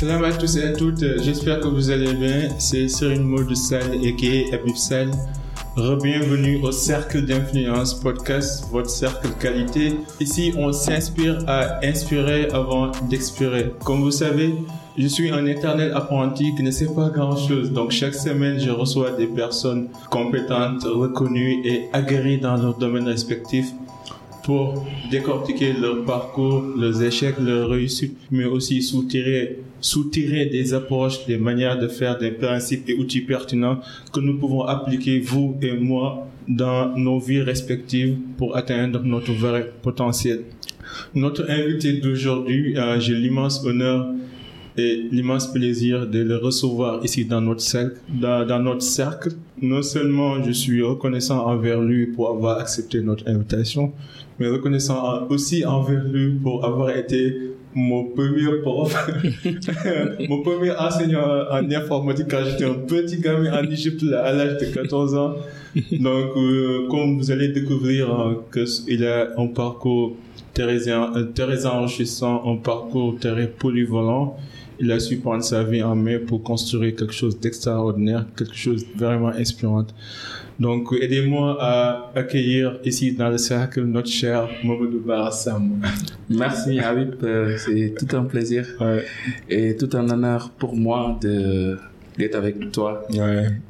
Salam 0.00 0.24
à 0.24 0.32
tous 0.32 0.56
et 0.56 0.64
à 0.64 0.72
toutes, 0.72 1.04
j'espère 1.22 1.60
que 1.60 1.68
vous 1.68 1.90
allez 1.90 2.14
bien. 2.14 2.48
C'est 2.58 2.88
Serine 2.88 3.22
Maud 3.22 3.54
Sal 3.54 4.02
et 4.02 4.46
Abib 4.50 4.74
Sal. 4.74 5.10
Bienvenue 6.02 6.58
au 6.62 6.72
Cercle 6.72 7.26
d'Influence 7.26 8.00
Podcast, 8.00 8.64
votre 8.72 8.88
cercle 8.88 9.28
qualité. 9.38 9.92
Ici, 10.18 10.54
on 10.56 10.72
s'inspire 10.72 11.44
à 11.46 11.84
inspirer 11.84 12.48
avant 12.50 12.92
d'expirer. 13.10 13.74
Comme 13.84 14.00
vous 14.00 14.10
savez, 14.10 14.54
je 14.96 15.06
suis 15.06 15.30
un 15.30 15.44
éternel 15.44 15.92
apprenti 15.94 16.54
qui 16.56 16.62
ne 16.62 16.70
sait 16.70 16.94
pas 16.94 17.10
grand-chose. 17.10 17.70
Donc 17.70 17.90
chaque 17.90 18.14
semaine, 18.14 18.58
je 18.58 18.70
reçois 18.70 19.10
des 19.10 19.26
personnes 19.26 19.88
compétentes, 20.08 20.82
reconnues 20.84 21.60
et 21.62 21.90
aguerries 21.92 22.40
dans 22.40 22.56
leur 22.56 22.78
domaine 22.78 23.06
respectif 23.06 23.66
pour 24.44 24.82
décortiquer 25.10 25.74
leur 25.74 26.06
parcours, 26.06 26.64
leurs 26.74 27.02
échecs, 27.02 27.38
leurs 27.38 27.68
réussites, 27.68 28.16
mais 28.30 28.46
aussi 28.46 28.80
soutirer, 28.82 29.58
soutirer 29.80 30.46
des 30.46 30.74
approches, 30.74 31.26
des 31.26 31.38
manières 31.38 31.78
de 31.78 31.88
faire, 31.88 32.18
des 32.18 32.30
principes 32.30 32.88
et 32.88 32.94
outils 32.94 33.20
pertinents 33.20 33.80
que 34.12 34.20
nous 34.20 34.38
pouvons 34.38 34.62
appliquer, 34.62 35.20
vous 35.20 35.56
et 35.62 35.72
moi, 35.72 36.26
dans 36.48 36.96
nos 36.96 37.18
vies 37.18 37.42
respectives 37.42 38.16
pour 38.36 38.56
atteindre 38.56 39.02
notre 39.02 39.32
vrai 39.32 39.72
potentiel. 39.82 40.42
Notre 41.14 41.48
invité 41.48 41.94
d'aujourd'hui, 41.94 42.76
euh, 42.76 42.98
j'ai 42.98 43.14
l'immense 43.14 43.64
honneur 43.64 44.08
et 44.76 45.08
l'immense 45.10 45.52
plaisir 45.52 46.06
de 46.06 46.20
le 46.20 46.36
recevoir 46.36 47.04
ici 47.04 47.24
dans 47.24 47.40
notre 47.40 47.60
cercle. 47.60 47.96
Dans, 48.08 48.46
dans, 48.46 48.60
notre 48.60 48.82
cercle. 48.82 49.30
Non 49.60 49.82
seulement 49.82 50.42
je 50.42 50.52
suis 50.52 50.82
reconnaissant 50.82 51.46
envers 51.46 51.80
lui 51.80 52.06
pour 52.06 52.30
avoir 52.30 52.58
accepté 52.58 53.00
notre 53.02 53.28
invitation, 53.28 53.92
mais 54.38 54.48
reconnaissant 54.48 55.26
aussi 55.28 55.64
envers 55.64 56.04
lui 56.04 56.32
pour 56.32 56.64
avoir 56.64 56.90
été 56.90 57.36
mon 57.74 58.04
premier 58.04 58.60
prof, 58.62 59.10
mon 60.28 60.42
premier 60.42 60.72
enseignant 60.72 61.44
en 61.50 61.70
informatique 61.70 62.26
quand 62.28 62.44
j'étais 62.44 62.64
un 62.64 62.74
petit 62.74 63.18
gamin 63.20 63.52
en 63.52 63.70
Égypte 63.70 64.04
à 64.12 64.32
l'âge 64.32 64.56
de 64.58 64.66
14 64.66 65.14
ans. 65.14 65.34
Donc, 65.92 66.36
euh, 66.36 66.88
comme 66.90 67.18
vous 67.18 67.30
allez 67.30 67.48
découvrir 67.48 68.10
euh, 68.10 68.66
qu'il 68.86 69.04
a 69.04 69.28
un 69.38 69.46
parcours 69.46 70.16
très, 70.52 70.78
très 71.34 71.66
enrichissant, 71.66 72.42
un 72.44 72.56
parcours 72.56 73.16
très 73.20 73.46
polyvalent, 73.46 74.36
il 74.80 74.90
a 74.90 74.98
su 74.98 75.18
prendre 75.18 75.44
sa 75.44 75.62
vie 75.62 75.82
en 75.82 75.94
main 75.94 76.18
pour 76.26 76.42
construire 76.42 76.96
quelque 76.96 77.12
chose 77.12 77.38
d'extraordinaire, 77.38 78.26
quelque 78.36 78.56
chose 78.56 78.84
de 78.84 78.98
vraiment 79.04 79.28
inspirant. 79.28 79.86
Donc, 80.60 80.92
aidez-moi 81.00 81.56
à 81.58 82.12
accueillir 82.14 82.78
ici 82.84 83.12
dans 83.12 83.30
le 83.30 83.38
cercle 83.38 83.82
notre 83.84 84.10
cher 84.10 84.46
Mamadou 84.62 85.00
Barassam. 85.00 85.80
Merci, 86.28 86.78
Habib. 86.78 87.14
Euh, 87.22 87.56
c'est 87.56 87.94
tout 87.98 88.14
un 88.14 88.24
plaisir 88.24 88.66
et 89.48 89.74
tout 89.74 89.88
un 89.96 90.08
honneur 90.10 90.50
pour 90.50 90.76
moi 90.76 91.18
de 91.22 91.78
d'être 92.18 92.34
avec 92.34 92.72
toi 92.72 93.06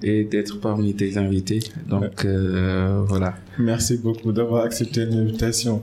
et 0.03 0.25
d'être 0.25 0.61
parmi 0.61 0.95
tes 0.95 1.17
invités. 1.17 1.61
Donc 1.89 2.25
euh, 2.25 3.03
voilà. 3.07 3.35
Merci 3.59 3.99
beaucoup 3.99 4.33
d'avoir 4.33 4.65
accepté 4.65 5.05
l'invitation. 5.05 5.83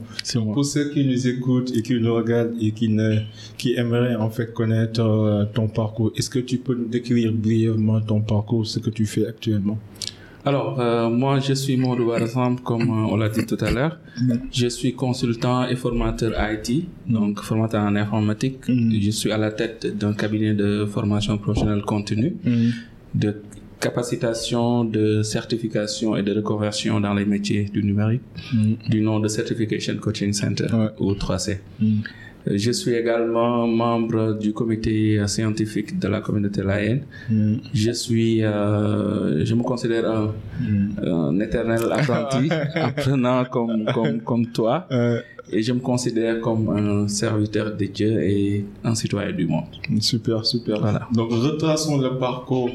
Pour 0.52 0.64
ceux 0.64 0.90
qui 0.90 1.06
nous 1.06 1.26
écoutent 1.26 1.74
et 1.74 1.82
qui 1.82 1.98
nous 1.98 2.14
regardent 2.14 2.54
et 2.60 2.72
qui, 2.72 2.88
ne, 2.88 3.20
qui 3.56 3.74
aimeraient 3.74 4.16
en 4.16 4.30
fait 4.30 4.52
connaître 4.52 5.00
euh, 5.00 5.44
ton 5.54 5.68
parcours, 5.68 6.12
est-ce 6.16 6.28
que 6.30 6.40
tu 6.40 6.58
peux 6.58 6.74
nous 6.74 6.88
décrire 6.88 7.32
brièvement 7.32 8.00
ton 8.00 8.20
parcours, 8.20 8.66
ce 8.66 8.78
que 8.80 8.90
tu 8.90 9.06
fais 9.06 9.26
actuellement? 9.26 9.78
Alors, 10.48 10.80
euh, 10.80 11.10
moi, 11.10 11.40
je 11.40 11.52
suis 11.52 11.76
Maudou 11.76 12.14
exemple 12.14 12.62
comme 12.62 12.88
on 13.12 13.16
l'a 13.16 13.28
dit 13.28 13.44
tout 13.44 13.58
à 13.60 13.70
l'heure. 13.70 13.98
Je 14.50 14.68
suis 14.68 14.94
consultant 14.94 15.66
et 15.68 15.76
formateur 15.76 16.32
IT, 16.50 16.86
donc 17.06 17.42
formateur 17.42 17.82
en 17.82 17.94
informatique. 17.96 18.66
Mm. 18.66 18.98
Je 18.98 19.10
suis 19.10 19.30
à 19.30 19.36
la 19.36 19.50
tête 19.50 19.98
d'un 19.98 20.14
cabinet 20.14 20.54
de 20.54 20.86
formation 20.86 21.36
professionnelle 21.36 21.82
continue, 21.82 22.36
mm. 22.44 22.70
de 23.14 23.42
capacitation, 23.78 24.84
de 24.84 25.22
certification 25.22 26.16
et 26.16 26.22
de 26.22 26.32
reconversion 26.34 26.98
dans 26.98 27.12
les 27.12 27.26
métiers 27.26 27.64
du 27.64 27.84
numérique, 27.84 28.22
mm. 28.54 28.88
du 28.88 29.02
nom 29.02 29.20
de 29.20 29.28
Certification 29.28 29.96
Coaching 29.98 30.32
Center, 30.32 30.68
ou 30.98 31.12
3C. 31.12 31.58
Je 32.50 32.70
suis 32.70 32.94
également 32.94 33.66
membre 33.66 34.38
du 34.38 34.52
comité 34.52 35.20
scientifique 35.26 35.98
de 35.98 36.08
la 36.08 36.20
communauté 36.20 36.62
laïenne. 36.62 37.02
Mm. 37.30 37.56
Je 37.74 37.90
suis, 37.92 38.42
euh, 38.42 39.44
je 39.44 39.54
me 39.54 39.62
considère 39.62 40.10
un, 40.10 40.32
mm. 40.60 41.42
éternel 41.42 41.80
apprenti, 41.90 42.48
apprenant 42.74 43.44
comme, 43.44 43.84
comme, 43.92 44.20
comme 44.20 44.46
toi. 44.46 44.86
Et 45.50 45.62
je 45.62 45.72
me 45.72 45.80
considère 45.80 46.40
comme 46.40 46.68
un 46.68 47.08
serviteur 47.08 47.74
de 47.74 47.84
Dieu 47.86 48.22
et 48.22 48.64
un 48.84 48.94
citoyen 48.94 49.32
du 49.32 49.46
monde. 49.46 49.64
Super, 50.00 50.44
super. 50.44 50.80
Voilà. 50.80 51.08
Donc, 51.12 51.30
retraçons 51.30 51.98
le 51.98 52.18
parcours. 52.18 52.70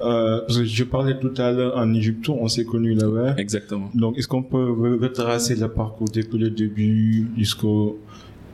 Euh, 0.00 0.40
parce 0.40 0.58
que 0.58 0.64
je 0.64 0.84
parlais 0.84 1.18
tout 1.18 1.32
à 1.38 1.52
l'heure 1.52 1.76
en 1.76 1.94
Égypte, 1.94 2.28
on 2.28 2.48
s'est 2.48 2.64
connus 2.64 2.94
là-bas. 2.94 3.34
Exactement. 3.38 3.90
Donc, 3.94 4.18
est-ce 4.18 4.28
qu'on 4.28 4.42
peut 4.42 4.70
retracer 5.00 5.54
le 5.54 5.68
parcours 5.68 6.08
depuis 6.12 6.38
le 6.38 6.50
début 6.50 7.28
jusqu'au 7.36 7.98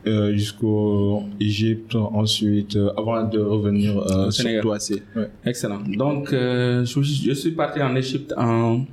euh, 0.07 0.33
jusqu'au 0.33 1.23
Égypte, 1.39 1.95
ensuite, 1.95 2.75
euh, 2.75 2.91
avant 2.97 3.25
de 3.25 3.39
revenir 3.39 3.99
euh, 3.99 4.31
sur 4.31 4.61
toi. 4.61 4.79
Ouais. 5.15 5.29
Excellent. 5.45 5.81
Donc, 5.87 6.31
je, 6.33 6.85
je, 6.85 7.33
suis 7.33 7.53
parti 7.53 7.81
en 7.81 7.95
Égypte 7.95 8.35
en 8.37 8.85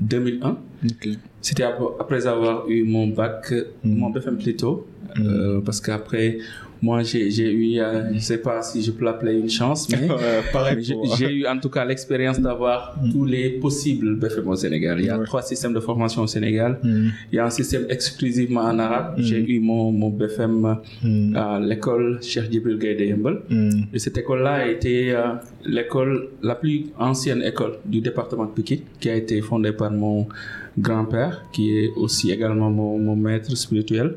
2001. 0.00 0.58
C'était 1.40 1.62
après 1.98 2.26
avoir 2.26 2.68
eu 2.68 2.84
mon 2.84 3.08
bac, 3.08 3.52
mm. 3.52 3.64
mon 3.84 4.10
BFM 4.10 4.36
plutôt, 4.36 4.86
mm. 5.16 5.62
parce 5.64 5.80
qu'après 5.80 6.38
moi, 6.82 7.02
j'ai 7.02 7.28
eu, 7.52 7.78
euh, 7.78 8.08
je 8.08 8.14
ne 8.14 8.18
sais 8.20 8.38
pas 8.38 8.62
si 8.62 8.82
je 8.82 8.90
peux 8.90 9.04
l'appeler 9.04 9.38
une 9.38 9.50
chance, 9.50 9.88
mais, 9.90 10.08
j'ai 11.18 11.30
eu 11.30 11.46
en 11.46 11.58
tout 11.58 11.68
cas 11.68 11.84
l'expérience 11.84 12.40
d'avoir 12.40 12.96
mm. 13.02 13.12
tous 13.12 13.24
les 13.26 13.50
possibles 13.50 14.16
BFM 14.16 14.48
au 14.48 14.56
Sénégal. 14.56 14.98
Il 14.98 15.06
y 15.06 15.10
a 15.10 15.18
trois 15.18 15.42
systèmes 15.42 15.74
de 15.74 15.80
formation 15.80 16.22
au 16.22 16.26
Sénégal. 16.26 16.78
Mm. 16.82 17.08
Il 17.32 17.36
y 17.36 17.38
a 17.38 17.44
un 17.44 17.50
système 17.50 17.84
exclusivement 17.90 18.62
en 18.62 18.78
arabe. 18.78 19.18
Mm. 19.18 19.22
J'ai 19.22 19.38
eu 19.38 19.60
mon, 19.60 19.92
mon 19.92 20.08
BFM 20.08 20.78
à 21.36 21.60
l'école 21.60 22.18
Cheikh 22.22 22.50
Djibril 22.50 22.78
de 22.78 23.86
Et 23.92 23.98
cette 23.98 24.16
école-là 24.16 24.52
a 24.54 24.66
été 24.66 25.12
euh, 25.12 25.34
l'école, 25.66 26.28
la 26.42 26.54
plus 26.54 26.86
ancienne 26.98 27.42
école 27.42 27.78
du 27.84 28.00
département 28.00 28.46
de 28.46 28.50
Pikine, 28.52 28.80
qui 28.98 29.10
a 29.10 29.16
été 29.16 29.40
fondée 29.42 29.72
par 29.72 29.90
mon 29.90 30.26
grand-père, 30.80 31.44
qui 31.52 31.76
est 31.76 31.92
aussi 31.96 32.30
également 32.30 32.70
mon, 32.70 33.16
maître 33.16 33.54
spirituel. 33.56 34.16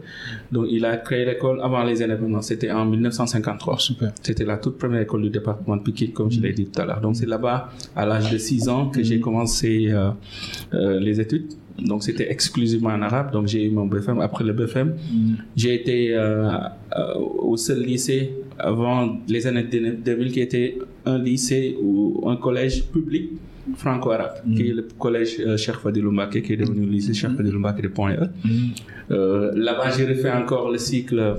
Donc, 0.51 0.67
il 0.69 0.85
a 0.85 0.97
créé 0.97 1.25
l'école 1.25 1.59
avant 1.61 1.83
les 1.83 2.01
indépendances. 2.01 2.47
C'était 2.47 2.71
en 2.71 2.85
1953. 2.85 3.79
Super. 3.79 4.11
C'était 4.21 4.45
la 4.45 4.57
toute 4.57 4.77
première 4.77 5.01
école 5.01 5.23
du 5.23 5.29
département 5.29 5.77
de 5.77 5.81
Pikine, 5.81 6.11
comme 6.11 6.31
je 6.31 6.39
l'ai 6.39 6.53
dit 6.53 6.65
tout 6.65 6.81
à 6.81 6.85
l'heure. 6.85 7.01
Donc, 7.01 7.15
c'est 7.15 7.25
là-bas, 7.27 7.69
à 7.95 8.05
l'âge 8.05 8.31
de 8.31 8.37
6 8.37 8.69
ans, 8.69 8.89
que 8.89 9.03
j'ai 9.03 9.19
commencé 9.19 9.87
euh, 9.89 10.11
euh, 10.73 10.99
les 10.99 11.19
études. 11.19 11.53
Donc, 11.79 12.03
c'était 12.03 12.31
exclusivement 12.31 12.89
en 12.89 13.01
arabe. 13.01 13.31
Donc, 13.31 13.47
j'ai 13.47 13.65
eu 13.65 13.69
mon 13.69 13.85
BFM. 13.85 14.19
Après 14.19 14.43
le 14.43 14.53
BFM, 14.53 14.95
j'ai 15.55 15.73
été 15.73 16.15
euh, 16.15 16.59
au 17.17 17.57
seul 17.57 17.81
lycée 17.81 18.31
avant 18.59 19.17
les 19.27 19.47
années 19.47 19.63
2000 19.63 20.31
qui 20.31 20.39
était 20.39 20.77
un 21.05 21.17
lycée 21.17 21.75
ou 21.81 22.29
un 22.29 22.35
collège 22.35 22.85
public 22.85 23.31
franco-arabe, 23.75 24.35
qui 24.55 24.69
est 24.69 24.73
le 24.73 24.87
collège 24.97 25.37
euh, 25.39 25.57
Cheikh 25.57 25.75
Fadilou 25.75 26.11
qui 26.31 26.53
est 26.53 26.57
devenu 26.57 26.85
le 26.85 26.91
lycée 26.91 27.13
Cheikh 27.13 27.35
Fadilou 27.35 27.59
Mbacké 27.59 27.81
de 27.81 27.87
Point-E. 27.89 28.29
Euh, 29.11 29.51
Là-bas, 29.55 29.89
j'ai 29.95 30.05
refait 30.05 30.31
encore 30.31 30.71
le 30.71 30.77
cycle 30.77 31.35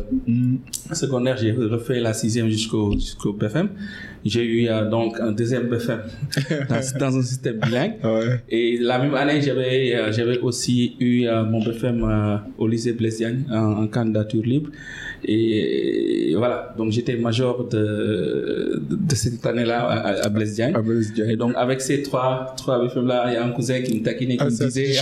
secondaire, 0.93 1.37
j'ai 1.37 1.53
refait 1.53 2.00
la 2.00 2.12
sixième 2.12 2.49
jusqu'au 2.49 2.93
jusqu'au 2.93 3.33
BFM. 3.33 3.69
J'ai 4.24 4.44
eu 4.44 4.68
euh, 4.68 4.88
donc 4.88 5.20
un 5.20 5.32
deuxième 5.32 5.68
BFM 5.68 6.00
dans, 6.98 7.16
un 7.18 7.22
système 7.22 7.58
bilingue. 7.58 7.94
Et 8.48 8.78
la 8.78 8.98
même 8.98 9.14
année, 9.14 9.42
j'avais 9.42 9.94
euh, 9.94 10.12
j'avais 10.12 10.38
aussi 10.38 10.96
eu 11.00 11.26
mon 11.28 11.62
BFM 11.62 12.41
au 12.59 12.66
lycée 12.66 12.92
Blaise 12.92 13.24
en, 13.50 13.82
en 13.82 13.86
candidature 13.86 14.42
libre. 14.42 14.71
Et 15.26 16.34
voilà, 16.36 16.74
donc 16.76 16.92
j'étais 16.92 17.16
major 17.16 17.66
de, 17.68 18.82
de, 18.91 19.15
cette 19.15 19.44
année-là 19.47 19.84
à, 19.84 20.27
à 20.27 20.28
Blaise 20.28 20.60
Et 20.60 21.36
donc 21.36 21.53
avec 21.56 21.80
ces 21.80 22.03
trois, 22.03 22.54
trois 22.56 22.84
BFM-là, 22.84 23.24
il 23.28 23.34
y 23.34 23.36
a 23.36 23.44
un 23.44 23.50
cousin 23.50 23.80
qui 23.80 23.98
me 23.98 24.03
taquinait, 24.03 24.36
qui 24.36 24.42
ah, 24.42 24.47
me 24.47 24.50
disait, 24.50 24.92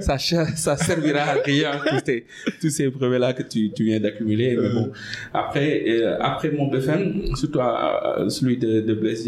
ça, 0.00 0.18
ça, 0.18 0.76
servira 0.76 1.20
à 1.20 1.34
rien, 1.44 1.72
tous 1.86 2.00
ces, 2.04 2.24
tous 2.60 2.70
ces 2.70 2.88
brevets-là 2.88 3.32
que 3.32 3.42
tu, 3.42 3.70
tu 3.72 3.84
viens 3.84 4.00
d'accumuler. 4.00 4.56
Mais 4.60 4.68
bon, 4.70 4.90
après, 5.34 5.84
euh, 5.88 6.16
après 6.20 6.50
mon 6.50 6.68
BFM, 6.68 7.34
surtout 7.36 7.60
celui 8.28 8.57
de, 8.58 8.80
de 8.80 8.94
Blaise 8.94 9.26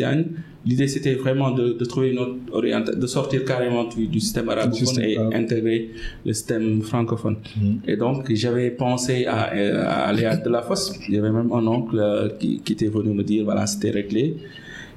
l'idée 0.67 0.88
c'était 0.88 1.15
vraiment 1.15 1.50
de, 1.53 1.73
de, 1.73 1.85
trouver 1.85 2.11
une 2.11 2.19
autre 2.19 2.37
orientation, 2.53 3.00
de 3.00 3.06
sortir 3.06 3.44
carrément 3.44 3.85
du, 3.85 4.06
du 4.06 4.21
système 4.21 4.49
arabophone 4.49 5.03
et 5.03 5.17
intégrer 5.19 5.91
le 6.27 6.32
système 6.32 6.82
francophone. 6.82 7.37
Mhm. 7.56 7.81
Et 7.87 7.97
donc 7.97 8.32
j'avais 8.35 8.71
pensé 8.71 9.27
à, 9.27 9.41
à, 9.41 10.09
aller 10.09 10.27
à 10.27 10.37
de 10.37 10.50
la 10.50 10.62
fosse. 10.62 10.99
Il 11.09 11.15
y 11.15 11.19
avait 11.19 11.31
même 11.31 11.50
un 11.53 11.67
oncle 11.67 11.99
euh, 11.99 12.29
qui, 12.38 12.61
qui, 12.61 12.73
était 12.75 12.88
venu 12.88 13.15
me 13.15 13.23
dire 13.23 13.44
voilà 13.44 13.67
c'était 13.67 13.91
réglé. 13.91 14.37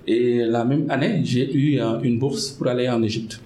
Et 0.05 0.43
la 0.43 0.65
même 0.65 0.85
année, 0.89 1.21
j'ai 1.23 1.53
eu 1.53 1.79
euh, 1.79 1.99
une 2.01 2.19
bourse 2.19 2.51
pour 2.51 2.67
aller 2.67 2.89
en 2.89 3.01
Égypte. 3.01 3.39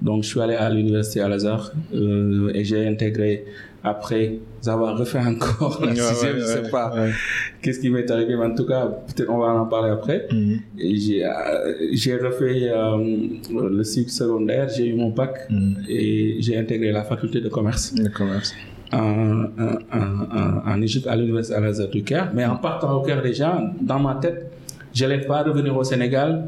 Donc, 0.00 0.24
je 0.24 0.28
suis 0.30 0.40
allé 0.40 0.54
à 0.54 0.68
l'université 0.68 1.20
Al-Azhar 1.20 1.70
euh, 1.94 2.50
et 2.54 2.64
j'ai 2.64 2.88
intégré 2.88 3.44
après 3.84 4.38
avoir 4.66 4.96
refait 4.96 5.18
encore 5.18 5.80
la 5.82 5.88
Ouais, 5.92 5.96
sixième, 5.96 6.34
ouais, 6.36 6.40
je 6.40 6.46
sais 6.46 6.60
ouais, 6.62 6.70
pas 6.70 6.92
ouais. 6.94 7.10
qu'est-ce 7.60 7.80
qui 7.80 7.90
m'est 7.90 8.08
arrivé, 8.10 8.36
mais 8.36 8.44
en 8.46 8.54
tout 8.54 8.66
cas, 8.66 8.86
peut-être 8.86 9.28
on 9.30 9.38
va 9.38 9.48
en 9.48 9.66
parler 9.66 9.90
après. 9.90 10.26
Mhm. 10.30 10.58
J'ai, 10.78 11.24
euh, 11.24 11.30
j'ai 11.92 12.16
refait 12.16 12.70
euh, 12.70 12.96
le 13.76 13.82
cycle 13.84 14.10
secondaire, 14.10 14.68
j'ai 14.68 14.86
eu 14.88 14.94
mon 14.94 15.10
bac 15.10 15.34
Mhm. 15.50 15.76
et 15.88 16.36
j'ai 16.40 16.56
intégré 16.56 16.92
la 16.92 17.02
faculté 17.02 17.40
de 17.40 17.48
commerce 17.48 17.92
Le 17.98 18.08
commerce. 18.08 18.54
en, 18.92 18.98
en, 18.98 19.98
en, 19.98 20.70
en 20.72 20.82
Égypte 20.82 21.06
à 21.08 21.16
l'université 21.16 21.56
Al-Azhar 21.56 21.88
du 21.88 22.02
Caire. 22.04 22.30
Mais 22.34 22.44
en 22.44 22.56
partant 22.56 22.92
au 22.96 23.02
Caire 23.02 23.22
déjà, 23.22 23.60
dans 23.80 23.98
ma 23.98 24.14
tête, 24.16 24.52
je 24.94 25.04
n'allais 25.06 25.24
pas 25.26 25.42
revenir 25.42 25.74
au 25.76 25.82
Sénégal 25.82 26.44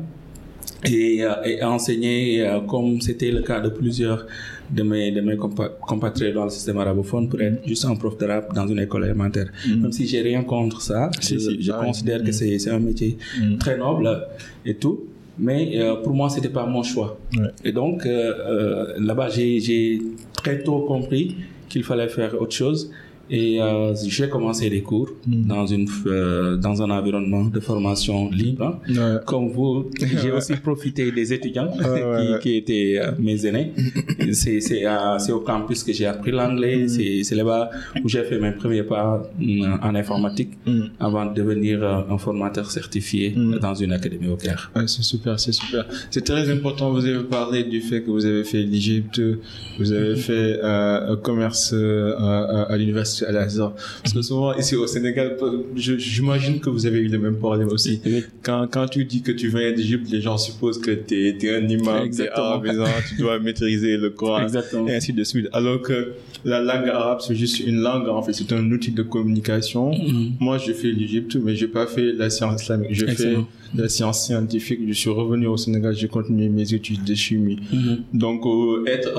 et, 0.91 1.25
euh, 1.25 1.31
et 1.45 1.63
enseigner 1.63 2.43
euh, 2.43 2.61
comme 2.61 3.01
c'était 3.01 3.31
le 3.31 3.43
cas 3.43 3.61
de 3.61 3.69
plusieurs 3.69 4.27
de 4.71 4.83
mes, 4.83 5.11
de 5.13 5.21
mes 5.21 5.35
compa- 5.37 5.71
compatriotes 5.81 6.35
dans 6.35 6.45
le 6.45 6.51
système 6.51 6.79
arabophone 6.79 7.29
pour 7.29 7.41
être 7.41 7.67
juste 7.67 7.85
un 7.85 7.95
prof 7.97 8.17
d'arabe 8.19 8.47
dans 8.55 8.67
une 8.67 8.79
école 8.81 9.05
élémentaire. 9.05 9.49
Même 9.69 9.93
si 9.93 10.07
j'ai 10.07 10.23
rien 10.23 10.43
contre 10.43 10.81
ça, 10.81 11.11
Si, 11.21 11.35
je, 11.35 11.39
si, 11.39 11.63
je 11.63 11.71
pareil. 11.71 11.87
considère 11.89 12.23
que 12.25 12.33
c'est 12.33 12.59
c'est 12.59 12.71
un 12.71 12.81
métier 12.81 13.17
très 13.59 13.77
noble 13.77 14.09
et 14.65 14.75
tout. 14.75 15.05
Mais 15.39 15.73
euh, 15.81 15.97
pour 15.97 16.15
moi, 16.15 16.31
c'était 16.31 16.49
pas 16.49 16.65
mon 16.65 16.83
choix. 16.85 17.19
Ouais. 17.37 17.49
Et 17.65 17.73
donc, 17.73 18.07
euh, 18.07 18.11
euh, 18.11 18.95
là-bas, 19.01 19.29
j'ai 19.31 20.01
très 20.41 20.63
tôt 20.63 20.79
compris 20.93 21.35
qu'il 21.69 21.83
fallait 21.83 22.09
faire 22.09 22.41
autre 22.41 22.55
chose. 22.55 22.91
Et 23.31 23.61
euh, 23.61 23.94
j'ai 24.06 24.29
commencé 24.29 24.69
les 24.69 24.82
cours 24.82 25.09
Mhm. 25.26 25.47
dans, 25.47 25.67
une, 25.67 25.88
euh, 26.06 26.56
dans 26.56 26.82
un 26.82 26.91
environnement 26.91 27.44
de 27.44 27.61
formation 27.61 28.31
libre. 28.31 28.81
Ouais. 28.88 29.17
Comme 29.25 29.49
vous, 29.49 29.91
j'ai 30.23 30.31
aussi 30.31 30.55
profité 30.56 31.11
des 31.11 31.32
étudiants 31.32 31.71
qui, 32.43 32.56
étaient 32.56 32.99
euh, 33.00 33.12
mes 33.19 33.47
aînés. 33.47 33.73
C'est 34.32 34.61
c'est 34.61 35.32
au 35.32 35.41
campus 35.41 35.82
que 35.82 35.93
j'ai 35.93 36.06
appris 36.06 36.32
l'anglais. 36.32 36.76
Mhm. 36.82 37.23
C'est 37.25 37.35
là-bas 37.35 37.71
où 38.03 38.09
j'ai 38.09 38.25
fait 38.25 38.38
mes 38.38 38.53
premiers 38.53 38.82
pas 38.82 39.23
mm, 39.38 39.79
en 39.82 39.94
informatique 39.94 40.53
avant 41.00 41.26
de 41.26 41.35
devenir 41.35 41.82
un 41.85 42.19
formateur 42.19 42.71
certifié 42.71 43.35
dans 43.61 43.75
une 43.75 43.93
académie 43.93 44.29
au 44.29 44.37
Caire. 44.37 44.71
Ouais, 44.76 44.87
c'est 44.87 45.03
super, 45.03 45.38
c'est 45.38 45.53
super. 45.53 45.85
C'est 46.11 46.25
très 46.25 46.50
important. 46.50 46.91
Vous 46.93 47.05
avez 47.06 47.25
parlé 47.25 47.65
du 47.65 47.81
fait 47.81 48.03
que 48.03 48.11
vous 48.11 48.25
avez 48.26 48.44
fait 48.44 48.62
l'Égypte, 48.62 49.21
vous 49.79 49.93
avez 49.93 50.17
fait 50.17 50.59
euh, 50.62 51.12
un 51.12 51.17
commerce 51.17 51.73
à, 51.73 52.62
à 52.73 52.76
l'université 52.76 53.13
Al-Azhar. 53.22 53.75
Parce 54.02 54.12
que 54.14 54.22
souvent 54.22 54.55
ici 54.56 54.75
au 54.76 54.87
Sénégal, 54.87 55.37
je- 55.76 55.96
j'imagine 55.99 56.58
que 56.61 56.70
vous 56.70 56.87
avez 56.87 56.99
eu 56.99 57.08
le 57.08 57.19
même 57.19 57.37
problème 57.37 57.69
aussi. 57.69 58.00
Quand, 58.43 58.66
quand 58.70 58.87
tu 58.88 59.05
dis 59.05 59.22
que 59.22 59.32
tu 59.32 59.49
viens 59.49 59.72
d'Égypte, 59.72 60.08
les 60.11 60.20
gens 60.20 60.38
supposent 60.38 60.81
que 60.81 60.90
tu 60.90 61.28
es, 61.28 61.55
un 61.55 61.69
imam, 61.69 62.08
tu 62.11 62.22
es 62.22 62.28
dois 63.19 63.38
maîtriser 63.38 63.96
le 63.96 64.11
Coran. 64.11 64.43
Exactement. 64.43 64.88
Et 64.88 64.96
ainsi 64.96 65.12
de 65.12 65.22
suite. 65.25 65.49
Alors 65.52 65.81
que 65.82 66.12
la 66.44 66.61
langue 66.61 66.88
arabe, 66.88 67.19
c'est 67.26 67.34
juste 67.34 67.61
une 67.61 67.81
langue, 67.81 68.08
en 68.08 68.22
fait, 68.22 68.32
c'est 68.32 68.52
un 68.52 68.70
outil 68.72 68.90
de 68.90 69.02
communication. 69.02 69.90
Mhm. 69.93 70.32
Moi, 70.40 70.58
j'ai 70.58 70.75
fait 70.75 70.90
l'Égypte, 70.93 71.37
mais 71.43 71.55
j'ai 71.56 71.69
pas 71.69 71.87
fait 71.87 72.12
la 72.12 72.31
science 72.31 72.62
islamique. 72.62 72.94
Fait 72.94 73.11
Excellent. 73.12 73.49
La 73.75 73.88
science 73.88 74.25
scientifique. 74.26 74.81
Je 74.87 74.93
suis 74.93 75.11
revenu 75.11 75.47
au 75.47 75.56
Sénégal, 75.56 75.94
j'ai 75.94 76.09
continué 76.09 76.49
mes 76.49 76.73
études 76.75 77.05
de 77.05 77.15
chimie. 77.15 77.59
Mhm. 77.73 77.99
Donc, 78.12 78.44
euh, 78.47 78.85
être 78.87 79.12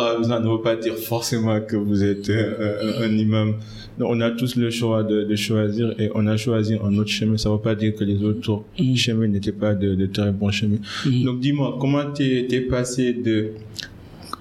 ne 0.44 0.50
veut 0.57 0.62
pas 0.62 0.75
dire 0.75 0.96
forcément 0.98 1.60
que 1.62 1.75
vous 1.75 2.04
êtes 2.04 2.30
euh, 2.30 3.00
un, 3.00 3.04
un 3.10 3.18
imam. 3.18 3.54
Donc, 3.98 4.10
on 4.12 4.22
a 4.22 4.31
tous 4.31 4.56
le 4.56 4.69
choix 4.69 5.04
de, 5.04 5.24
de 5.24 5.36
choisir 5.36 5.94
et 6.00 6.10
on 6.16 6.28
a 6.28 6.38
choisi 6.38 6.74
un 6.75 6.98
autre 6.98 7.10
chemin. 7.10 7.38
Ça 7.38 7.50
veut 7.50 7.60
pas 7.60 7.75
dire 7.75 7.94
que 7.96 8.04
les 8.04 8.24
autres 8.24 8.63
Mhm. 8.80 8.96
chemins 8.98 9.28
n'étaient 9.28 9.52
pas 9.52 9.74
de, 9.74 9.96
de 9.96 10.06
très 10.07 10.31
bons 10.31 10.52
chemins. 10.52 10.78
Mhm. 11.06 11.24
Donc, 11.24 11.40
dis-moi, 11.40 11.78
comment 11.80 12.04
t'es 12.12 12.48
es 12.52 12.62
passé 12.62 13.13
de 13.13 13.52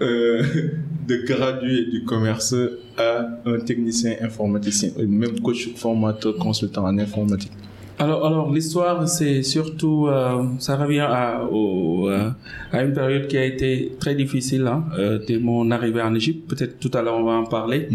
euh, 0.01 0.43
de 1.09 1.17
gradué 1.27 1.85
du 1.85 2.03
commerce 2.05 2.55
à 2.97 3.29
un 3.47 3.59
technicien 3.61 4.15
informaticien, 4.21 4.91
même 5.07 5.39
coach, 5.41 5.69
formateur, 5.77 6.37
consultant 6.37 6.85
en 6.85 6.99
informatique? 6.99 7.53
Alors, 7.99 8.27
alors 8.27 8.53
l'histoire, 8.53 9.09
c'est 9.09 9.43
surtout, 9.45 10.09
euh, 10.09 10.43
ça 10.59 10.77
revient 10.77 11.07
à, 11.09 11.45
au, 11.45 12.09
euh, 12.09 12.31
à 12.73 12.83
une 12.83 12.93
période 12.93 13.29
qui 13.29 13.37
a 13.39 13.45
été 13.45 13.93
très 14.01 14.17
difficile 14.17 14.67
hein, 14.67 14.85
euh, 14.99 15.21
dès 15.27 15.39
mon 15.39 15.71
arrivée 15.71 16.03
en 16.03 16.13
Égypte. 16.15 16.49
Peut-être 16.49 16.81
tout 16.81 16.91
à 16.93 17.03
l'heure 17.03 17.15
on 17.17 17.23
va 17.25 17.33
en 17.33 17.45
parler. 17.45 17.89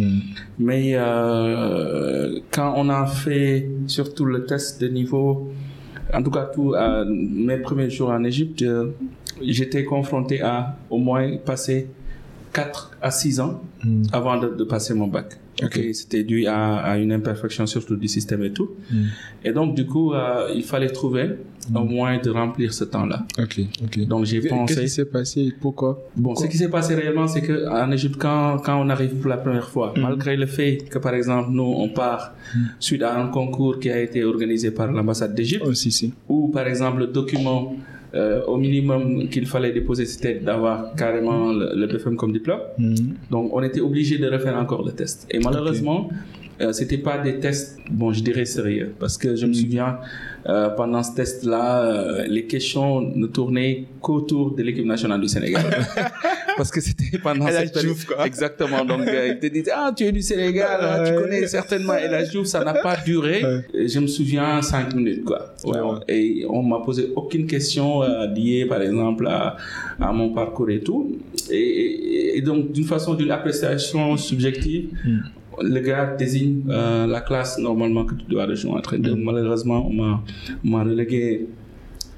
Mais 0.58 0.92
euh, 0.96 2.40
quand 2.52 2.74
on 2.78 2.88
a 2.90 3.06
fait 3.08 3.70
surtout 3.88 4.24
le 4.26 4.46
test 4.46 4.82
de 4.82 4.88
niveau, 4.88 5.50
en 6.14 6.24
tout 6.24 6.32
cas 6.32 6.46
tout, 6.46 6.74
mes 7.10 7.58
premiers 7.58 7.90
jours 7.90 8.12
en 8.12 8.24
Égypte, 8.24 8.64
j'étais 9.42 9.84
confronté 9.84 10.42
à 10.42 10.78
au 10.90 10.98
moins 10.98 11.38
passer 11.38 11.88
4 12.54 12.92
à 13.02 13.12
6 13.12 13.40
ans 13.42 13.62
Mm. 13.84 14.04
avant 14.12 14.38
de, 14.38 14.50
de 14.50 14.64
passer 14.66 14.94
mon 14.94 15.08
bac. 15.08 15.38
Ok. 15.64 15.78
Ok, 15.78 15.86
C'était 15.94 16.24
dû 16.24 16.46
à, 16.48 16.78
à 16.78 16.98
une 16.98 17.12
imperfection 17.12 17.66
surtout 17.68 17.96
du 17.96 18.08
système 18.08 18.44
et 18.44 18.52
tout. 18.52 18.70
Mm. 18.92 19.04
Et 19.46 19.52
donc, 19.52 19.76
du 19.76 19.86
coup, 19.86 20.14
euh, 20.14 20.52
il 20.56 20.64
fallait 20.64 20.90
trouver 20.90 21.30
un 21.76 21.82
moyen 21.84 22.20
de 22.20 22.30
remplir 22.30 22.74
ce 22.74 22.84
temps-là. 22.86 23.26
Ok, 23.38 23.60
ok. 23.84 24.08
Donc, 24.08 24.26
j'ai 24.26 24.40
Qu'est-ce 24.40 24.54
pensé... 24.54 24.82
qui 24.82 24.90
s'est 24.90 25.06
passé 25.06 25.54
Pourquoi? 25.60 26.02
Bon, 26.16 26.36
ce 26.36 26.48
qui 26.48 26.58
s'est 26.58 26.70
passé 26.70 26.96
réellement, 26.96 27.28
c'est 27.28 27.42
que 27.42 27.68
en 27.70 27.92
Égypte, 27.92 28.16
quand, 28.20 28.58
quand 28.64 28.82
on 28.84 28.90
arrive 28.90 29.16
pour 29.16 29.30
la 29.30 29.38
première 29.38 29.70
fois, 29.70 29.94
Mhm. 29.96 30.02
malgré 30.04 30.36
le 30.38 30.46
fait 30.46 30.78
que, 30.90 30.98
par 31.00 31.14
exemple, 31.14 31.50
nous, 31.52 31.64
on 31.64 31.90
part 31.90 32.34
suite 32.80 33.04
à 33.04 33.20
un 33.22 33.28
concours 33.28 33.80
qui 33.80 33.90
a 33.90 34.00
été 34.00 34.24
organisé 34.24 34.72
par 34.72 34.92
l'ambassade 34.92 35.36
d'Égypte, 35.36 35.66
Oh, 35.68 35.74
si, 35.74 35.92
si. 35.92 36.14
où, 36.28 36.48
par 36.48 36.66
exemple, 36.68 37.00
le 37.00 37.08
document 37.08 37.76
euh, 38.16 38.44
au 38.46 38.58
minimum 38.58 39.30
qu'il 39.30 39.46
fallait 39.46 39.72
déposer, 39.72 40.06
c'était 40.06 40.36
d'avoir 40.36 40.96
carrément 40.96 41.52
le, 41.52 41.72
le 41.76 41.88
BFM 41.88 42.16
comme 42.16 42.32
diplôme. 42.34 42.62
Mm. 42.78 42.96
Donc, 43.30 43.52
on 43.54 43.62
était 43.62 43.82
obligé 43.82 44.18
de 44.18 44.28
refaire 44.30 44.56
encore 44.58 44.84
le 44.84 44.92
test. 44.92 45.28
Et 45.30 45.40
malheureusement, 45.40 46.10
euh, 46.62 46.72
c'était 46.74 46.98
pas 46.98 47.18
des 47.18 47.40
tests, 47.40 47.80
bon, 47.90 48.12
je 48.14 48.22
dirais 48.22 48.46
sérieux, 48.46 48.94
parce 49.00 49.18
que 49.18 49.36
je 49.36 49.46
me 49.46 49.54
souviens 49.54 50.00
euh, 50.48 50.70
pendant 50.70 51.04
ce 51.04 51.14
test-là, 51.16 51.84
euh, 51.84 52.26
les 52.28 52.46
questions 52.46 53.02
ne 53.02 53.28
tournaient 53.28 53.86
qu'autour 54.02 54.56
de 54.56 54.64
l'équipe 54.64 54.86
nationale 54.86 55.20
du 55.22 55.28
Sénégal, 55.28 55.64
parce 56.58 56.72
que 56.72 56.82
c'était 56.82 57.18
pendant 57.18 57.48
cette 57.48 57.74
période. 57.74 57.96
Quoi. 58.08 58.26
Exactement. 58.26 58.84
Donc, 58.86 59.08
euh, 59.08 59.28
ils 59.34 59.40
te 59.40 59.48
disaient 59.48 59.72
ah, 59.74 59.92
tu 59.96 60.04
es 60.06 60.12
du 60.12 60.22
Sénégal, 60.22 60.80
ah, 60.82 61.04
tu 61.06 61.14
connais 61.14 61.46
certainement 61.48 61.94
El 61.94 62.14
Hadj 62.14 62.30
Diouf. 62.32 62.48
Ça 62.48 62.64
n'a 62.64 62.74
pas 62.74 62.98
duré. 63.06 63.42
Et 63.74 63.88
Je 63.88 64.00
me 64.00 64.08
souviens 64.08 64.62
cinq 64.62 64.94
minutes, 64.96 65.24
quoi. 65.26 65.54
Ouais, 65.66 65.80
Ouais. 65.80 66.00
Et 66.08 66.46
on 66.50 66.64
m'a 66.64 66.80
posé 66.80 67.12
aucune 67.16 67.46
question 67.48 68.02
liée, 68.36 68.66
par 68.68 68.82
exemple, 68.82 69.28
à, 69.28 69.58
à 70.00 70.12
mon 70.12 70.34
parcours 70.34 70.70
et 70.70 70.80
tout. 70.80 71.18
Et, 71.50 71.58
et- 71.58 72.38
et 72.38 72.42
donc, 72.42 72.72
d'une 72.72 72.86
façon, 72.86 73.16
d'une 73.16 73.32
appréciation 73.32 74.16
subjective, 74.18 74.90
Mm. 75.06 75.20
Le 75.62 75.80
gars 75.80 76.16
désigne 76.18 76.62
euh, 76.70 77.06
la 77.08 77.22
classe 77.22 77.58
normalement 77.60 78.06
que 78.06 78.16
tu 78.16 78.26
dois 78.30 78.46
rejoindre. 78.46 78.96
Donc, 78.98 79.18
Mm. 79.18 79.24
malheureusement, 79.24 79.88
on 79.90 79.94
m'a- 79.94 80.84
relégué 80.84 81.48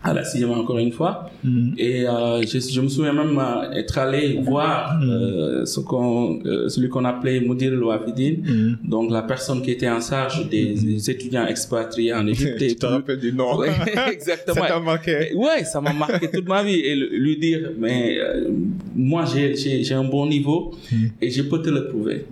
à 0.03 0.15
la 0.15 0.23
sixième 0.23 0.49
encore 0.49 0.79
une 0.79 0.91
fois. 0.91 1.29
Mm. 1.43 1.73
Et 1.77 2.07
euh, 2.07 2.41
je, 2.41 2.57
je 2.57 2.81
me 2.81 2.87
souviens 2.87 3.13
même 3.13 3.37
euh, 3.37 3.71
être 3.81 3.99
allé 3.99 4.39
voir 4.43 4.97
Mm. 4.99 5.03
euh, 5.09 5.65
ce 5.65 5.79
qu'on, 5.79 6.39
celui 6.69 6.89
qu'on 6.89 7.05
appelait 7.05 7.39
Moudir 7.39 7.71
Louafidine, 7.71 8.37
Mm. 8.43 8.89
donc 8.89 9.11
la 9.11 9.21
personne 9.21 9.61
qui 9.61 9.69
était 9.69 9.87
en 9.87 10.01
charge 10.01 10.49
des, 10.49 10.73
des 10.73 11.07
étudiants 11.11 11.45
expatriés 11.45 12.13
en 12.15 12.25
Égypte. 12.33 12.57
Tu 12.57 12.75
te 12.75 12.85
rappelles 12.87 13.19
du 13.19 13.31
nom 13.31 13.55
Ouais, 13.59 13.69
Ça 13.93 14.11
exactement. 14.11 14.65
t'a 14.65 14.79
marqué 14.79 15.35
Ouais, 15.35 15.63
ça 15.65 15.79
m'a 15.81 15.93
marqué 15.93 16.27
toute 16.31 16.47
ma 16.47 16.63
vie 16.63 16.79
et 16.79 16.95
le- 16.95 17.09
lui 17.25 17.37
dire, 17.37 17.69
mais 17.77 18.17
moi 18.95 19.23
j'ai- 19.31 19.93
un 19.93 20.03
bon 20.03 20.25
niveau 20.25 20.71
et 21.21 21.29
je 21.29 21.43
peux 21.43 21.61
te 21.61 21.69
le 21.69 21.87
prouver. 21.89 22.25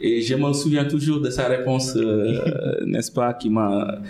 Et 0.00 0.22
je 0.22 0.34
me 0.34 0.52
souviens 0.52 0.84
toujours 0.84 1.20
de 1.20 1.30
sa 1.30 1.48
réponse, 1.48 1.94
euh, 1.96 2.84
n'est-ce 2.86 3.10
pas, 3.12 3.34
qui 3.34 3.50
m'a 3.50 4.00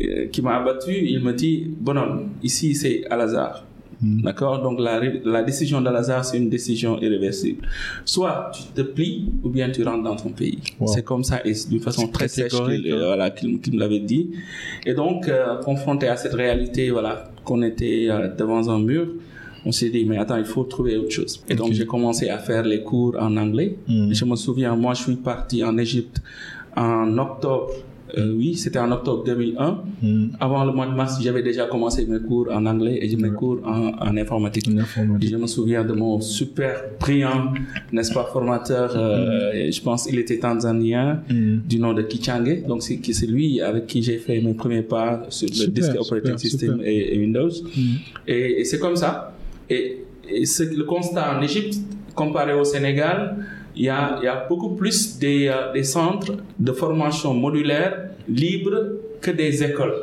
euh, 0.00 0.26
qui 0.28 0.42
m'a 0.42 0.56
abattu. 0.56 0.92
Il 0.94 1.20
me 1.20 1.32
dit, 1.32 1.66
bonhomme, 1.80 2.30
ici 2.42 2.74
c'est 2.74 3.04
Al-Azhar. 3.10 3.64
Mm. 4.00 4.22
D'accord? 4.22 4.62
Donc 4.62 4.80
la, 4.80 5.00
la 5.24 5.42
décision 5.42 5.80
d'Al-Azhar, 5.80 6.24
c'est 6.24 6.36
une 6.36 6.50
décision 6.50 7.00
irréversible. 7.00 7.66
Soit 8.04 8.50
tu 8.54 8.62
te 8.74 8.82
plies 8.82 9.30
ou 9.42 9.48
bien 9.48 9.70
tu 9.70 9.82
rentres 9.84 10.02
dans 10.02 10.16
ton 10.16 10.30
pays. 10.30 10.58
Wow. 10.78 10.88
C'est 10.88 11.02
comme 11.02 11.24
ça 11.24 11.40
et 11.44 11.52
d'une 11.68 11.80
façon 11.80 12.08
très 12.08 12.28
sèche 12.28 12.52
qu'il 12.52 12.92
euh, 12.92 13.06
voilà, 13.06 13.30
qu'il 13.30 13.50
me 13.74 13.78
l'avait 13.78 14.00
dit. 14.00 14.30
Et 14.86 14.94
donc, 14.94 15.28
euh, 15.28 15.56
confronté 15.62 16.08
à 16.08 16.16
cette 16.16 16.34
réalité, 16.34 16.90
voilà, 16.90 17.30
qu'on 17.44 17.62
était 17.62 18.06
euh, 18.08 18.28
devant 18.34 18.68
un 18.68 18.78
mur, 18.78 19.08
on 19.64 19.72
s'est 19.72 19.90
dit, 19.90 20.04
mais 20.04 20.18
attends, 20.18 20.36
il 20.36 20.44
faut 20.44 20.64
trouver 20.64 20.96
autre 20.96 21.10
chose. 21.10 21.42
Et 21.48 21.54
donc, 21.54 21.72
j'ai 21.72 21.86
commencé 21.86 22.28
à 22.28 22.38
faire 22.38 22.64
les 22.64 22.82
cours 22.82 23.16
en 23.18 23.36
anglais. 23.36 23.76
Mm. 23.88 24.12
Je 24.12 24.24
me 24.24 24.36
souviens, 24.36 24.74
moi, 24.76 24.94
je 24.94 25.02
suis 25.04 25.16
parti 25.16 25.64
en 25.64 25.76
Égypte 25.78 26.20
en 26.76 27.16
octobre 27.18 27.70
Euh, 28.16 28.32
oui, 28.36 28.54
c'était 28.54 28.78
en 28.78 28.92
octobre 28.92 29.24
2001. 29.24 29.82
Hmm. 30.02 30.28
Avant 30.38 30.64
le 30.64 30.72
mois 30.72 30.86
de 30.86 30.92
mars, 30.94 31.18
j'avais 31.20 31.42
déjà 31.42 31.66
commencé 31.66 32.06
mes 32.06 32.20
cours 32.20 32.46
en 32.52 32.64
anglais 32.66 32.98
et 33.02 33.16
mes 33.16 33.30
cours 33.30 33.58
en, 33.66 33.88
en 34.08 34.16
informatique. 34.16 34.68
En 34.68 34.78
informatique. 34.78 35.28
Et 35.28 35.32
je 35.32 35.36
me 35.36 35.48
souviens 35.48 35.82
de 35.84 35.94
mon 35.94 36.20
super 36.20 36.74
brillant, 37.00 37.52
n'est-ce 37.92 38.12
pas, 38.14 38.24
formateur, 38.32 38.92
euh, 38.94 39.52
et 39.52 39.72
je 39.72 39.82
pense 39.82 40.06
il 40.08 40.18
était 40.20 40.38
tanzanien, 40.38 41.22
du 41.28 41.78
nom 41.80 41.92
de 41.92 42.02
Kichange. 42.02 42.62
Donc 42.68 42.82
c'est 42.84 43.26
lui 43.26 43.60
avec 43.60 43.86
qui 43.88 44.00
j'ai 44.00 44.18
fait 44.18 44.40
mes 44.40 44.54
premiers 44.54 44.82
pas 44.82 45.22
sur 45.28 45.48
le 45.48 45.54
Super, 45.54 45.74
disque 45.74 45.96
operating 46.00 46.38
super, 46.38 46.50
system 46.50 46.70
super. 46.74 46.86
et, 46.86 47.14
et 47.14 47.18
Windows. 47.18 47.50
Et, 48.28 48.60
et 48.60 48.64
c'est 48.64 48.78
comme 48.78 48.94
ça. 48.96 49.32
Et, 49.70 50.04
et 50.28 50.46
c'est 50.46 50.72
le 50.74 50.84
constat 50.84 51.36
en 51.36 51.42
Égypte, 51.42 51.74
comparé 52.14 52.52
au 52.54 52.64
Sénégal, 52.64 53.44
il 53.76 53.84
y 53.84 53.88
a, 53.88 54.18
il 54.20 54.24
y 54.24 54.28
a 54.28 54.46
beaucoup 54.48 54.74
plus 54.76 55.18
des, 55.18 55.48
euh, 55.48 55.72
des 55.72 55.82
centres 55.82 56.34
de 56.58 56.72
formation 56.72 57.34
modulaire 57.34 58.10
libres 58.28 59.00
que 59.20 59.30
des 59.32 59.62
écoles 59.64 59.94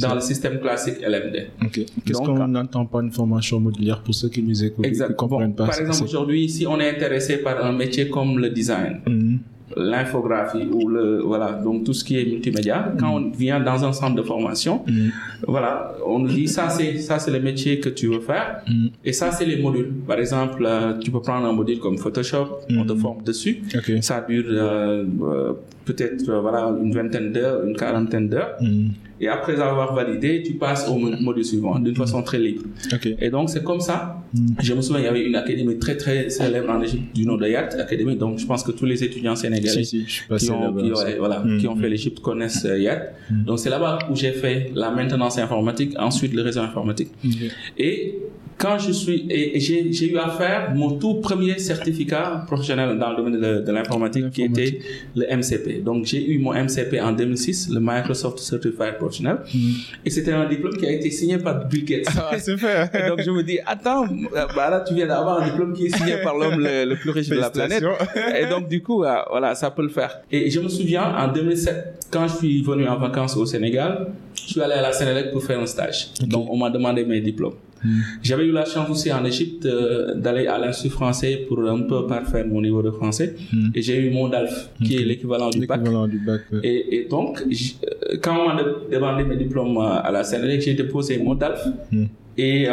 dans 0.00 0.08
ça. 0.08 0.14
le 0.14 0.20
système 0.20 0.60
classique 0.60 0.96
LMD. 1.02 1.48
Ok. 1.64 1.80
Qu'est-ce 2.04 2.18
qu'on 2.18 2.46
n'entend 2.48 2.86
pas 2.86 3.00
une 3.00 3.10
formation 3.12 3.58
modulaire 3.60 4.02
pour 4.02 4.14
ceux 4.14 4.28
qui 4.28 4.42
nous 4.42 4.62
écoutent 4.64 4.86
qui 4.90 5.14
comprennent 5.16 5.54
pas 5.54 5.66
Par 5.66 5.80
exemple, 5.80 6.04
aujourd'hui, 6.04 6.48
si 6.48 6.66
on 6.66 6.78
est 6.80 6.90
intéressé 6.90 7.38
par 7.38 7.64
un 7.64 7.72
métier 7.72 8.08
comme 8.08 8.38
le 8.38 8.50
design, 8.50 9.00
Hmm. 9.06 9.36
L'infographie 9.76 10.66
ou 10.72 10.88
le 10.88 11.20
voilà 11.22 11.52
donc 11.52 11.84
tout 11.84 11.92
ce 11.92 12.02
qui 12.04 12.18
est 12.18 12.24
multimédia 12.24 12.92
quand 12.98 13.10
on 13.16 13.30
vient 13.30 13.60
dans 13.60 13.84
un 13.84 13.92
centre 13.92 14.14
de 14.16 14.22
formation 14.22 14.82
Hmm. 14.86 15.08
voilà 15.46 15.92
on 16.06 16.18
nous 16.20 16.28
dit 16.28 16.48
ça 16.48 16.68
c'est 16.68 16.98
ça 16.98 17.18
c'est 17.18 17.30
le 17.30 17.40
métier 17.40 17.78
que 17.80 17.88
tu 17.90 18.06
veux 18.08 18.20
faire 18.20 18.46
Hmm. 18.66 18.86
et 19.04 19.12
ça 19.12 19.30
c'est 19.32 19.46
les 19.52 19.56
modules 19.64 19.92
par 20.06 20.18
exemple 20.18 20.62
euh, 20.66 20.94
tu 21.02 21.10
peux 21.10 21.20
prendre 21.20 21.46
un 21.46 21.52
module 21.52 21.78
comme 21.78 21.98
Photoshop 21.98 22.46
on 22.70 22.84
te 22.84 22.94
forme 22.94 23.22
dessus 23.22 23.54
ça 24.00 24.24
dure 24.28 24.44
euh, 24.48 25.04
euh, 25.22 25.52
peut-être 25.84 26.24
voilà 26.46 26.60
une 26.82 26.92
vingtaine 26.94 27.32
d'heures 27.32 27.64
une 27.66 27.76
quarantaine 27.76 28.28
d'heures. 28.28 28.56
Et 29.20 29.28
après 29.28 29.60
avoir 29.60 29.94
validé 29.94 30.42
tu 30.46 30.52
passes 30.54 30.88
au 30.88 30.94
mo- 30.96 31.10
module 31.20 31.44
suivant 31.44 31.78
d'une 31.78 31.96
façon 31.96 32.22
très 32.22 32.38
libre 32.38 32.62
et 33.20 33.30
donc 33.30 33.50
c'est 33.50 33.62
comme 33.64 33.80
ça 33.80 34.14
Hmm. 34.34 34.48
je 34.60 34.74
me 34.74 34.82
souviens 34.82 35.00
il 35.00 35.04
y 35.06 35.08
avait 35.08 35.24
une 35.24 35.36
académie 35.36 35.78
très 35.78 35.96
très 35.96 36.28
célèbre 36.28 36.68
en 36.68 36.82
Égypte 36.82 37.16
du 37.16 37.24
nom 37.24 37.38
de 37.38 37.46
Yat 37.48 37.70
Academy 37.80 38.14
donc 38.14 38.38
je 38.38 38.44
pense 38.44 38.62
que 38.62 38.72
tous 38.72 38.84
les 38.84 39.02
étudiants 39.02 39.34
sénégalais 39.34 39.82
Si, 39.84 40.04
suis 40.06 40.24
qui 40.36 40.50
ont, 40.50 40.60
là-bas. 40.64 40.82
qui, 40.82 40.92
aussi. 40.92 41.04
ouais, 41.04 41.16
voilà, 41.18 41.38
Mm, 41.42 41.58
qui 41.58 41.66
ont 41.66 41.76
fait 41.76 41.88
l'Égypte 41.88 42.20
connaissent 42.20 42.66
euh, 42.66 42.78
Yat. 42.78 43.04
Mm. 43.30 43.44
Donc 43.44 43.58
c'est 43.58 43.70
là-bas 43.70 44.00
où 44.10 44.14
j'ai 44.14 44.32
fait 44.32 44.70
la 44.74 44.90
maintenance 44.90 45.38
informatique, 45.38 45.94
ensuite 45.98 46.34
le 46.34 46.42
réseau 46.42 46.60
informatique. 46.60 47.08
Et 47.78 48.16
quand 48.58 48.76
je 48.78 48.90
suis, 48.92 49.26
et, 49.30 49.56
et 49.56 49.60
j'ai, 49.60 49.92
j'ai 49.92 50.10
eu 50.12 50.18
à 50.18 50.28
faire 50.30 50.72
mon 50.74 50.90
tout 50.98 51.14
premier 51.20 51.58
certificat 51.58 52.42
professionnel 52.46 52.98
dans 52.98 53.10
le 53.10 53.16
domaine 53.16 53.40
de, 53.40 53.60
de 53.66 53.72
l'informatique, 53.72 54.30
qui 54.30 54.42
était 54.42 54.80
le 55.14 55.24
MCP. 55.36 55.82
Donc 55.84 56.04
j'ai 56.06 56.28
eu 56.28 56.38
mon 56.40 56.52
MCP 56.52 57.00
en 57.00 57.12
2006, 57.12 57.70
le 57.72 57.78
Microsoft 57.80 58.38
Certified 58.40 58.96
Professional, 58.98 59.38
Mm. 59.54 59.58
et 60.04 60.10
c'était 60.10 60.32
un 60.32 60.48
diplôme 60.48 60.76
qui 60.76 60.86
a 60.86 60.90
été 60.92 61.10
signé 61.10 61.38
par 61.38 61.66
Bill 61.68 61.84
Gates. 61.84 62.06
Ah, 62.16 62.36
c'est 62.38 62.56
fait. 62.58 62.90
Et 62.94 63.08
donc 63.08 63.20
je 63.22 63.30
me 63.30 63.42
dis, 63.42 63.58
attends, 63.64 64.06
bah 64.56 64.68
là 64.70 64.84
tu 64.86 64.94
viens 64.94 65.06
d'avoir 65.06 65.40
un 65.40 65.46
diplôme 65.48 65.72
qui 65.72 65.86
est 65.86 65.96
signé 65.96 66.16
par 66.22 66.36
l'homme 66.36 66.58
le, 66.60 66.84
le 66.84 66.96
plus 66.96 67.10
riche 67.10 67.28
de 67.28 67.36
la 67.36 67.50
planète. 67.50 67.84
Et 68.40 68.46
donc, 68.46 68.68
du 68.68 68.82
coup, 68.82 69.04
euh, 69.04 69.14
voilà, 69.30 69.54
ça 69.54 69.70
peut 69.70 69.82
le 69.82 69.88
faire. 69.88 70.20
Et 70.32 70.50
je 70.50 70.58
me 70.60 70.68
souviens, 70.68 71.04
en 71.16 71.28
2007, 71.32 72.06
quand 72.10 72.26
je 72.28 72.36
suis 72.36 72.62
venu 72.62 72.86
en 72.88 72.98
vacances 72.98 73.36
au 73.36 73.46
Sénégal, 73.46 74.08
je 74.34 74.52
suis 74.52 74.60
allé 74.60 74.74
à 74.74 74.82
la 74.82 74.92
Sénélec 74.92 75.30
pour 75.32 75.42
faire 75.44 75.58
un 75.60 75.66
stage. 75.66 76.08
Donc, 76.26 76.48
on 76.50 76.56
m'a 76.56 76.70
demandé 76.70 77.04
mes 77.04 77.20
diplômes. 77.20 77.54
Hmm. 77.84 78.00
J'avais 78.22 78.44
eu 78.44 78.52
la 78.52 78.64
chance 78.64 78.88
aussi 78.90 79.12
en 79.12 79.24
Égypte 79.24 79.66
euh, 79.66 80.14
d'aller 80.14 80.46
à 80.46 80.58
l'Institut 80.58 80.90
français 80.94 81.44
pour 81.48 81.60
un 81.68 81.82
peu 81.82 82.06
parfaire 82.06 82.46
mon 82.46 82.60
niveau 82.60 82.82
de 82.82 82.90
français. 82.90 83.36
Hmm. 83.52 83.68
Et 83.74 83.82
j'ai 83.82 83.96
eu 84.04 84.10
mon 84.10 84.28
DALF, 84.28 84.70
qui 84.84 84.96
est 84.96 85.04
l'équivalent 85.04 85.50
du 85.50 85.66
bac. 85.66 85.78
L'équivalent 85.78 86.08
du 86.08 86.18
bac. 86.18 86.40
ouais. 86.52 86.60
Et, 86.64 86.96
et 86.96 87.04
donc, 87.08 87.42
euh, 87.42 88.16
quand 88.22 88.36
on 88.40 88.54
m'a 88.54 88.62
de- 88.62 88.76
demandé 88.92 89.24
mes 89.24 89.36
diplômes 89.36 89.76
euh, 89.78 90.02
à 90.08 90.10
la 90.10 90.24
Sénélec, 90.24 90.60
j'ai 90.62 90.74
déposé 90.74 91.18
mon 91.18 91.34
DALF. 91.34 91.66
Hmm. 91.92 92.06
Et 92.40 92.68
euh, 92.68 92.72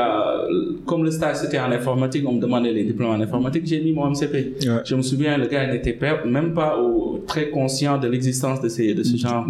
comme 0.85 1.03
le 1.03 1.09
stage 1.09 1.37
c'était 1.37 1.57
en 1.59 1.71
informatique, 1.71 2.23
on 2.27 2.33
me 2.33 2.39
demandait 2.39 2.71
les 2.71 2.83
diplômes 2.83 3.09
en 3.09 3.19
informatique, 3.19 3.63
j'ai 3.65 3.81
mis 3.81 3.91
mon 3.93 4.11
MCP. 4.11 4.33
Ouais. 4.33 4.81
Je 4.85 4.93
me 4.95 5.01
souviens, 5.01 5.37
le 5.39 5.47
gars 5.47 5.65
n'était 5.65 5.97
même 6.27 6.53
pas 6.53 6.77
au- 6.79 7.23
très 7.27 7.49
conscient 7.49 7.97
de 7.97 8.07
l'existence 8.07 8.61
de, 8.61 8.69
ces, 8.69 8.93
de 8.93 9.01
ce 9.01 9.17
genre 9.17 9.45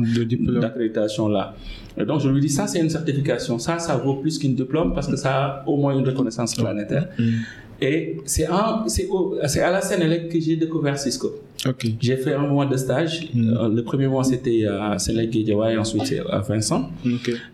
d'accréditation-là. 0.62 1.54
Donc 2.08 2.20
je 2.22 2.30
lui 2.30 2.40
dis, 2.42 2.50
ça 2.50 2.68
c'est 2.68 2.80
une 2.80 2.90
certification, 2.90 3.58
ça, 3.60 3.80
ça 3.80 3.96
vaut 3.98 4.16
plus 4.16 4.38
qu'un 4.38 4.50
diplôme 4.50 4.94
parce 4.94 5.08
que 5.08 5.16
ça 5.18 5.32
a 5.46 5.64
au 5.68 5.78
moins 5.78 5.98
une 5.98 6.06
reconnaissance 6.06 6.56
planétaire. 6.56 7.08
Hmm. 7.20 7.30
Et 7.82 8.18
c'est 8.26 8.46
à 8.48 9.72
la 9.72 9.82
Sénélec 9.82 10.30
que 10.30 10.40
j'ai 10.40 10.56
découvert 10.56 10.98
Cisco. 10.98 11.34
J'ai 12.00 12.18
fait 12.18 12.34
un 12.34 12.46
mois 12.48 12.68
de 12.68 12.78
stage. 12.78 13.28
Mm. 13.34 13.50
Euh, 13.58 13.70
le 13.70 13.84
premier 13.84 14.08
mois 14.08 14.24
c'était 14.24 14.66
à 14.68 15.00
Sénélec 15.00 15.32
Guédiawaye, 15.32 15.78
ensuite 15.78 16.14
à 16.30 16.40
Vincent. 16.40 16.90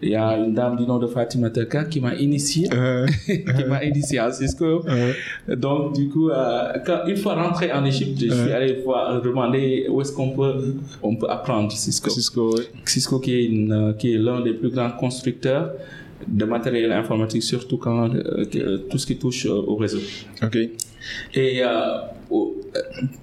Il 0.02 0.10
y 0.10 0.16
a 0.16 0.38
une 0.38 0.54
dame 0.54 0.76
du 0.76 0.84
nom 0.86 1.00
de 1.00 1.08
Fatima 1.08 1.50
Teka 1.50 1.86
qui 1.86 2.02
m'a 2.02 2.16
initié, 2.16 2.68
Euh, 2.74 3.08
qui 3.26 3.64
m'a 3.70 3.84
initié 3.86 4.20
à 4.20 4.32
Cisco. 4.32 4.84
euh, 4.88 5.14
Donc, 5.56 5.96
du 5.96 6.10
coup, 6.10 6.30
euh, 6.30 6.74
quand, 6.86 7.00
une 7.08 7.16
fois 7.16 7.36
rentré 7.36 7.72
en 7.72 7.86
Égypte, 7.86 8.20
je 8.20 8.34
suis 8.34 8.52
allé 8.52 8.82
voir, 8.84 9.22
demander 9.22 9.88
où 9.90 10.02
est-ce 10.02 10.12
qu'on 10.12 10.30
peut, 10.32 10.76
on 11.02 11.16
peut 11.16 11.30
apprendre 11.30 11.72
Cisco. 11.72 12.10
Cisco, 12.10 12.56
ouais. 12.58 12.64
Cisco 12.86 13.20
qui 13.20 13.34
est, 13.34 13.46
une, 13.46 13.72
euh, 13.72 13.94
qui 13.94 14.14
est 14.14 14.18
l'un 14.18 14.42
des 14.42 14.54
plus 14.54 14.70
grands 14.70 14.92
constructeurs 14.92 15.72
de 16.28 16.46
matériel 16.46 16.92
informatique, 16.92 17.44
surtout 17.44 17.78
quand 17.78 18.10
euh, 18.16 18.78
tout 18.90 18.98
ce 18.98 19.06
qui 19.06 19.18
touche 19.18 19.46
euh, 19.46 19.52
au 19.72 19.76
réseau. 19.76 20.00
Ok. 20.44 20.56
Et 21.34 21.64
euh, 21.64 21.68
au- 22.30 22.56
euh, 22.76 22.80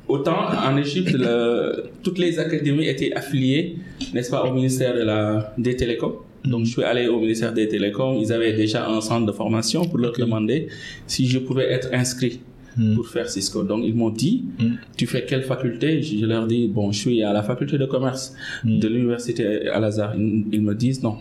autant 0.08 0.38
en 0.68 0.76
Égypte, 0.76 1.12
le- 1.12 1.84
toutes 2.02 2.18
les 2.18 2.38
académies 2.38 2.86
étaient 2.86 3.12
affiliées, 3.12 3.76
n'est-ce 4.12 4.30
pas, 4.30 4.42
au 4.44 4.52
ministère 4.52 4.94
de 4.94 5.02
la, 5.02 5.54
des 5.58 5.76
télécoms. 5.76 6.16
Donc, 6.44 6.64
je 6.66 6.70
suis 6.70 6.82
allé 6.84 7.08
au 7.08 7.18
ministère 7.20 7.52
des 7.52 7.68
télécoms. 7.68 8.18
Ils 8.20 8.32
avaient 8.32 8.52
déjà 8.52 8.88
un 8.88 9.00
centre 9.00 9.26
de 9.26 9.32
formation 9.32 9.84
pour 9.84 9.98
leur 9.98 10.12
demander 10.12 10.68
si 11.06 11.26
je 11.26 11.38
pouvais 11.38 11.70
être 11.72 11.88
inscrit 11.92 12.40
Hmm. 12.76 12.94
pour 12.94 13.08
faire 13.08 13.28
Cisco. 13.28 13.64
Donc, 13.64 13.82
ils 13.84 13.94
m'ont 13.94 14.10
dit, 14.10 14.44
Hmm. 14.60 14.74
tu 14.96 15.06
fais 15.08 15.24
quelle 15.24 15.42
faculté? 15.42 16.00
Je 16.00 16.24
leur 16.26 16.46
dis, 16.46 16.68
bon, 16.68 16.92
je 16.92 16.98
suis 17.00 17.22
à 17.24 17.32
la 17.32 17.42
faculté 17.42 17.76
de 17.76 17.86
commerce 17.86 18.34
Hmm. 18.62 18.78
de 18.78 18.86
l'université 18.86 19.68
Al-Azhar. 19.68 20.14
Ils, 20.16 20.44
ils 20.52 20.62
me 20.62 20.74
disent, 20.76 21.02
non. 21.02 21.16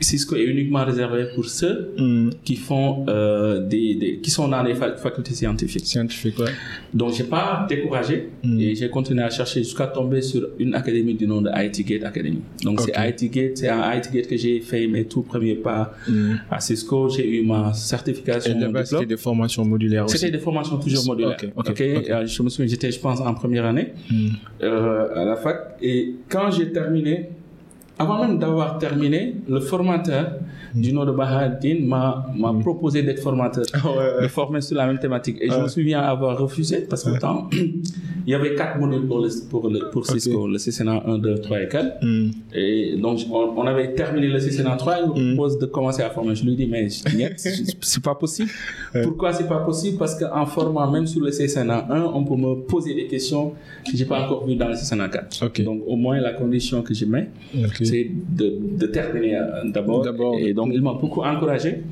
Cisco 0.00 0.34
est 0.36 0.44
uniquement 0.44 0.84
réservé 0.84 1.26
pour 1.34 1.44
ceux 1.46 1.92
Hmm. 1.96 2.30
qui 2.44 2.56
font 2.56 3.04
euh, 3.08 3.60
des, 3.66 3.94
des- 3.94 4.16
qui 4.18 4.30
sont 4.30 4.48
dans 4.48 4.62
les 4.62 4.74
fa- 4.74 4.96
facultés 4.96 5.34
scientifiques. 5.34 5.86
Scientifique, 5.86 6.38
ouais. 6.38 6.50
Donc, 6.92 7.14
j'ai 7.14 7.24
pas 7.24 7.66
découragé 7.68 8.28
Mm. 8.42 8.60
et 8.60 8.74
j'ai 8.74 8.90
continué 8.90 9.22
à 9.22 9.30
chercher 9.30 9.62
jusqu'à 9.62 9.86
tomber 9.86 10.20
sur 10.22 10.48
une 10.58 10.74
académie 10.74 11.14
du 11.14 11.26
nom 11.26 11.40
de 11.40 11.50
IT 11.54 11.84
Gate 11.86 12.04
Academy. 12.04 12.40
Donc, 12.62 12.80
c'est 12.80 12.92
IT 12.96 13.30
Gate, 13.30 13.56
c'est 13.58 13.68
à 13.68 13.96
IT 13.96 14.10
Gate 14.12 14.26
que 14.26 14.36
j'ai 14.36 14.60
fait 14.60 14.86
mes 14.86 15.04
tout 15.04 15.22
premiers 15.22 15.54
pas 15.54 15.94
Hmm. 16.08 16.34
à 16.50 16.60
Cisco. 16.60 17.08
J'ai 17.08 17.26
eu 17.38 17.46
ma 17.46 17.72
certification, 17.72 18.56
Et 18.56 18.60
là-bas, 18.60 18.84
c'était 18.84 19.06
des 19.06 19.16
formations 19.16 19.64
modulaires 19.64 20.04
aussi. 20.04 20.18
C'était 20.18 20.32
des 20.32 20.38
formations 20.38 20.76
toujours 20.78 21.06
modulaires. 21.06 21.36
Ok, 21.42 21.50
ok, 21.56 21.68
Ok, 21.70 21.82
ok. 21.96 22.10
euh, 22.10 22.26
Je 22.26 22.42
me 22.42 22.48
souviens, 22.48 22.66
j'étais, 22.68 22.90
je 22.90 22.98
pense, 23.00 23.20
en 23.20 23.32
première 23.34 23.64
année 23.64 23.88
Hmm. 24.10 24.28
euh, 24.62 25.14
à 25.20 25.24
la 25.24 25.36
fac. 25.36 25.76
Et 25.80 26.14
quand 26.28 26.50
j'ai 26.50 26.70
terminé, 26.72 27.28
avant 27.98 28.18
même 28.20 28.38
d'avoir 28.38 28.78
terminé, 28.78 29.36
le 29.48 29.60
formateur 29.60 30.32
du 30.74 30.92
nom 30.92 31.04
de 31.04 31.12
Bahadin 31.12 31.76
m'a, 31.82 32.26
m'a 32.36 32.52
proposé 32.60 33.02
d'être 33.02 33.20
formateur 33.20 33.64
Ah 33.72 33.78
ouais, 33.88 34.22
de 34.22 34.28
former 34.28 34.60
sur 34.60 34.76
la 34.76 34.86
même 34.86 34.98
thématique. 34.98 35.38
Et 35.40 35.48
je 35.50 35.58
me 35.58 35.68
souviens 35.68 36.00
avoir 36.00 36.38
refusé 36.38 36.86
parce 36.88 37.04
que 37.04 37.18
temps, 37.18 37.48
il 37.52 38.30
y 38.30 38.34
avait 38.34 38.54
quatre 38.54 38.78
modules 38.78 39.06
pour, 39.06 39.20
le, 39.20 39.28
pour, 39.50 39.68
le, 39.68 39.90
pour 39.90 40.06
Cisco, 40.06 40.48
le 40.48 40.58
CCNA 40.58 41.02
1, 41.06 41.18
2, 41.18 41.38
3 41.40 41.62
et 41.62 41.68
4. 41.68 41.96
Hmm. 42.02 42.30
Et 42.54 42.96
donc, 42.96 43.20
on, 43.30 43.52
on 43.56 43.66
avait 43.66 43.94
terminé 43.94 44.28
le 44.28 44.38
CCNA 44.38 44.76
3, 44.76 44.96
il 45.00 45.08
me 45.08 45.14
Mm. 45.24 45.36
propose 45.36 45.58
de 45.58 45.66
commencer 45.66 46.02
à 46.02 46.10
former. 46.10 46.34
Je 46.34 46.44
lui 46.44 46.54
dis, 46.56 46.66
mais 46.66 46.88
c'est 46.88 48.02
pas 48.02 48.14
possible. 48.14 48.50
Pourquoi 49.02 49.32
c'est 49.32 49.46
pas 49.48 49.58
possible? 49.58 49.96
Parce 49.98 50.14
qu'en 50.18 50.46
formant 50.46 50.90
même 50.90 51.06
sur 51.06 51.20
le 51.20 51.30
CCNA 51.30 51.86
1, 51.90 52.02
on 52.14 52.24
peut 52.24 52.34
me 52.36 52.62
poser 52.62 52.94
des 52.94 53.06
questions 53.06 53.52
que 53.84 53.96
j'ai 53.96 54.04
pas 54.04 54.20
encore 54.24 54.46
vues 54.46 54.56
dans 54.56 54.68
le 54.68 54.74
CCNA 54.74 55.08
4. 55.08 55.46
Ok. 55.46 55.62
Donc, 55.62 55.82
au 55.86 55.96
moins, 55.96 56.18
la 56.20 56.32
condition 56.32 56.82
que 56.82 56.94
je 56.94 57.04
mets, 57.06 57.28
c'est 57.82 58.10
de, 58.36 58.58
de 58.78 58.86
terminer 58.86 59.36
euh, 59.36 59.42
d'abord. 59.72 60.02
D'abord. 60.02 60.36
Et 60.38 60.52
donc, 60.54 60.63
il 60.72 60.82
m'a 60.82 60.94
beaucoup 60.94 61.22
encouragé. 61.22 61.82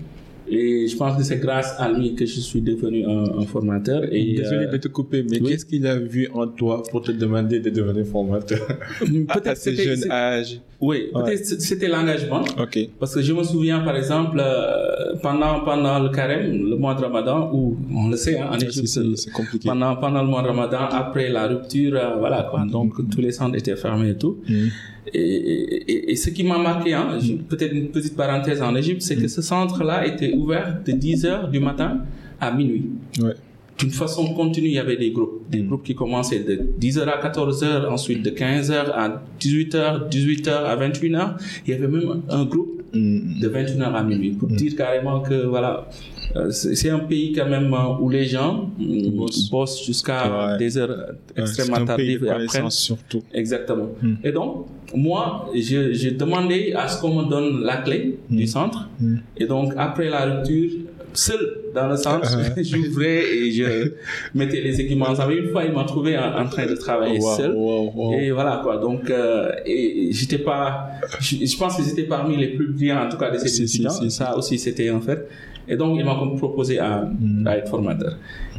Et 0.49 0.87
je 0.87 0.97
pense 0.97 1.17
que 1.17 1.23
c'est 1.23 1.39
grâce 1.39 1.75
à 1.79 1.91
lui 1.91 2.15
que 2.15 2.27
je 2.27 2.41
suis 2.41 2.61
devenu 2.61 3.05
un, 3.07 3.39
un 3.39 3.47
formateur. 3.47 4.03
Et, 4.13 4.35
Désolé 4.35 4.67
euh, 4.67 4.73
de 4.73 4.77
te 4.77 4.89
couper, 4.89 5.23
mais 5.23 5.41
oui. 5.41 5.49
qu'est-ce 5.49 5.65
qu'il 5.65 5.87
a 5.87 5.97
vu 5.99 6.29
en 6.35 6.47
toi 6.47 6.83
pour 6.91 7.01
te 7.03 7.13
demander 7.13 7.61
de 7.61 7.71
devenir 7.71 8.05
formateur? 8.05 8.61
À, 8.69 8.75
à 9.33 9.41
peut-être 9.41 9.57
ce 9.57 9.71
jeune 9.73 10.11
âge 10.11 10.61
oui, 10.81 11.11
Ouais. 11.15 11.23
peut-être 11.23 11.47
c'était 11.61 11.87
l'engagement. 11.87 12.43
Ok. 12.61 12.77
Parce 12.99 13.15
que 13.15 13.23
je 13.23 13.33
me 13.33 13.45
souviens, 13.45 13.81
par 13.81 13.97
exemple, 13.97 14.39
euh, 14.41 14.92
pendant, 15.23 15.61
pendant 15.61 15.99
le 15.99 16.09
carême, 16.11 16.69
le 16.71 16.77
mois 16.77 16.95
de 16.95 17.03
Ramadan, 17.03 17.51
où 17.53 17.77
on 17.95 18.09
le 18.09 18.17
sait, 18.17 18.39
hein, 18.39 18.49
en 18.53 18.57
Égypte, 18.57 18.87
C'est 18.87 19.17
c'est 19.17 19.31
compliqué. 19.31 19.69
pendant, 19.69 19.97
pendant 19.97 20.23
le 20.23 20.29
mois 20.29 20.43
de 20.43 20.49
Ramadan, 20.49 20.81
après 20.91 21.29
la 21.29 21.47
rupture, 21.47 21.95
euh, 21.97 22.17
voilà 22.19 22.47
quoi. 22.51 22.65
Donc 22.71 22.95
tous 23.11 23.21
les 23.21 23.33
centres 23.33 23.57
étaient 23.57 23.77
fermés 23.77 24.11
et 24.11 24.17
tout. 24.19 24.39
Hmm. 24.49 24.69
Et, 25.13 25.21
et- 25.21 26.13
et 26.13 26.17
ce 26.17 26.31
qui 26.31 26.45
m'a 26.45 26.59
marqué, 26.59 26.95
hein, 26.95 27.19
je- 27.21 27.35
peut-être 27.35 27.73
une 27.75 27.89
petite 27.89 28.17
parenthèse 28.17 28.63
en 28.63 28.75
Égypte, 28.77 29.03
c'est 29.03 29.17
que 29.17 29.29
ce 29.29 29.43
centre-là 29.43 30.07
était 30.07 30.33
ouvert 30.35 30.79
de 30.87 30.93
10h 30.93 31.51
du 31.51 31.61
matin 31.61 31.99
à 32.41 32.51
minuit. 32.53 32.87
Ouais. 33.21 33.35
d'une 33.79 33.91
façon 33.91 34.33
continue, 34.35 34.69
il 34.69 34.75
y 34.75 34.79
avait 34.79 34.97
des 34.97 35.11
groupes. 35.11 35.43
Des 35.51 35.61
groupes 35.63 35.83
qui 35.83 35.95
commençaient 35.95 36.41
de 36.41 36.55
10h 36.79 37.01
à 37.09 37.19
14h, 37.21 37.89
ensuite 37.91 38.23
de 38.23 38.31
15h 38.31 38.91
à 38.95 39.21
18h, 39.41 40.09
18h 40.09 40.51
à 40.51 40.77
21h. 40.77 41.35
Il 41.67 41.71
y 41.73 41.75
avait 41.75 41.89
même 41.89 42.23
un 42.29 42.45
groupe 42.45 42.82
de 42.95 43.49
21h 43.49 43.95
à 43.95 44.03
minuit 44.03 44.33
pour 44.33 44.49
dire 44.49 44.75
carrément 44.77 45.21
que 45.21 45.47
voilà, 45.47 45.89
euh, 46.37 46.51
c'est 46.51 46.91
un 46.91 47.01
pays 47.01 47.33
quand 47.33 47.49
même 47.49 47.73
euh, 47.73 47.99
où 48.01 48.09
les 48.09 48.25
gens 48.25 48.71
euh, 48.81 49.27
bossent 49.51 49.85
jusqu'à 49.85 50.23
Ouais. 50.53 50.59
des 50.59 50.77
heures 50.79 50.89
Ouais, 51.37 51.43
extrêmement 51.43 51.77
un 51.77 51.97
pays 51.97 52.19
tardives 52.19 52.25
et 52.25 52.29
connaissance 52.29 52.79
surtout. 52.79 53.23
Exactement. 53.33 53.89
Mm. 54.03 54.15
Et 54.25 54.33
donc, 54.33 54.67
moi, 54.95 55.51
j'ai 55.55 56.11
demandé 56.13 56.73
à 56.77 56.89
ce 56.89 57.01
qu'on 57.01 57.15
me 57.23 57.29
donne 57.29 57.63
la 57.63 57.79
clé 57.79 58.19
du 58.31 58.47
centre. 58.47 58.89
Mm. 59.01 59.17
Et 59.39 59.47
donc, 59.47 59.73
après 59.77 60.09
la 60.09 60.25
rupture, 60.27 60.71
seul 61.15 61.41
dans 61.75 61.89
le 61.89 61.97
centre, 61.97 62.27
Uh-huh. 62.29 62.63
j'ouvrais 62.85 63.23
et 63.37 63.51
je 63.53 63.93
mettais 64.35 64.61
les 64.61 64.81
équipements 64.81 65.09
ensemble. 65.11 65.35
Une 65.35 65.51
fois, 65.51 65.65
il 65.65 65.73
m'a 65.73 65.85
trouvé 65.85 66.17
en, 66.19 66.39
en 66.43 66.47
train 66.49 66.67
de 66.67 66.75
travailler 66.75 67.19
Wow, 67.21 67.37
seul. 67.37 67.53
wow, 67.55 67.93
wow. 67.95 68.15
Et 68.15 68.31
voilà 68.31 68.61
quoi. 68.63 68.79
Donc, 68.79 69.11
euh, 69.11 69.51
et 69.67 70.09
j'étais 70.13 70.39
pas. 70.39 70.87
Je, 71.21 71.37
je 71.45 71.57
pense 71.57 71.77
que 71.77 71.83
j'étais 71.83 72.05
parmi 72.05 72.37
les 72.37 72.49
plus 72.49 72.69
brillants, 72.73 73.05
en 73.07 73.09
tout 73.09 73.17
cas, 73.19 73.31
de 73.31 73.39
ces 73.39 73.49
si, 73.49 73.63
étudiants. 73.65 73.91
si, 73.91 74.11
si. 74.11 74.17
Ça 74.17 74.37
aussi, 74.37 74.59
c'était 74.59 74.89
un 74.89 75.01
fait. 75.01 75.27
Et 75.69 75.77
donc, 75.77 75.97
il 75.99 76.05
m'a 76.05 76.17
proposé 76.37 76.79
à, 76.81 77.03
Mm. 77.05 77.47
à 77.47 77.57
être 77.59 77.69
formateur. 77.69 78.17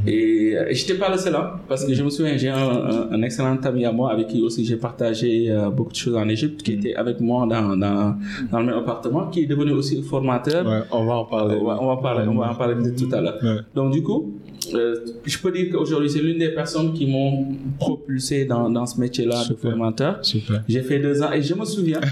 Et, 0.07 0.55
euh, 0.55 0.69
et 0.69 0.75
j'étais 0.75 0.95
pas 0.95 1.09
le 1.09 1.17
seul, 1.17 1.35
hein, 1.35 1.51
parce 1.67 1.85
que 1.85 1.93
je 1.93 2.03
me 2.03 2.09
souviens, 2.09 2.35
j'ai 2.37 2.49
un, 2.49 2.57
un, 2.57 3.11
un 3.11 3.21
excellent 3.21 3.57
ami 3.63 3.85
à 3.85 3.91
moi 3.91 4.11
avec 4.11 4.27
qui 4.27 4.41
aussi 4.41 4.65
j'ai 4.65 4.75
partagé 4.77 5.49
euh, 5.49 5.69
beaucoup 5.69 5.91
de 5.91 5.95
choses 5.95 6.15
en 6.15 6.27
Égypte, 6.29 6.61
Mm. 6.61 6.63
qui 6.63 6.71
était 6.73 6.95
avec 6.95 7.19
moi 7.19 7.47
dans, 7.47 7.75
dans, 7.77 8.15
dans 8.51 8.59
le 8.59 8.65
même 8.65 8.77
appartement, 8.77 9.27
qui 9.27 9.41
est 9.43 9.45
devenu 9.45 9.71
aussi 9.71 10.01
formateur. 10.03 10.65
Ouais, 10.65 10.81
on 10.91 11.05
va 11.05 11.15
en 11.15 11.25
parler. 11.25 11.57
On 11.61 11.65
va, 11.65 11.81
on 11.81 11.87
va 11.95 12.01
parler, 12.01 12.27
on 12.27 12.35
va 12.35 12.51
en 12.51 12.55
parler 12.55 12.75
tout 12.95 13.09
à 13.13 13.21
l'heure. 13.21 13.37
Ouais. 13.41 13.57
Donc 13.75 13.91
du 13.93 14.03
coup, 14.03 14.33
euh, 14.73 14.95
je 15.25 15.37
peux 15.39 15.51
dire 15.51 15.67
qu'aujourd'hui, 15.71 16.09
c'est 16.09 16.21
l'une 16.21 16.37
des 16.39 16.49
personnes 16.49 16.93
qui 16.93 17.05
m'ont 17.05 17.47
propulsé 17.79 18.45
dans, 18.45 18.69
dans 18.69 18.85
ce 18.85 18.99
métier-là 18.99 19.43
de 19.49 19.55
formateur. 19.55 20.21
J'ai 20.67 20.81
fait 20.81 20.99
deux 20.99 21.21
ans 21.21 21.31
et 21.31 21.41
je 21.41 21.53
me 21.53 21.65
souviens. 21.65 22.01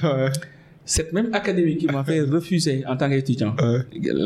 cette 0.95 1.11
même 1.17 1.29
académie 1.41 1.77
qui 1.77 1.87
m'a 1.95 2.03
fait 2.03 2.21
refuser 2.35 2.77
en 2.91 2.95
tant 2.99 3.09
qu'étudiant, 3.09 3.53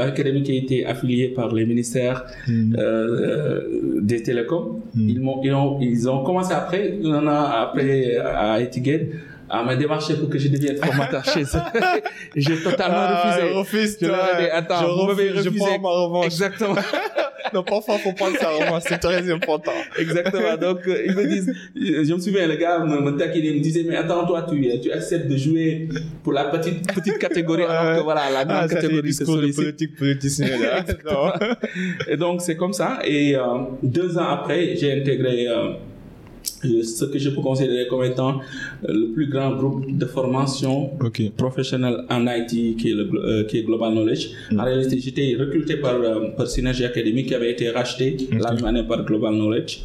l'académie 0.02 0.42
qui 0.42 0.54
a 0.54 0.56
été 0.66 0.78
affiliée 0.94 1.28
par 1.40 1.48
les 1.58 1.66
ministères 1.72 2.20
Mm. 2.48 2.76
euh, 2.78 2.82
euh, 2.82 4.00
des 4.12 4.22
télécoms, 4.28 4.68
Mm. 4.96 5.10
ils, 5.10 5.54
ont, 5.54 5.80
ils 5.92 6.10
ont 6.10 6.24
commencé 6.28 6.54
après, 6.54 6.84
un 7.04 7.26
an 7.28 7.44
après 7.66 8.18
à 8.18 8.60
Etigate, 8.62 9.06
à 9.60 9.64
me 9.66 9.76
démarcher 9.76 10.16
pour 10.16 10.30
que 10.30 10.38
je 10.38 10.48
devienne 10.50 10.78
formateur 10.78 11.24
chez 11.34 11.44
eux. 11.44 11.60
J'ai 12.36 12.58
totalement 12.62 12.98
Ah, 12.98 13.34
refusé. 13.36 13.54
refuse, 13.54 13.98
Je 14.02 14.08
leur 14.08 14.40
ai 14.40 14.44
dit, 14.44 14.50
attends, 14.52 14.82
je 14.82 14.86
vous 15.02 15.08
m'avez 15.08 15.30
refuse, 15.32 15.44
je 15.46 15.50
prends 15.58 15.80
ma 15.80 15.90
revanche. 15.90 16.26
Exactement. 16.26 16.76
Non, 17.54 17.62
parfois, 17.64 18.00
faut 18.00 18.12
prendre 18.12 18.36
sa 18.38 18.50
revanche, 18.50 18.82
c'est 18.88 18.98
très 18.98 19.32
important. 19.32 19.72
Exactement. 20.00 20.58
Donc, 20.58 20.80
euh, 20.88 21.04
ils 21.06 21.16
me 21.16 21.28
disent, 21.28 21.54
je 21.76 22.12
me 22.14 22.20
souviens, 22.20 22.48
le 22.48 22.56
gars 22.56 22.80
me, 22.80 23.00
me 23.00 23.12
taquinait, 23.16 23.50
il 23.50 23.58
me 23.58 23.60
disait, 23.62 23.86
mais 23.88 23.96
attends, 23.96 24.26
toi, 24.26 24.48
tu, 24.50 24.68
tu 24.82 24.92
acceptes 24.92 25.28
de 25.28 25.38
jouer 25.38 25.88
pour 26.24 26.34
la 26.34 26.46
petite, 26.46 26.92
petite 26.92 27.20
catégorie, 27.20 27.64
alors 27.64 27.98
que 28.00 28.04
voilà, 28.04 28.32
la 28.32 28.46
grande 28.46 28.58
Ah, 28.64 28.68
c'est 28.68 28.76
catégorie 28.76 29.10
de 29.16 29.24
sollicite. 29.26 29.56
politique 29.56 29.96
politicien. 29.96 30.48
Et 32.08 32.18
donc, 32.18 32.42
c'est 32.42 32.56
comme 32.56 32.74
ça. 32.74 33.00
Et 33.06 33.36
euh, 33.36 33.42
deux 33.84 34.18
ans 34.18 34.28
après, 34.30 34.76
j'ai 34.76 35.00
intégré 35.02 35.48
euh, 35.48 35.74
ce 36.84 37.06
que 37.06 37.18
je 37.20 37.30
peux 37.30 37.42
considérer 37.42 37.88
comme 37.88 38.04
étant 38.04 38.40
euh, 38.88 38.94
le 38.94 39.08
plus 39.14 39.28
grand 39.30 39.52
groupe 39.56 39.86
de 39.98 40.06
formation 40.06 40.92
Ok. 41.02 41.22
professionnel 41.38 41.96
en 42.10 42.26
IT 42.28 42.78
qui 42.78 42.92
est, 42.92 42.94
le, 42.94 43.06
glo- 43.06 43.22
euh, 43.24 43.44
qui 43.46 43.58
est 43.60 43.64
Global 43.64 43.92
Knowledge. 43.94 44.30
En 44.58 44.64
réalité, 44.64 45.00
j'étais 45.00 45.36
recruté 45.40 45.78
par, 45.78 45.96
euh, 45.96 46.30
par 46.38 46.48
Synergie 46.48 46.86
Academy 46.86 47.26
qui 47.26 47.34
avait 47.36 47.52
été 47.52 47.70
racheté 47.70 48.18
la 48.32 48.54
même 48.54 48.66
année 48.66 48.84
par 48.84 49.04
Global 49.06 49.34
Knowledge. 49.34 49.80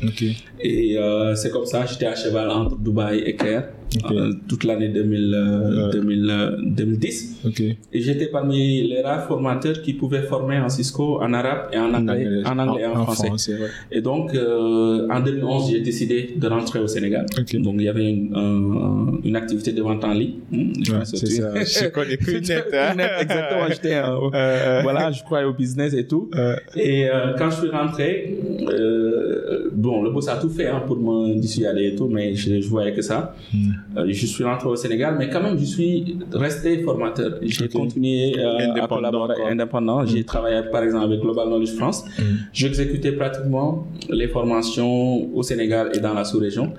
Et 0.61 0.97
euh, 0.99 1.35
c'est 1.35 1.51
comme 1.51 1.67
ça, 1.67 1.85
j'étais 1.87 2.07
à 2.07 2.15
cheval 2.15 2.51
entre 2.51 2.77
Dubaï 2.79 3.19
et 3.27 3.37
Caire 3.37 3.69
Euh, 4.11 4.33
toute 4.49 4.65
l'année 4.65 4.89
2000, 4.89 5.35
euh, 5.35 5.87
Ouais. 5.87 5.93
2000, 5.93 6.31
euh, 6.31 6.57
2010. 6.65 7.41
Ok. 7.45 7.61
Et 7.61 8.01
j'étais 8.01 8.27
parmi 8.27 8.87
les 8.89 9.03
rares 9.03 9.27
formateurs 9.27 9.83
qui 9.83 9.95
pouvaient 9.95 10.23
former 10.23 10.59
en 10.59 10.69
Cisco, 10.69 11.21
en 11.21 11.33
arabe 11.33 11.71
et 11.73 11.79
en 11.79 11.93
anglais, 11.93 12.43
en 12.47 12.59
anglais 12.59 12.83
et 12.83 12.87
en, 12.87 13.05
français. 13.05 13.31
ouais. 13.55 13.69
Et 13.91 14.01
donc, 14.01 14.33
euh, 14.35 15.09
en 15.11 15.21
2011, 15.21 15.71
j'ai 15.73 15.81
décidé 15.81 16.35
de 16.37 16.47
rentrer 16.47 16.79
au 16.79 16.87
Sénégal. 16.87 17.27
Donc, 17.55 17.75
il 17.79 17.83
y 17.83 17.89
avait 17.89 18.09
une, 18.11 18.33
un- 18.35 19.19
une 19.25 19.35
activité 19.37 19.73
de 19.73 19.83
vente 19.83 20.05
en 20.05 20.13
ligne. 20.15 20.35
Hmm, 20.53 20.73
je 20.85 20.93
Ouais, 20.93 20.99
c'est 21.05 21.27
ça. 21.27 21.53
Je 21.65 21.89
connais 21.89 22.15
hein. 22.15 22.95
net, 22.97 23.11
Exactement, 23.23 23.67
j'étais, 23.71 23.95
euh, 23.95 24.31
Euh, 24.35 24.81
voilà, 24.83 25.11
je 25.11 25.23
croyais 25.23 25.47
au 25.47 25.53
business 25.53 25.95
et 25.95 26.07
tout. 26.07 26.31
euh, 26.35 26.55
Et 26.77 27.09
euh, 27.09 27.35
quand 27.39 27.51
je 27.51 27.57
suis 27.57 27.69
rentré, 27.71 28.39
euh, 28.69 29.71
bon, 29.73 30.03
le 30.03 30.11
boss 30.11 30.29
a 30.29 30.37
tout 30.37 30.49
fait 30.51 30.67
hein, 30.69 30.83
pour 30.87 30.97
me 30.99 31.35
dissuader 31.41 31.89
et 31.89 31.95
tout, 31.97 32.09
mais 32.09 32.35
je, 32.35 32.61
je 32.61 32.69
voyais 32.69 32.93
que 32.93 33.03
ça. 33.03 33.35
Hmm. 33.53 33.73
Euh, 33.97 34.07
je 34.09 34.27
suis 34.27 34.45
rentré 34.45 34.69
au 34.69 34.77
Sénégal, 34.77 35.17
mais 35.19 35.29
quand 35.29 35.43
même, 35.43 35.59
je 35.59 35.65
suis 35.65 36.17
resté 36.33 36.83
formateur. 36.83 37.39
J'ai 37.43 37.65
Ok. 37.65 37.73
continué 37.73 38.35
euh, 38.39 38.75
à 38.83 38.87
collaborer 38.87 39.35
quoi. 39.37 39.51
indépendant. 39.51 40.05
J'ai 40.07 40.25
travaillé, 40.25 40.61
par 40.71 40.83
exemple, 40.83 41.05
avec 41.07 41.21
Global 41.21 41.49
Knowledge 41.49 41.75
France. 41.75 42.05
Hmm. 42.19 42.23
J'exécutais 42.53 43.13
pratiquement 43.13 43.87
les 44.09 44.29
formations 44.29 45.35
au 45.35 45.43
Sénégal 45.43 45.91
et 45.95 45.99
dans 46.01 46.15
la 46.15 46.25
sous-région. 46.25 46.73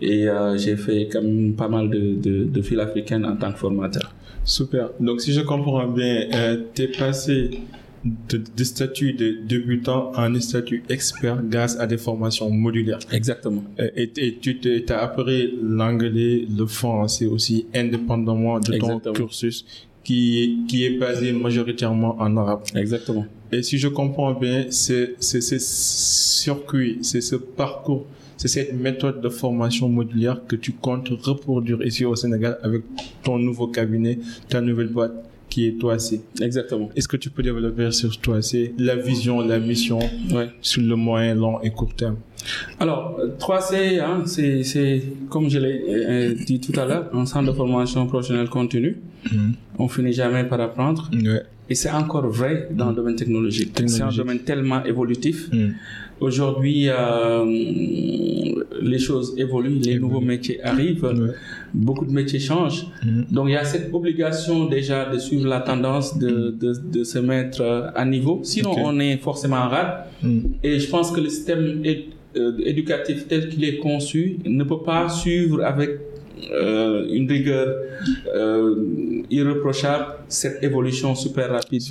Et 0.00 0.28
euh, 0.28 0.56
j'ai 0.56 0.76
fait 0.76 1.08
quand 1.10 1.22
même 1.22 1.54
pas 1.54 1.68
mal 1.68 1.88
de, 1.90 2.14
de, 2.14 2.44
de 2.44 2.62
fil 2.62 2.80
africaines 2.80 3.24
en 3.24 3.36
tant 3.36 3.52
que 3.52 3.58
formateur. 3.58 4.12
Super. 4.44 4.90
Donc, 5.00 5.20
si 5.20 5.32
je 5.32 5.40
comprends 5.42 5.86
bien, 5.86 6.26
euh, 6.34 6.56
tu 6.74 6.82
es 6.82 6.88
passé 6.88 7.60
de, 8.04 8.42
de 8.56 8.64
statut 8.64 9.12
de 9.14 9.38
débutant 9.46 10.12
en 10.14 10.40
statut 10.40 10.82
expert 10.88 11.42
grâce 11.42 11.78
à 11.78 11.86
des 11.86 11.96
formations 11.98 12.50
modulaires. 12.50 12.98
Exactement. 13.12 13.64
Euh, 13.78 13.88
Et, 13.96 14.10
et 14.16 14.36
tu 14.38 14.84
as 14.88 14.98
appris 15.02 15.54
l'anglais, 15.62 16.44
le 16.58 16.66
français 16.66 17.26
aussi 17.26 17.66
indépendamment 17.74 18.60
de 18.60 18.66
ton 18.66 18.72
Exactement. 18.74 19.14
cursus 19.14 19.64
qui, 20.02 20.64
qui 20.68 20.84
est 20.84 20.98
basé 20.98 21.32
majoritairement 21.32 22.16
en 22.20 22.36
arabe. 22.36 22.62
Exactement. 22.74 23.24
Et 23.50 23.62
si 23.62 23.78
je 23.78 23.88
comprends 23.88 24.34
bien, 24.34 24.66
c'est 24.68 25.14
ce 25.20 25.40
circuit, 25.40 26.98
c'est 27.02 27.20
ce 27.22 27.36
parcours, 27.36 28.04
c'est 28.36 28.48
cette 28.48 28.74
méthode 28.74 29.22
de 29.22 29.28
formation 29.30 29.88
modulaire 29.88 30.40
que 30.46 30.56
tu 30.56 30.72
comptes 30.72 31.08
reproduire 31.08 31.80
ici 31.86 32.04
au 32.04 32.16
Sénégal 32.16 32.58
avec 32.62 32.82
ton 33.22 33.38
nouveau 33.38 33.68
cabinet, 33.68 34.18
ta 34.48 34.60
nouvelle 34.60 34.88
boîte 34.88 35.14
qui 35.54 35.68
est 35.68 35.78
Toacé. 35.78 36.20
Exactement. 36.40 36.90
Est-ce 36.96 37.06
que 37.06 37.16
tu 37.16 37.30
peux 37.30 37.42
développer 37.44 37.92
sur 37.92 38.10
Toacé 38.20 38.74
la 38.76 38.96
vision, 38.96 39.40
la 39.40 39.60
mission 39.60 40.00
Ouais. 40.34 40.48
sur 40.60 40.82
le 40.82 40.96
moyen, 40.96 41.36
long 41.36 41.60
et 41.62 41.70
court 41.70 41.94
terme? 41.94 42.16
Alors, 42.80 43.16
euh, 43.20 43.28
3C, 43.38 44.00
hein, 44.00 44.24
c'est, 44.26 45.02
comme 45.30 45.48
je 45.48 45.58
l'ai 45.60 45.80
euh, 45.88 46.34
dit 46.44 46.58
tout 46.58 46.78
à 46.80 46.84
l'heure, 46.86 47.08
un 47.14 47.24
centre 47.24 47.46
de 47.52 47.56
formation 47.56 48.04
professionnelle 48.08 48.48
continue. 48.48 48.96
On 49.78 49.86
finit 49.88 50.12
jamais 50.12 50.42
par 50.42 50.60
apprendre. 50.60 51.08
Ouais. 51.12 51.42
Et 51.70 51.76
c'est 51.76 51.90
encore 51.90 52.26
vrai 52.28 52.68
dans 52.72 52.90
le 52.90 52.96
domaine 52.96 53.14
technologique. 53.16 53.70
C'est 53.86 54.02
un 54.02 54.10
domaine 54.10 54.40
tellement 54.40 54.84
évolutif. 54.84 55.48
Mm. 55.52 55.68
Aujourd'hui, 56.20 56.88
euh, 56.88 57.44
les 58.82 58.98
choses 58.98 59.34
évoluent, 59.38 59.78
les 59.78 59.98
nouveaux 60.00 60.20
métiers 60.20 60.58
arrivent, 60.62 61.04
Ouais. 61.04 61.30
Beaucoup 61.74 62.06
de 62.06 62.12
métiers 62.12 62.38
changent. 62.38 62.86
Mm. 63.04 63.22
Donc, 63.30 63.48
il 63.48 63.52
y 63.52 63.56
a 63.56 63.64
cette 63.64 63.92
obligation 63.92 64.66
déjà 64.66 65.10
de 65.12 65.18
suivre 65.18 65.46
la 65.48 65.60
tendance, 65.60 66.18
de, 66.18 66.50
de, 66.50 66.72
de 66.92 67.04
se 67.04 67.18
mettre 67.18 67.60
euh, 67.60 67.88
à 67.94 68.04
niveau. 68.04 68.40
Sinon, 68.42 68.74
on 68.78 68.98
est 69.00 69.16
forcément 69.18 69.56
en 69.56 69.68
rade. 69.68 70.04
Mm. 70.22 70.38
Et 70.62 70.78
je 70.78 70.88
pense 70.88 71.10
que 71.10 71.20
le 71.20 71.28
système 71.28 71.80
é- 71.84 72.08
euh, 72.36 72.56
éducatif 72.64 73.28
tel 73.28 73.48
qu'il 73.48 73.64
est 73.64 73.78
conçu 73.78 74.38
ne 74.44 74.64
peut 74.64 74.82
pas 74.84 75.08
suivre 75.08 75.64
avec 75.64 75.90
euh, 76.52 77.06
une 77.08 77.28
rigueur 77.28 77.76
euh, 78.34 78.74
irréprochable 79.30 80.06
cette 80.28 80.62
évolution 80.62 81.14
super 81.14 81.50
rapide 81.50 81.82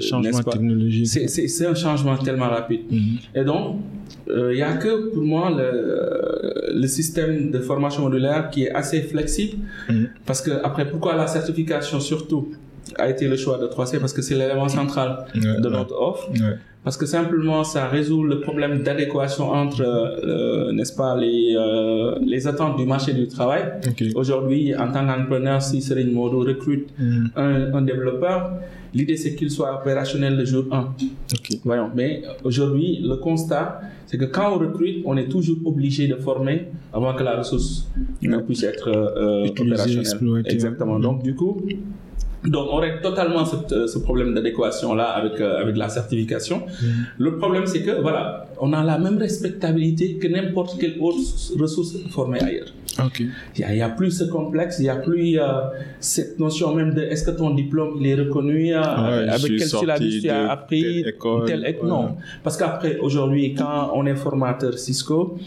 changements 0.00 0.20
n'est-ce 0.20 0.42
pas? 0.42 0.52
technologiques. 0.52 1.06
c'est, 1.06 1.66
un 1.66 1.74
changement 1.74 2.16
tellement 2.16 2.48
rapide. 2.48 2.82
Mm. 2.90 3.16
Et 3.34 3.44
donc, 3.44 3.80
il 4.28 4.54
n'y 4.54 4.62
a 4.62 4.74
que 4.74 5.10
pour 5.12 5.22
moi 5.22 5.50
le, 5.50 6.74
le 6.74 6.86
système 6.86 7.50
de 7.50 7.58
formation 7.60 8.02
modulaire 8.02 8.50
qui 8.50 8.64
est 8.64 8.72
assez 8.72 9.02
flexible. 9.02 9.58
Mm. 9.88 10.04
Parce 10.26 10.42
que, 10.42 10.50
après, 10.62 10.88
pourquoi 10.88 11.16
la 11.16 11.26
certification 11.26 12.00
surtout 12.00 12.52
a 12.96 13.08
été 13.08 13.28
le 13.28 13.36
choix 13.36 13.58
de 13.58 13.66
3C 13.66 13.98
Parce 13.98 14.12
que 14.12 14.22
c'est 14.22 14.34
l'élément 14.34 14.68
central 14.68 15.26
de 15.34 15.68
notre 15.68 15.94
offre. 16.00 16.30
Parce 16.84 16.96
que 16.96 17.06
simplement, 17.06 17.62
ça 17.62 17.86
résout 17.86 18.24
le 18.24 18.40
problème 18.40 18.82
d'adéquation 18.82 19.50
entre, 19.50 19.82
euh, 19.82 20.72
n'est-ce 20.72 20.94
pas, 20.96 21.16
les, 21.16 21.54
euh, 21.56 22.18
les 22.26 22.46
attentes 22.48 22.76
du 22.76 22.84
marché 22.86 23.12
du 23.12 23.28
travail. 23.28 23.62
Aujourd'hui, 24.16 24.74
en 24.74 24.90
tant 24.90 25.06
qu'entrepreneur, 25.06 25.62
si 25.62 25.80
Serine 25.80 26.12
Modo 26.12 26.40
recrute 26.40 26.88
Mm. 26.98 27.26
un, 27.36 27.74
un 27.74 27.82
développeur, 27.82 28.52
l'idée 28.94 29.16
c'est 29.16 29.34
qu'il 29.36 29.50
soit 29.50 29.72
opérationnel 29.80 30.36
le 30.36 30.44
jour 30.44 30.64
1. 30.72 30.80
Ok. 31.34 31.58
Voyons, 31.64 31.90
mais 31.94 32.22
aujourd'hui, 32.44 32.98
le 33.02 33.16
constat, 33.16 33.80
c'est 34.06 34.18
que 34.18 34.24
quand 34.24 34.52
on 34.54 34.58
recrute, 34.58 35.02
on 35.04 35.16
est 35.16 35.28
toujours 35.28 35.58
obligé 35.64 36.08
de 36.08 36.16
former 36.16 36.66
avant 36.92 37.14
que 37.14 37.22
la 37.22 37.36
ressource 37.38 37.88
ne 38.22 38.38
puisse 38.38 38.64
être 38.64 38.88
euh, 38.88 39.46
opérationnelle. 39.48 40.42
Exactement. 40.46 40.98
Mm. 40.98 41.02
Donc, 41.02 41.22
du 41.22 41.34
coup, 41.36 41.62
Donc, 42.44 42.68
on 42.72 42.76
règle 42.76 43.00
totalement 43.00 43.44
ce, 43.44 43.56
euh, 43.72 43.86
ce 43.86 43.98
problème 43.98 44.34
d'adéquation-là 44.34 45.04
avec, 45.04 45.40
euh, 45.40 45.60
avec 45.60 45.76
la 45.76 45.88
certification. 45.88 46.58
Mm. 46.58 46.86
Le 47.18 47.36
problème, 47.36 47.66
c'est 47.66 47.82
que, 47.82 48.00
voilà, 48.00 48.48
on 48.60 48.72
a 48.72 48.82
la 48.82 48.98
même 48.98 49.18
respectabilité 49.18 50.16
que 50.16 50.26
n'importe 50.26 50.78
quelle 50.80 50.96
autre 51.00 51.18
ressource 51.58 51.96
formée 52.10 52.40
ailleurs. 52.42 52.72
Il 53.58 53.66
n'y 53.66 53.80
a, 53.80 53.86
a, 53.86 53.88
plus 53.90 54.10
ce 54.10 54.24
complexe, 54.24 54.78
il 54.78 54.82
n'y 54.82 54.88
a 54.88 54.96
plus 54.96 55.38
euh, 55.38 55.44
cette 56.00 56.38
notion 56.38 56.74
même 56.74 56.92
de 56.92 57.02
est-ce 57.02 57.24
que 57.24 57.30
ton 57.30 57.50
diplôme 57.50 57.96
il 58.00 58.06
est 58.06 58.14
reconnu, 58.14 58.74
euh, 58.74 58.80
Ouais, 58.80 59.28
avec 59.28 59.56
quel 59.56 59.66
syllabus 59.66 60.20
tu 60.20 60.28
as 60.28 60.50
appris, 60.50 61.02
telle 61.02 61.08
école, 61.14 61.46
telle 61.46 61.62
ouais. 61.62 61.78
Non. 61.84 62.16
Parce 62.42 62.56
qu'après, 62.56 62.98
aujourd'hui, 62.98 63.54
quand 63.54 63.92
on 63.94 64.04
est 64.06 64.14
formateur 64.14 64.78
Cisco, 64.78 65.38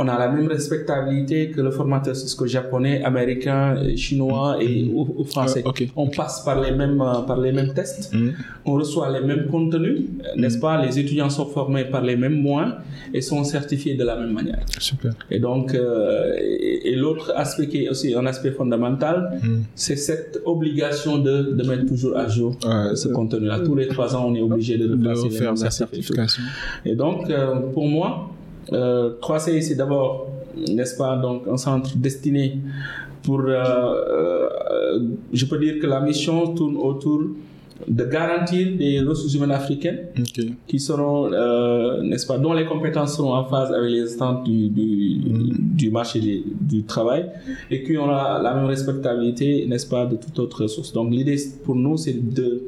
on 0.00 0.06
a 0.14 0.16
la 0.24 0.28
même 0.34 0.48
respectabilité 0.58 1.38
que 1.52 1.60
le 1.66 1.70
formateur 1.78 2.14
Cisco 2.20 2.44
japonais, 2.46 2.96
américain, 3.10 3.62
chinois 4.04 4.48
et 4.60 4.72
ou, 4.98 5.00
ou 5.18 5.24
français. 5.24 5.62
Ok. 5.70 5.80
On 6.04 6.08
passe 6.20 6.36
par 6.48 6.58
les 6.64 6.72
mêmes, 6.80 7.00
euh, 7.00 7.20
par 7.30 7.38
les 7.44 7.52
mêmes 7.58 7.72
tests 7.78 8.04
Mm. 8.12 8.30
on 8.70 8.72
reçoit 8.82 9.08
les 9.16 9.24
mêmes 9.30 9.44
contenus, 9.54 9.98
euh, 10.00 10.40
n'est-ce 10.40 10.58
pas? 10.66 10.74
Les 10.84 10.94
étudiants 11.02 11.30
sont 11.38 11.46
formés 11.58 11.84
par 11.94 12.02
les 12.10 12.16
mêmes 12.24 12.38
moyens 12.48 12.72
et 13.14 13.20
sont 13.30 13.42
certifiés 13.56 13.94
de 14.00 14.04
la 14.10 14.14
même 14.20 14.32
manière. 14.40 14.60
Super. 14.78 15.12
Et 15.34 15.38
donc, 15.48 15.66
euh, 15.74 16.32
et, 16.38 16.90
et 16.90 16.96
l'autre 17.02 17.26
aspect 17.44 17.66
qui 17.70 17.78
est 17.84 17.88
aussi 17.92 18.08
un 18.14 18.26
aspect 18.32 18.52
fondamental, 18.60 19.16
Mm. 19.42 19.60
c'est 19.84 19.96
cette 20.08 20.34
obligation 20.54 21.12
de, 21.18 21.34
de 21.58 21.62
mettre 21.68 21.86
toujours 21.92 22.14
à 22.16 22.26
jour 22.36 22.50
Ouais, 22.64 22.96
ce 23.02 23.08
contenu-là. 23.18 23.56
Tous 23.68 23.76
les 23.80 23.88
trois 23.94 24.10
ans, 24.16 24.24
on 24.30 24.34
est 24.34 24.44
obligé 24.50 24.74
de 24.82 24.86
de 24.88 24.94
mêmes 24.94 25.54
la 25.66 25.70
certification. 25.80 26.42
Et 26.88 26.94
donc, 27.02 27.18
euh, 27.30 27.56
pour 27.74 27.86
moi, 27.96 28.08
euh, 28.72 29.14
3CI, 29.20 29.62
c'est 29.62 29.74
d'abord, 29.74 30.28
n'est-ce 30.68 30.96
pas, 30.96 31.16
donc 31.16 31.42
un 31.48 31.56
centre 31.56 31.96
destiné 31.96 32.58
pour, 33.22 33.40
euh, 33.40 33.54
euh, 33.54 35.00
je 35.32 35.44
peux 35.44 35.58
dire 35.58 35.78
que 35.80 35.86
la 35.86 36.00
mission 36.00 36.54
tourne 36.54 36.76
autour 36.76 37.22
de 37.88 38.04
garantir 38.04 38.76
des 38.76 39.00
ressources 39.00 39.34
humaines 39.34 39.52
africaines 39.52 40.08
qui 40.66 40.78
seront, 40.78 41.32
euh, 41.32 42.02
n'est-ce 42.02 42.26
pas, 42.26 42.38
dont 42.38 42.52
les 42.52 42.66
compétences 42.66 43.16
seront 43.16 43.34
en 43.34 43.44
phase 43.44 43.72
avec 43.72 43.90
les 43.90 44.14
attentes 44.14 44.44
du, 44.44 44.68
du, 44.68 45.18
du 45.58 45.90
marché 45.90 46.20
du, 46.20 46.42
du 46.60 46.82
travail 46.84 47.26
et 47.70 47.82
qui 47.82 47.96
aura 47.96 48.40
la 48.42 48.54
même 48.54 48.66
respectabilité, 48.66 49.66
n'est-ce 49.66 49.86
pas, 49.86 50.04
de 50.04 50.16
toute 50.16 50.38
autre 50.38 50.62
ressource. 50.62 50.92
Donc 50.92 51.10
l'idée 51.10 51.36
pour 51.64 51.74
nous, 51.74 51.96
c'est 51.96 52.12
de 52.12 52.62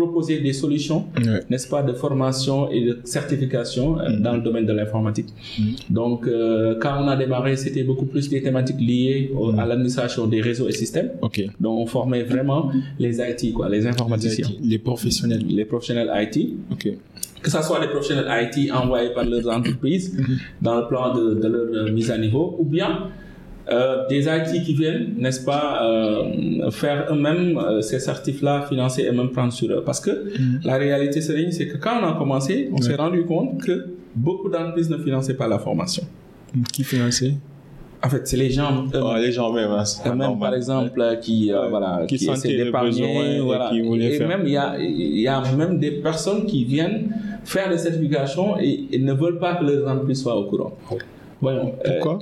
proposer 0.00 0.36
des 0.46 0.54
solutions, 0.62 1.00
Ouais. 1.16 1.40
n'est-ce 1.50 1.68
pas, 1.74 1.82
de 1.90 1.94
formation 2.04 2.56
et 2.74 2.80
de 2.88 2.92
certification 3.16 3.86
euh, 3.98 4.18
dans 4.26 4.34
le 4.38 4.42
domaine 4.48 4.66
de 4.70 4.74
l'informatique. 4.78 5.30
Donc 5.98 6.20
euh, 6.26 6.76
quand 6.82 6.94
on 7.02 7.08
a 7.14 7.16
démarré, 7.24 7.52
c'était 7.64 7.84
beaucoup 7.90 8.08
plus 8.12 8.26
des 8.34 8.40
thématiques 8.46 8.80
liées 8.90 9.30
au- 9.38 9.52
à 9.62 9.64
l'administration 9.68 10.22
des 10.34 10.40
réseaux 10.48 10.68
et 10.72 10.76
systèmes. 10.82 11.10
Donc 11.64 11.74
on 11.84 11.86
formait 11.96 12.24
vraiment 12.32 12.62
les 13.04 13.14
IT, 13.30 13.42
quoi, 13.56 13.66
les 13.76 13.82
informaticiens, 13.92 14.48
Les 14.72 14.78
professionnels. 14.88 15.44
les 15.58 15.64
professionnels 15.72 16.10
IT 16.24 16.36
que 17.44 17.50
ce 17.56 17.62
soit 17.68 17.80
des 17.84 17.90
professionnels 17.94 18.30
IT 18.44 18.56
envoyés 18.82 19.10
par 19.16 19.24
leurs 19.32 19.48
entreprises 19.58 20.06
dans 20.66 20.76
le 20.80 20.84
plan 20.90 21.06
de, 21.16 21.24
de 21.42 21.48
leur 21.54 21.66
euh, 21.88 21.92
mise 21.98 22.10
à 22.10 22.18
niveau, 22.26 22.44
ou 22.60 22.64
bien 22.76 22.90
euh, 23.68 24.06
des 24.08 24.26
IT 24.26 24.62
qui 24.64 24.74
viennent, 24.74 25.14
n'est-ce 25.18 25.44
pas, 25.44 25.82
euh, 25.84 26.70
faire 26.70 27.06
eux-mêmes 27.10 27.58
euh, 27.58 27.80
ces 27.80 27.98
certifs-là, 27.98 28.66
financer 28.68 29.02
et 29.02 29.12
même 29.12 29.30
prendre 29.30 29.52
sur 29.52 29.70
eux. 29.72 29.82
Parce 29.84 30.00
que 30.00 30.12
la 30.64 30.76
réalité, 30.76 31.20
c'est 31.20 31.66
que 31.66 31.76
quand 31.76 32.00
on 32.02 32.06
a 32.06 32.12
commencé, 32.16 32.68
on 32.72 32.80
s'est 32.80 32.94
rendu 32.94 33.24
compte 33.24 33.60
que 33.62 33.86
beaucoup 34.14 34.48
d'entreprises 34.48 34.88
ne 34.90 34.98
finançaient 34.98 35.34
pas 35.34 35.48
la 35.48 35.58
formation. 35.58 36.04
Qui 36.72 36.84
finançait? 36.84 37.34
En 38.04 38.08
fait, 38.08 38.26
c'est 38.28 38.36
les 38.36 38.50
gens 38.50 38.70
eux-mêmes. 38.72 39.02
Oh, 39.02 39.14
Les 39.16 39.32
gens 39.32 39.52
même. 39.52 39.70
hein, 39.70 39.82
Même 40.04 40.18
normal. 40.18 40.38
par 40.50 40.54
exemple 40.54 41.18
qui 41.20 41.50
euh, 41.50 41.62
Ouais. 41.62 41.70
voilà 41.70 42.04
Qui 42.06 42.16
qui, 42.18 42.30
essaient 42.30 42.56
d'épargner 42.56 43.36
et 43.38 43.40
voilà 43.40 43.70
qui 43.70 43.78
et 43.80 44.10
faire. 44.18 44.28
même 44.28 44.42
il 44.44 44.52
y 44.52 44.56
a 44.56 44.76
il 44.78 45.20
y 45.20 45.26
a 45.26 45.42
même 45.56 45.78
des 45.80 45.90
personnes 45.90 46.44
qui 46.46 46.64
viennent 46.64 47.08
faire 47.44 47.68
des 47.70 47.78
certifications 47.78 48.58
et, 48.60 48.86
et 48.92 48.98
ne 49.00 49.12
veulent 49.12 49.38
pas 49.38 49.56
que 49.56 49.64
leurs 49.64 49.88
entreprises 49.90 50.22
soient 50.22 50.36
au 50.36 50.44
courant 50.44 50.76
voyons 51.40 51.72
euh, 51.86 51.90
Pourquoi 52.00 52.18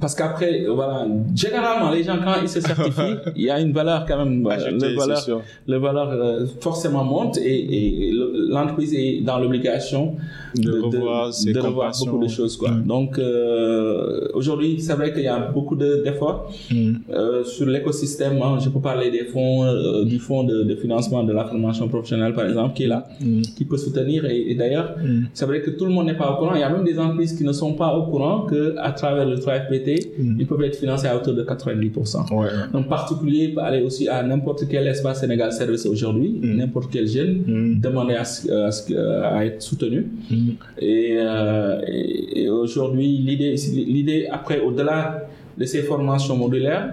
parce 0.00 0.14
qu'après 0.14 0.64
voilà 0.66 1.06
généralement 1.34 1.90
les 1.90 2.02
gens 2.02 2.18
quand 2.22 2.34
ils 2.42 2.48
se 2.48 2.60
certifient 2.60 3.16
il 3.36 3.42
y 3.44 3.50
a 3.50 3.58
une 3.60 3.72
valeur 3.72 4.04
quand 4.06 4.18
même 4.24 4.46
euh, 4.46 4.50
Acheter, 4.50 4.70
le 4.90 4.96
valeur 4.96 5.40
le 5.66 5.76
valeur 5.78 6.08
euh, 6.10 6.46
forcément 6.60 7.04
monte 7.04 7.38
et, 7.38 8.08
et 8.08 8.12
le- 8.12 8.48
l'entreprise 8.50 8.92
est 8.94 9.20
dans 9.22 9.38
l'obligation 9.38 10.16
De 10.54 10.72
revoir 10.80 11.30
de 11.54 11.58
revoir 11.58 11.92
beaucoup 12.00 12.22
de 12.22 12.28
choses 12.28 12.56
quoi 12.58 12.70
donc 12.94 13.18
euh, 13.18 14.28
aujourd'hui 14.34 14.80
c'est 14.80 14.94
vrai 14.94 15.12
qu'il 15.12 15.22
y 15.22 15.28
a 15.28 15.38
beaucoup 15.38 15.76
de- 15.76 16.02
d'efforts 16.04 16.50
Mm. 16.70 16.92
euh, 17.10 17.44
sur 17.44 17.66
l'écosystème, 17.66 18.36
hein, 18.42 18.58
je 18.62 18.68
peux 18.68 18.80
parler 18.80 19.10
des 19.10 19.24
fonds, 19.24 19.64
euh, 19.64 20.04
du 20.04 20.18
fonds 20.18 20.44
de, 20.44 20.74
financement 20.74 21.22
de 21.24 21.32
la 21.32 21.44
formation 21.44 21.88
professionnelle, 21.88 22.34
par 22.34 22.44
exemple, 22.50 22.74
qui 22.76 22.84
est 22.84 22.88
là, 22.94 23.00
Mm. 23.20 23.42
qui 23.56 23.64
peut 23.64 23.76
soutenir. 23.86 24.24
Et, 24.26 24.50
et 24.50 24.54
d'ailleurs, 24.54 24.88
Mm. 24.98 25.24
c'est 25.32 25.46
vrai 25.46 25.60
que 25.62 25.70
tout 25.70 25.86
le 25.86 25.92
monde 25.92 26.06
n'est 26.06 26.16
pas 26.16 26.30
au 26.32 26.36
courant. 26.38 26.54
Il 26.54 26.60
y 26.60 26.64
a 26.64 26.68
même 26.76 26.84
des 26.84 26.98
entreprises 26.98 27.34
qui 27.38 27.44
ne 27.44 27.52
sont 27.52 27.74
pas 27.74 27.90
au 27.98 28.02
courant 28.10 28.40
qu'à 28.58 28.90
travers 28.92 29.26
le 29.32 29.36
3FPT, 29.36 29.88
Mm. 30.18 30.36
ils 30.40 30.46
peuvent 30.46 30.62
être 30.62 30.76
financés 30.76 31.06
à 31.06 31.16
hauteur 31.16 31.34
de 31.34 31.42
90%. 31.42 32.26
Ouais. 32.38 32.48
Un 32.74 32.82
particulier 32.82 33.48
peut 33.54 33.60
aller 33.60 33.82
aussi 33.82 34.08
à 34.08 34.22
n'importe 34.22 34.62
quel 34.70 34.86
espace 34.86 35.20
Sénégal 35.20 35.52
Service 35.52 35.84
aujourd'hui, 35.86 36.30
Mm. 36.42 36.56
n'importe 36.56 36.88
quel 36.92 37.06
jeune, 37.06 37.34
Mm. 37.46 37.80
demander 37.80 38.14
à, 38.14 38.22
à 38.22 39.38
à 39.38 39.44
être 39.46 39.62
soutenu. 39.62 40.00
Et, 40.78 41.16
euh, 41.18 41.80
et, 41.86 42.42
et 42.44 42.50
aujourd'hui, 42.50 43.08
l'idée, 43.28 43.54
l'idée 43.96 44.26
après, 44.30 44.60
au-delà 44.60 45.26
de 45.56 45.64
ces 45.64 45.82
formations 45.82 46.36
modulaires, 46.36 46.86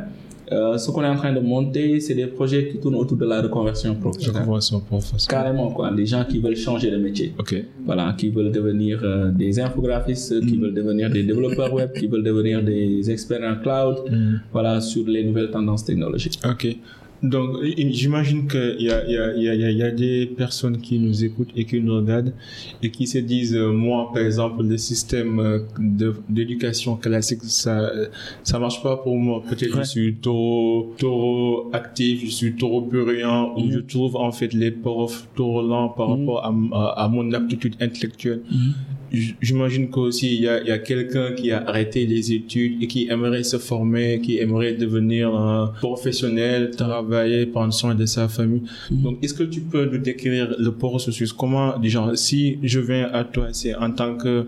euh, 0.52 0.78
ce 0.78 0.92
qu'on 0.92 1.04
est 1.04 1.08
en 1.08 1.16
train 1.16 1.34
de 1.34 1.40
monter, 1.40 2.00
c'est 2.00 2.14
des 2.14 2.28
projets 2.28 2.68
qui 2.70 2.78
tournent 2.78 2.96
autour 2.96 3.18
de 3.18 3.26
la 3.26 3.42
reconversion 3.42 3.96
professionnelle. 3.96 4.44
Carrément, 5.28 5.72
quoi. 5.72 5.92
Des 5.92 6.06
gens 6.06 6.24
qui 6.24 6.40
veulent 6.40 6.56
changer 6.56 6.92
de 6.92 6.98
métier. 6.98 7.34
Ok. 7.40 7.56
Voilà, 7.86 8.14
qui 8.18 8.30
veulent 8.30 8.52
devenir 8.52 9.00
euh, 9.04 9.32
des 9.32 9.60
infographistes, 9.60 10.40
qui 10.48 10.58
veulent 10.58 10.74
devenir 10.74 11.10
des 11.10 11.24
développeurs 11.24 11.74
web, 11.74 11.92
qui 11.94 12.08
veulent 12.08 12.24
devenir 12.24 12.64
des 12.64 13.10
experts 13.10 13.42
en 13.44 13.56
cloud, 13.62 13.96
Mm. 14.12 14.36
voilà, 14.52 14.82
sur 14.82 15.08
les 15.08 15.24
nouvelles 15.24 15.50
tendances 15.52 15.84
technologiques. 15.84 16.40
Ok. 16.48 16.76
Donc, 17.24 17.58
j'imagine 17.64 18.48
qu'il 18.48 18.76
y 18.82 18.90
a, 18.92 19.04
y, 19.08 19.42
y, 19.42 19.82
y 19.82 19.92
des 19.94 20.26
personnes 20.28 20.78
qui 20.80 21.00
nous 21.00 21.24
écoutent 21.24 21.50
et 21.56 21.66
qui 21.66 21.80
nous 21.82 21.96
regardent 21.96 22.34
et 22.84 22.92
qui 22.92 23.08
se 23.08 23.18
disent, 23.18 23.56
euh, 23.56 23.72
moi, 23.72 24.12
par 24.14 24.22
exemple, 24.24 24.64
le 24.64 24.78
système 24.78 25.40
euh, 25.40 25.60
d'éducation 26.30 26.96
classique, 26.98 27.40
ça, 27.44 27.80
euh, 27.80 28.08
ça 28.44 28.60
marche 28.60 28.84
pas 28.84 28.98
pour 28.98 29.18
moi. 29.18 29.42
Peut-être 29.50 29.76
Ouais. 29.78 29.84
je 29.84 29.90
suis 29.90 30.16
trop, 30.16 30.94
trop 30.98 31.70
actif, 31.74 32.22
je 32.26 32.32
suis 32.32 32.56
trop 32.56 32.82
bruyant, 32.82 33.54
ou 33.58 33.62
Mhm. 33.62 33.72
je 33.72 33.80
trouve 33.80 34.16
en 34.18 34.32
fait 34.32 34.54
les 34.54 34.72
profs 34.72 35.28
trop 35.36 35.62
lents 35.62 35.90
par 35.90 36.10
Mhm. 36.10 36.20
rapport 36.30 36.46
à, 36.46 36.50
à, 36.74 37.04
à 37.06 37.08
mon 37.08 37.32
aptitude 37.34 37.76
intellectuelle. 37.80 38.42
J- 38.52 38.56
J'imagine 39.42 39.90
qu'aussi 39.90 40.36
il 40.36 40.42
y 40.42 40.48
a, 40.48 40.62
il 40.62 40.68
y 40.68 40.72
a 40.72 40.78
quelqu'un 40.80 41.34
qui 41.34 41.52
a 41.52 41.68
arrêté 41.68 42.06
les 42.06 42.34
études 42.34 42.82
et 42.84 42.88
qui 42.88 43.08
aimerait 43.10 43.44
se 43.44 43.58
former, 43.58 44.20
qui 44.22 44.38
aimerait 44.40 44.74
devenir 44.74 45.34
un 45.36 45.74
professionnel, 45.80 46.72
travailler, 46.72 47.46
prendre 47.46 47.74
soin 47.74 47.96
de 47.96 48.06
sa 48.06 48.28
famille. 48.28 48.64
Mhm. 48.92 49.02
Donc, 49.02 49.24
est-ce 49.24 49.34
que 49.34 49.44
tu 49.44 49.62
peux 49.62 49.86
nous 49.86 49.98
décrire 50.00 50.56
le 50.58 50.72
processus? 50.72 51.32
Comment, 51.34 51.82
genre, 51.84 52.18
si 52.18 52.60
je 52.64 52.80
viens 52.80 53.10
à 53.14 53.24
toi, 53.24 53.48
c'est 53.52 53.74
en 53.76 53.92
tant 53.92 54.16
que 54.16 54.46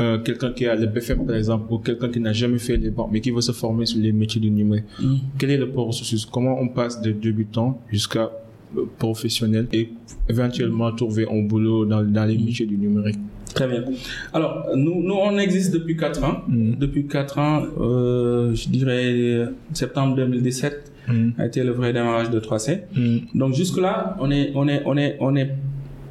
euh, 0.00 0.18
quelqu'un 0.18 0.52
qui 0.52 0.64
a 0.66 0.74
le 0.76 0.86
BFM 0.86 1.26
par 1.26 1.36
exemple, 1.36 1.72
ou 1.72 1.78
quelqu'un 1.78 2.08
qui 2.08 2.20
n'a 2.20 2.32
jamais 2.32 2.58
fait 2.58 2.76
les 2.76 2.90
banques, 2.90 3.10
mais 3.12 3.20
qui 3.20 3.30
veut 3.30 3.40
se 3.40 3.52
former 3.52 3.84
sur 3.86 3.98
les 4.00 4.12
métiers 4.12 4.40
du 4.40 4.50
numérique, 4.50 4.84
Mm. 5.00 5.14
quel 5.38 5.50
est 5.50 5.56
le 5.56 5.68
processus? 5.70 6.24
Comment 6.26 6.60
on 6.60 6.68
passe 6.68 7.00
de 7.00 7.10
débutant 7.12 7.80
jusqu'à 7.90 8.30
euh, 8.76 8.82
professionnel 8.98 9.66
et 9.72 9.88
éventuellement 10.28 10.92
trouver 10.92 11.26
un 11.30 11.42
boulot 11.42 11.84
dans, 11.84 12.02
dans 12.02 12.24
les 12.26 12.38
métiers 12.38 12.66
du 12.66 12.76
numérique? 12.76 13.18
Très 13.58 13.68
bien. 13.68 13.84
Alors, 14.32 14.66
nous, 14.76 15.02
nous 15.02 15.14
on 15.14 15.36
existe 15.38 15.72
depuis 15.72 15.96
4 15.96 16.24
ans. 16.24 16.42
Mm. 16.48 16.74
Depuis 16.78 17.06
4 17.06 17.38
ans, 17.38 17.62
euh, 17.80 18.54
je 18.54 18.68
dirais 18.68 19.48
septembre 19.72 20.14
2017 20.16 20.92
Mm. 21.08 21.30
a 21.38 21.46
été 21.46 21.64
le 21.64 21.72
vrai 21.72 21.92
démarrage 21.92 22.30
de 22.30 22.38
3C. 22.40 22.80
Mm. 22.94 23.18
Donc 23.38 23.54
jusque-là, 23.54 24.16
on 24.20 24.30
est, 24.30 24.52
on 24.54 24.68
est, 24.68 24.82
on 24.84 24.96
est, 24.96 25.16
on 25.20 25.34
est, 25.36 25.50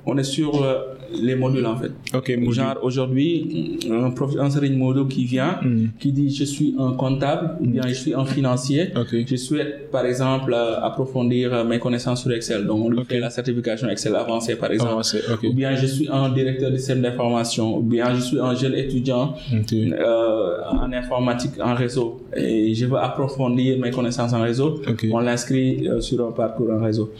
on 0.05 0.17
est 0.17 0.23
sur 0.23 0.63
euh, 0.63 0.95
les 1.21 1.35
modules 1.35 1.65
en 1.65 1.75
fait. 1.77 1.91
Ok, 2.13 2.29
module. 2.37 2.53
Genre 2.53 2.77
aujourd'hui, 2.81 3.79
un, 3.91 4.11
prof, 4.11 4.31
un 4.39 4.49
Modo 4.77 5.05
qui 5.05 5.23
vient, 5.25 5.57
Mm. 5.61 5.87
qui 5.99 6.11
dit 6.11 6.29
je 6.29 6.43
suis 6.43 6.75
un 6.77 6.91
comptable 6.93 7.57
ou 7.61 7.65
bien 7.67 7.83
je 7.87 7.93
suis 7.93 8.13
un 8.13 8.25
financier. 8.25 8.89
Je 9.11 9.35
souhaite, 9.35 9.89
par 9.91 10.05
exemple, 10.05 10.53
euh, 10.53 10.79
approfondir 10.81 11.53
euh, 11.53 11.63
mes 11.63 11.79
connaissances 11.79 12.21
sur 12.21 12.31
Excel. 12.31 12.65
Donc, 12.65 12.79
on 12.85 12.89
lui 12.89 13.03
fait 13.05 13.19
la 13.19 13.29
certification 13.29 13.89
Excel 13.89 14.15
avancée, 14.15 14.55
par 14.55 14.71
exemple. 14.71 15.03
Ou 15.43 15.53
bien 15.53 15.75
je 15.75 15.85
suis 15.85 16.07
un 16.11 16.29
directeur 16.29 16.71
de 16.71 16.77
système 16.77 17.01
d'information, 17.01 17.77
ou 17.77 17.81
bien 17.81 18.13
je 18.15 18.21
suis 18.21 18.39
un 18.39 18.53
jeune 18.55 18.75
étudiant 18.75 19.33
euh, 19.53 20.57
en 20.69 20.91
informatique, 20.91 21.53
en 21.61 21.75
réseau, 21.75 22.21
et 22.35 22.73
je 22.73 22.85
veux 22.85 22.97
approfondir 22.97 23.79
mes 23.79 23.91
connaissances 23.91 24.33
en 24.33 24.41
réseau. 24.41 24.81
On 25.11 25.19
l'inscrit 25.19 25.87
euh, 25.87 26.01
sur 26.01 26.25
un 26.27 26.31
parcours 26.31 26.69
en 26.71 26.83
réseau. 26.83 27.11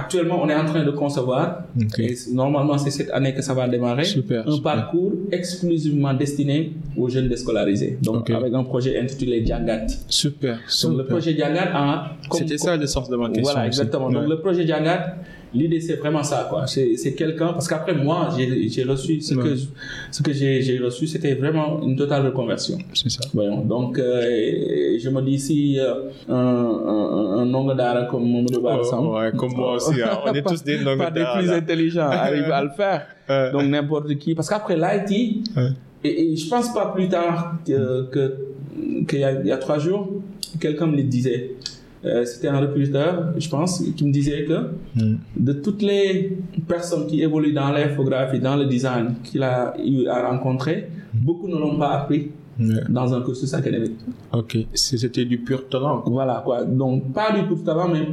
Actuellement, 0.00 0.38
on 0.44 0.48
est 0.48 0.54
en 0.54 0.64
train 0.72 0.84
de 0.84 0.90
concevoir, 1.02 1.44
et 1.98 2.14
normalement 2.32 2.76
c'est 2.78 2.90
cette 2.98 3.10
année 3.10 3.32
que 3.36 3.42
ça 3.48 3.52
va 3.58 3.66
démarrer, 3.68 4.04
Super, 4.04 4.40
un 4.48 4.52
super. 4.58 4.72
parcours 4.74 5.12
exclusivement 5.32 6.14
destiné 6.14 6.56
aux 6.96 7.08
jeunes 7.08 7.28
déscolarisés. 7.28 7.98
Donc 8.08 8.30
avec 8.30 8.52
un 8.54 8.64
projet 8.72 8.92
intitulé 9.02 9.44
Djangat. 9.46 9.86
Super, 10.08 10.54
Donc 10.56 10.60
super. 10.68 10.96
le 11.00 11.04
projet 11.12 11.32
Djangat 11.38 11.68
a... 11.74 12.12
comme- 12.28 12.38
C'était 12.40 12.58
ça 12.58 12.76
le 12.76 12.86
sens 12.86 13.06
de 13.10 13.16
ma 13.16 13.26
question. 13.28 13.42
Voilà, 13.44 13.60
aussi. 13.60 13.66
exactement. 13.80 14.06
Ouais. 14.08 14.14
Donc 14.14 14.28
le 14.28 14.38
projet 14.44 14.64
Djangat, 14.66 15.00
l'idée 15.54 15.80
c'est 15.80 15.96
vraiment 15.96 16.22
ça, 16.22 16.46
quoi. 16.50 16.66
C'est 16.66 17.14
quelqu'un, 17.14 17.48
parce 17.52 17.68
qu'après 17.68 17.94
moi, 17.94 18.28
j'ai 18.36 18.84
reçu, 18.84 19.20
ce 19.20 19.34
Ouais. 19.34 19.42
que, 19.44 19.56
ce 20.10 20.22
que 20.22 20.32
j'ai 20.32 20.78
reçu, 20.78 21.06
c'était 21.06 21.34
vraiment 21.34 21.80
une 21.82 21.96
totale 21.96 22.26
reconversion. 22.26 22.78
C'est 22.94 23.10
ça. 23.10 23.20
Voyons. 23.34 23.60
Donc, 23.64 23.98
euh, 23.98 24.98
je 25.00 25.08
me 25.08 25.20
dis 25.22 25.38
si 25.38 25.78
euh, 25.78 25.94
un, 26.28 26.34
un, 26.34 27.54
un 27.54 28.04
comme 28.10 28.30
Mamadou 28.30 28.84
Samb, 28.84 29.06
Oh, 29.08 29.18
ouais, 29.18 29.30
comme 29.36 29.52
moi 29.54 29.74
aussi. 29.76 30.00
hein. 30.02 30.18
On 30.26 30.32
est 30.32 30.42
tous 30.42 30.62
des 30.64 30.78
Ndongo 30.80 31.02
pas 31.04 31.10
des 31.10 31.24
plus 31.36 31.50
intelligents 31.50 32.08
arrivent 32.10 32.50
à 32.50 32.62
le 32.62 32.70
faire. 32.70 33.06
Donc 33.52 33.64
n'importe 33.68 34.14
qui. 34.18 34.34
Parce 34.34 34.48
qu'après 34.48 34.76
l'IT, 34.76 35.46
Ouais. 35.56 35.68
et, 36.04 36.32
et 36.32 36.36
je 36.36 36.48
pense 36.48 36.72
pas 36.72 36.86
plus 36.94 37.08
tard 37.08 37.54
que 37.66 38.08
que- 38.10 38.34
qu'il 39.08 39.20
y, 39.20 39.24
a- 39.24 39.40
il 39.40 39.46
y 39.46 39.52
a 39.52 39.56
trois 39.58 39.78
jours, 39.78 40.08
quelqu'un 40.60 40.86
me 40.86 40.96
le 40.96 41.02
disait. 41.02 41.52
Euh, 42.04 42.24
C'était 42.24 42.48
un 42.48 42.60
recruteur, 42.60 43.32
je 43.38 43.48
pense, 43.48 43.82
qui 43.96 44.04
me 44.06 44.12
disait 44.12 44.44
que 44.44 44.58
Mm. 44.94 45.16
de 45.36 45.52
toutes 45.52 45.82
les 45.82 46.38
personnes 46.66 47.06
qui 47.06 47.22
évoluent 47.22 47.52
dans 47.52 47.70
l'infographie, 47.70 48.38
dans 48.40 48.56
le 48.56 48.66
design 48.66 49.14
qu'il 49.24 49.42
a 49.42 49.74
eu 49.84 50.06
à 50.06 50.28
rencontrer, 50.30 50.88
beaucoup 51.12 51.48
ne 51.48 51.56
l'ont 51.56 51.76
pas 51.78 51.90
appris 51.98 52.30
Ouais. 52.60 52.74
dans 52.88 53.14
un 53.14 53.20
cursus 53.22 53.54
académique. 53.54 53.98
Ok, 54.32 54.58
c'était 54.74 55.24
du 55.24 55.38
pur 55.38 55.68
talent. 55.68 56.02
Voilà 56.06 56.42
quoi. 56.44 56.64
Donc 56.64 57.12
pas 57.12 57.30
du 57.32 57.46
tout 57.48 57.54
talent, 57.62 57.88
mais 57.92 58.04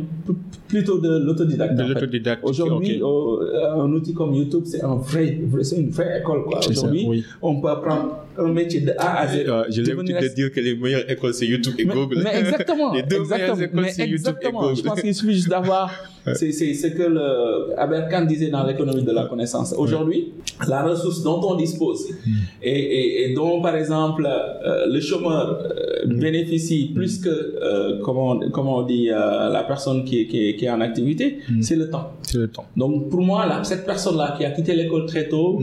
plutôt 0.67 0.99
de 0.99 1.17
l'autodidacte. 1.25 1.73
De 1.75 1.83
l'autodidacte. 1.83 2.43
Aujourd'hui, 2.43 3.01
euh, 3.01 3.81
un 3.81 3.91
outil 3.91 4.13
comme 4.13 4.33
YouTube, 4.35 4.61
c'est 4.65 4.83
un 4.83 4.95
vrai, 4.97 5.39
vrai- 5.47 5.63
c'est 5.63 5.77
une 5.77 5.89
vraie 5.89 6.19
école 6.19 6.43
quoi. 6.43 6.59
Aujourd'hui, 6.69 7.05
oui. 7.07 7.23
on 7.41 7.59
peut 7.59 7.69
apprendre 7.69 8.17
un 8.37 8.47
métier 8.51 8.81
de 8.81 8.91
A 8.97 9.19
à 9.21 9.27
Z. 9.27 9.45
Euh, 9.47 9.63
J'ai 9.69 9.81
Devenir 9.83 10.15
l'habitude 10.15 10.29
de 10.29 10.35
dire 10.35 10.51
que 10.51 10.59
les 10.59 10.75
meilleures 10.75 11.09
écoles, 11.09 11.33
c'est 11.33 11.45
YouTube 11.47 11.75
et 11.77 11.85
mais, 11.85 11.93
Google. 11.93 12.21
mais 12.23 12.39
exactement, 12.39 12.93
les 12.97 13.03
deux 13.03 13.17
exactement, 13.17 13.55
meilleures 13.55 13.61
écoles, 13.61 13.85
c'est 13.89 14.07
YouTube 14.07 14.35
et. 14.41 14.51
Google. 14.51 14.75
Je 14.75 14.81
pense 14.83 15.01
qu'il 15.01 15.15
suffit 15.15 15.33
juste 15.33 15.49
d'avoir, 15.49 15.91
c'est 16.33 16.51
ce 16.51 16.87
que 16.87 17.03
le 17.03 17.77
Albert 17.77 18.07
Kahn 18.09 18.25
disait 18.27 18.49
dans 18.49 18.65
l'économie 18.65 19.03
de 19.03 19.11
la 19.11 19.25
connaissance. 19.25 19.73
Aujourd'hui, 19.77 20.33
la 20.67 20.83
ressource 20.83 21.23
dont 21.23 21.39
on 21.43 21.55
dispose 21.55 21.95
Hmm. 22.25 22.31
et, 22.63 22.69
et, 22.71 23.31
et 23.31 23.33
dont, 23.33 23.61
par 23.61 23.75
exemple, 23.75 24.27
euh, 24.27 24.85
le 24.87 24.99
chômeur 24.99 25.59
euh, 25.63 25.81
Hmm. 26.05 26.19
bénéficie 26.19 26.91
plus 26.93 27.17
que, 27.19 27.29
euh, 27.29 27.99
comment, 28.03 28.39
comment 28.51 28.77
on 28.77 28.83
dit, 28.83 29.07
la 29.07 29.63
personne 29.67 30.03
qui, 30.05 30.19
est- 30.21 30.27
qui, 30.27 30.55
qui 30.55 30.65
est 30.65 30.69
en 30.69 30.81
activité, 30.81 31.39
Hmm. 31.49 31.61
c'est 31.61 31.75
le 31.75 31.89
temps. 31.89 32.11
C'est 32.21 32.37
le 32.37 32.47
temps. 32.47 32.65
Donc 32.77 33.09
pour 33.09 33.21
moi, 33.21 33.45
là, 33.47 33.63
cette 33.63 33.85
personne-là 33.85 34.35
qui 34.37 34.45
a 34.45 34.51
quitté 34.51 34.73
l'école 34.75 35.05
très 35.07 35.27
tôt, 35.27 35.59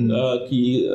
qui, 0.48 0.86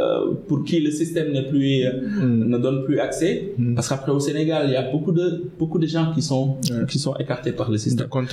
pour 0.47 0.63
qui 0.65 0.79
le 0.79 0.91
système 0.91 1.31
n'est 1.31 1.47
plus, 1.47 1.66
euh, 1.85 1.91
Mm. 2.25 2.49
ne 2.53 2.57
donne 2.65 2.79
plus 2.87 2.99
accès, 3.07 3.31
Mm. 3.57 3.75
parce 3.75 3.87
qu'après 3.89 4.11
au 4.11 4.19
Sénégal, 4.29 4.61
il 4.69 4.73
y 4.73 4.75
a 4.83 4.85
beaucoup 4.93 5.11
de, 5.11 5.27
beaucoup 5.59 5.79
de 5.83 5.87
gens 5.95 6.07
qui 6.13 6.21
sont, 6.21 6.45
Ouais. 6.71 6.85
qui 6.89 6.99
sont 7.05 7.15
écartés 7.23 7.51
par 7.59 7.67
le 7.73 7.77
système. 7.77 8.07
Quand 8.09 8.25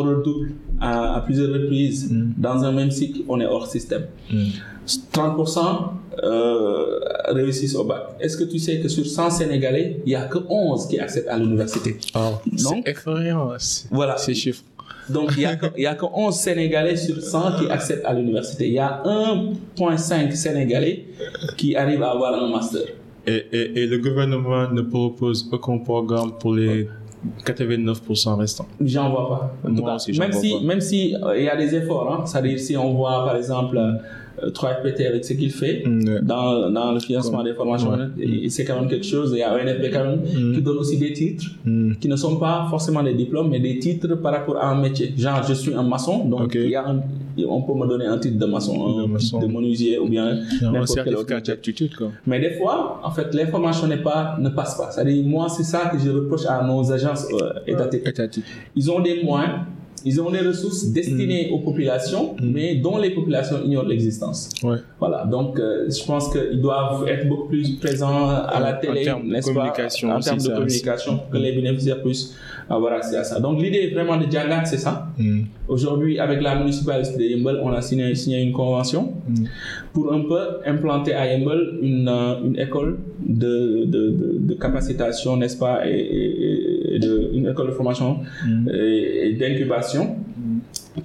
on 0.00 0.02
redouble 0.12 0.50
à, 0.80 0.92
à 1.16 1.20
plusieurs 1.26 1.50
reprises 1.58 2.10
Mm. 2.10 2.32
dans 2.46 2.58
un 2.68 2.72
même 2.72 2.90
cycle, 2.90 3.20
on 3.28 3.36
est 3.40 3.46
hors 3.54 3.66
système. 3.76 4.04
Mm. 4.32 4.36
30% 5.12 5.92
euh, 6.22 6.98
réussissent 7.28 7.74
au 7.74 7.84
bac. 7.84 8.02
Est-ce 8.20 8.36
que 8.36 8.44
tu 8.44 8.58
sais 8.58 8.78
que 8.80 8.88
sur 8.88 9.04
100 9.04 9.30
Sénégalais, 9.30 10.00
il 10.06 10.08
n'y 10.10 10.14
a 10.14 10.24
que 10.32 10.38
11 10.48 10.86
qui 10.88 10.98
accèdent 10.98 11.28
à 11.28 11.36
l'université? 11.38 11.96
Oh, 12.14 12.18
Donc- 12.46 12.84
c'est 12.84 12.90
effrayant, 12.92 13.50
c'est- 13.58 13.88
Voilà. 13.90 14.16
ces 14.16 14.32
chiffres. 14.34 14.62
Donc, 15.08 15.32
il 15.36 15.48
n'y 15.78 15.86
a, 15.86 15.90
a 15.90 15.94
que 15.94 16.04
11 16.12 16.34
Sénégalais 16.34 16.96
sur 16.96 17.20
100 17.20 17.58
qui 17.58 17.70
accèdent 17.70 18.02
à 18.04 18.12
l'université. 18.12 18.66
Il 18.66 18.74
y 18.74 18.78
a 18.78 19.02
1,5 19.04 20.32
Sénégalais 20.34 21.06
qui 21.56 21.76
arrivent 21.76 22.02
à 22.02 22.10
avoir 22.10 22.34
un 22.42 22.48
master. 22.50 22.82
Et, 23.26 23.44
et, 23.52 23.82
et 23.82 23.86
le 23.86 23.98
gouvernement 23.98 24.68
ne 24.70 24.82
propose 24.82 25.48
aucun 25.52 25.78
programme 25.78 26.32
pour 26.38 26.54
les 26.54 26.88
89% 27.44 28.36
restants. 28.38 28.66
J'en 28.80 29.10
vois 29.10 29.28
pas. 29.28 29.54
En 29.64 29.70
Moi 29.70 29.78
tout 29.80 29.84
cas, 29.86 29.94
aussi, 29.96 30.12
j'en 30.14 30.22
même 30.22 30.32
vois 30.32 30.40
si, 30.40 30.52
pas. 30.52 30.60
même 30.60 30.80
si 30.80 31.14
euh, 31.14 31.36
il 31.38 31.44
y 31.44 31.48
a 31.48 31.56
des 31.56 31.74
efforts, 31.74 32.12
hein, 32.12 32.24
c'est-à-dire 32.26 32.58
si 32.58 32.76
on 32.76 32.94
voit 32.94 33.24
par 33.24 33.36
exemple 33.36 33.78
3FPT 34.52 35.06
avec 35.06 35.24
ce 35.24 35.32
qu'il 35.34 35.50
fait 35.50 35.82
Mm. 35.86 36.20
dans, 36.22 36.70
dans 36.70 36.92
le 36.92 37.00
financement 37.00 37.42
des 37.42 37.54
formations, 37.54 37.90
Ouais. 37.90 38.48
c'est 38.48 38.64
quand 38.64 38.78
même 38.80 38.88
quelque 38.88 39.06
chose. 39.06 39.30
Il 39.34 39.38
y 39.38 39.42
a 39.42 39.54
ONFP 39.54 39.90
quand 39.92 40.04
même 40.04 40.20
Mm. 40.20 40.54
qui 40.54 40.62
donne 40.62 40.78
aussi 40.78 40.98
des 40.98 41.12
titres 41.12 41.44
Mm. 41.64 41.94
qui 42.00 42.08
ne 42.08 42.16
sont 42.16 42.36
pas 42.36 42.66
forcément 42.70 43.02
des 43.02 43.14
diplômes, 43.14 43.48
mais 43.50 43.60
des 43.60 43.78
titres 43.78 44.14
par 44.16 44.32
rapport 44.32 44.56
à 44.58 44.68
un 44.70 44.80
métier. 44.80 45.12
Genre, 45.16 45.42
je 45.48 45.54
suis 45.54 45.74
un 45.74 45.82
maçon, 45.82 46.24
donc 46.24 46.42
Ok. 46.42 46.54
il 46.56 46.70
y 46.70 46.76
a 46.76 46.86
un- 46.88 47.02
on 47.48 47.62
peut 47.62 47.74
me 47.74 47.86
donner 47.86 48.06
un 48.06 48.18
titre 48.18 48.38
de 48.38 48.46
maçon, 48.46 48.72
De 48.98 49.04
un 49.04 49.06
maçon. 49.08 49.38
titre 49.38 49.40
de 49.48 49.52
menuisier 49.52 49.98
ou 49.98 50.08
bien 50.08 50.26
Un 50.62 50.72
n'importe 50.72 51.00
quel 51.04 51.16
autre 51.16 51.40
d'aptitude, 51.42 51.94
quoi. 51.94 52.08
Mais 52.26 52.40
des 52.40 52.52
fois, 52.52 53.00
en 53.04 53.10
fait, 53.10 53.34
l'information 53.34 53.86
n'est 53.86 53.98
pas, 54.10 54.36
ne 54.40 54.48
passe 54.48 54.76
pas. 54.76 54.90
C'est-à-dire, 54.90 55.22
moi, 55.24 55.48
c'est 55.48 55.62
ça 55.64 55.90
que 55.92 55.98
je 55.98 56.10
reproche 56.10 56.46
à 56.48 56.62
nos 56.64 56.90
agences 56.92 57.26
euh, 57.32 57.52
étatiques. 57.66 58.06
Étatique. 58.06 58.44
Ils 58.74 58.90
ont 58.90 59.00
des 59.00 59.22
moyens, 59.22 59.52
ils 60.08 60.20
ont 60.22 60.30
des 60.30 60.38
ressources 60.50 60.84
destinées 60.98 61.50
aux 61.50 61.58
populations, 61.58 62.36
mais 62.40 62.76
dont 62.76 62.96
les 62.96 63.10
populations 63.10 63.58
ignorent 63.64 63.88
l'existence. 63.88 64.50
Ouais. 64.62 64.76
Voilà, 65.00 65.24
donc 65.24 65.58
euh, 65.58 65.90
je 65.90 66.02
pense 66.06 66.30
qu'ils 66.32 66.60
doivent 66.60 67.06
être 67.08 67.28
beaucoup 67.28 67.48
plus 67.48 67.68
présents 67.84 68.28
à 68.28 68.60
la 68.60 68.76
En 68.76 68.80
télé, 68.80 69.02
termes 69.02 69.26
de 69.26 69.32
n'est-ce 69.32 69.48
pas? 69.48 69.54
communication 69.54 70.10
En 70.12 70.20
termes 70.20 70.38
de 70.38 70.48
communication, 70.48 71.18
pour 71.18 71.30
que 71.30 71.38
les 71.38 71.52
bénéficiaires 71.52 72.00
puissent 72.02 72.34
avoir 72.70 72.92
accès 72.94 73.16
à 73.16 73.24
ça. 73.24 73.40
Donc 73.40 73.60
l'idée 73.60 73.90
vraiment 73.90 74.16
de 74.16 74.30
Djangat, 74.30 74.64
c'est 74.66 74.78
ça? 74.78 75.08
Mm. 75.18 75.42
Aujourd'hui, 75.68 76.18
avec 76.20 76.40
la 76.40 76.54
municipalité 76.56 77.16
de 77.18 77.22
Yembel, 77.24 77.58
on 77.62 77.72
a 77.72 77.82
signé, 77.82 78.14
signé 78.14 78.40
une 78.42 78.52
convention 78.52 79.12
Mm. 79.28 79.44
Pour 79.96 80.12
un 80.12 80.20
peu 80.30 80.38
implanter 80.72 81.14
à 81.14 81.24
Yembel 81.32 81.60
une, 81.80 82.06
euh, 82.06 82.44
une 82.46 82.56
école 82.66 82.98
de, 83.42 83.54
de, 83.94 84.02
de, 84.20 84.28
de 84.48 84.54
capacitation, 84.54 85.30
n'est-ce 85.38 85.56
pas, 85.66 85.76
et, 85.88 85.98
et- 85.98 86.94
et 86.96 86.98
de, 87.06 87.12
une 87.38 87.46
école 87.52 87.68
de 87.68 87.76
formation 87.80 88.08
Mm. 88.46 88.68
et 88.74 89.32
d'incubation 89.40 90.04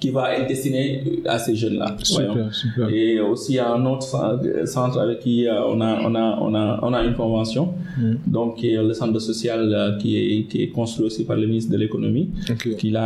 qui 0.00 0.10
va 0.10 0.34
être 0.36 0.48
destinée 0.48 1.02
à 1.26 1.38
ces 1.38 1.54
jeunes-là. 1.54 1.94
Super, 2.02 2.54
super. 2.54 2.88
Et 2.88 3.20
aussi 3.20 3.58
à 3.58 3.72
un 3.74 3.84
autre 3.84 4.06
cen- 4.06 4.66
centre 4.66 4.98
avec 4.98 5.20
qui 5.20 5.46
euh, 5.46 5.62
on 5.66 5.80
a, 5.82 6.00
on 6.08 6.14
a, 6.14 6.38
on 6.40 6.54
a, 6.54 6.78
on 6.82 6.92
a 6.94 7.02
une 7.04 7.14
convention, 7.14 7.74
Mm. 7.98 8.14
donc 8.26 8.56
qui 8.56 8.70
est 8.72 8.82
le 8.82 8.94
centre 8.94 9.18
social 9.18 9.70
euh, 9.70 9.98
qui, 9.98 10.16
est, 10.16 10.44
qui 10.44 10.62
est 10.62 10.68
construit 10.68 11.04
aussi 11.04 11.24
par 11.26 11.36
le 11.36 11.46
ministre 11.46 11.70
de 11.70 11.76
l'économie, 11.76 12.30
Ok. 12.50 12.76
qu'il 12.76 12.98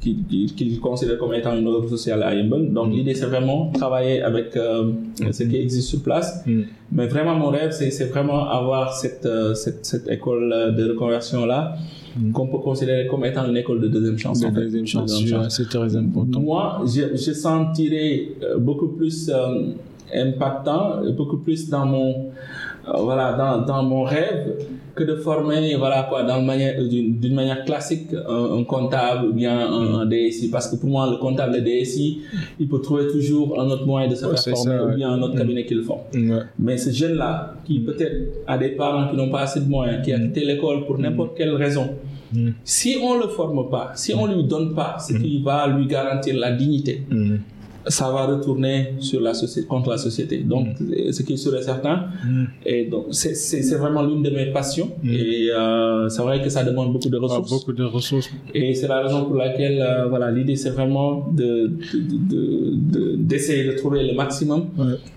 qui, 0.00 0.16
qui, 0.30 0.46
qui- 0.56 0.78
considère 0.78 1.18
comme 1.18 1.34
étant 1.34 1.54
une 1.54 1.66
œuvre 1.68 1.86
sociale 1.90 2.22
à 2.22 2.34
Yembel. 2.34 2.72
Donc 2.72 2.90
l'idée 2.90 3.12
c'est 3.14 3.26
vraiment 3.26 3.70
travailler 3.72 4.22
avec 4.22 4.56
euh, 4.56 4.92
ce 5.30 5.42
qui 5.42 5.56
existe 5.56 5.88
sur 5.90 6.02
place. 6.02 6.42
Mm. 6.46 6.62
Mais 6.92 7.06
vraiment 7.06 7.34
mon 7.34 7.48
rêve 7.50 7.72
c'est, 7.72 8.06
vraiment 8.06 8.48
avoir 8.48 8.94
cette, 8.94 9.28
cette, 9.54 9.84
cette 9.84 10.08
école 10.08 10.74
de 10.74 10.88
reconversion 10.92 11.44
là 11.44 11.74
Mm. 11.76 11.99
Qu'on 12.32 12.46
peut 12.46 12.58
considérer 12.58 13.06
comme 13.06 13.24
étant 13.24 13.46
une 13.46 13.56
école 13.56 13.80
de 13.80 13.88
deuxième 13.88 14.18
chance. 14.18 14.44
En 14.44 14.52
fait. 14.52 14.60
deuxième 14.60 14.86
chance, 14.86 15.12
c'est 15.48 15.68
très 15.68 15.96
important. 15.96 16.40
Moi, 16.40 16.82
je, 16.86 17.16
je 17.16 17.32
sentirais 17.32 18.28
euh, 18.42 18.58
beaucoup 18.58 18.88
plus 18.88 19.30
euh, 19.32 19.72
impactant, 20.14 21.02
beaucoup 21.16 21.38
plus 21.38 21.68
dans 21.68 21.86
mon, 21.86 22.30
euh, 22.88 22.92
voilà, 23.00 23.34
dans, 23.34 23.64
dans 23.64 23.82
mon 23.82 24.02
rêve 24.02 24.56
que 24.94 25.04
de 25.04 25.14
former, 25.16 25.74
voilà 25.76 26.06
quoi, 26.08 26.22
manière, 26.42 26.82
d'une, 26.82 27.18
d'une 27.18 27.34
manière 27.34 27.64
classique, 27.64 28.08
un, 28.12 28.58
un 28.58 28.64
comptable 28.64 29.28
ou 29.28 29.32
bien 29.32 29.58
un, 29.58 30.00
un 30.00 30.06
DSI. 30.06 30.50
Parce 30.50 30.68
que 30.68 30.76
pour 30.76 30.88
moi, 30.90 31.08
le 31.10 31.16
comptable 31.18 31.56
et 31.56 31.60
le 31.60 31.82
DSI, 31.82 32.20
il 32.58 32.68
peut 32.68 32.80
trouver 32.80 33.06
toujours 33.08 33.60
un 33.60 33.66
autre 33.66 33.86
moyen 33.86 34.08
de 34.08 34.14
se 34.14 34.26
faire 34.26 34.38
former 34.56 34.76
ça, 34.78 34.84
ou 34.86 34.94
bien 34.96 35.10
un 35.10 35.22
autre 35.22 35.34
Mm. 35.34 35.38
cabinet 35.38 35.64
qui 35.66 35.74
le. 35.74 35.82
Ouais. 36.14 36.42
Mais 36.58 36.76
ce 36.76 36.90
jeune-là, 36.90 37.54
qui 37.64 37.80
peut-être 37.80 38.16
a 38.46 38.58
des 38.58 38.70
parents 38.70 39.08
qui 39.10 39.16
n'ont 39.16 39.30
pas 39.30 39.42
assez 39.42 39.60
de 39.60 39.68
moyens, 39.68 40.04
qui 40.04 40.12
a 40.12 40.18
quitté 40.18 40.44
l'école 40.44 40.84
pour 40.86 40.98
n'importe 40.98 41.36
quelle 41.36 41.54
raison, 41.54 41.88
Mm. 42.32 42.50
si 42.62 42.96
on 43.02 43.18
le 43.18 43.26
forme 43.26 43.68
pas, 43.70 43.90
si 43.96 44.14
on 44.14 44.24
lui 44.26 44.44
donne 44.44 44.72
pas 44.74 44.96
ce 45.00 45.14
qui 45.14 45.42
va 45.42 45.66
lui 45.66 45.86
garantir 45.86 46.36
la 46.38 46.52
dignité, 46.52 47.02
Mm. 47.10 47.36
Ça 47.86 48.10
va 48.10 48.26
retourner 48.26 48.94
sur 48.98 49.20
la 49.20 49.34
société, 49.34 49.66
contre 49.66 49.90
la 49.90 49.98
société. 49.98 50.38
Donc, 50.38 50.68
euh, 50.80 51.12
ce 51.12 51.22
qui 51.22 51.32
et 51.34 51.36
certain. 51.62 52.04
Mm. 52.24 52.44
Et 52.66 52.84
donc, 52.86 53.06
c'est, 53.12 53.76
vraiment 53.78 54.02
l'une 54.02 54.22
de 54.22 54.30
mes 54.30 54.46
passions. 54.46 54.90
Mm. 55.02 55.10
Et 55.12 55.50
euh, 55.50 56.08
c'est 56.08 56.22
vrai 56.22 56.42
que 56.42 56.48
ça 56.48 56.62
demande 56.64 56.92
beaucoup 56.92 57.08
de 57.08 57.16
Ah, 57.16 57.20
ressources. 57.24 57.50
beaucoup 57.50 57.72
de 57.72 57.84
ressources. 57.84 58.30
Et 58.54 58.74
c'est 58.74 58.88
la 58.88 59.00
raison 59.02 59.24
pour 59.24 59.36
laquelle, 59.36 59.80
euh, 59.80 60.08
voilà, 60.08 60.30
l'idée 60.30 60.56
c'est 60.56 60.70
vraiment 60.70 61.28
de, 61.32 61.68
de, 61.68 61.98
de- 62.30 62.74
de- 62.92 63.16
d'essayer 63.16 63.64
de 63.64 63.72
trouver 63.76 64.06
le 64.06 64.14
maximum 64.14 64.66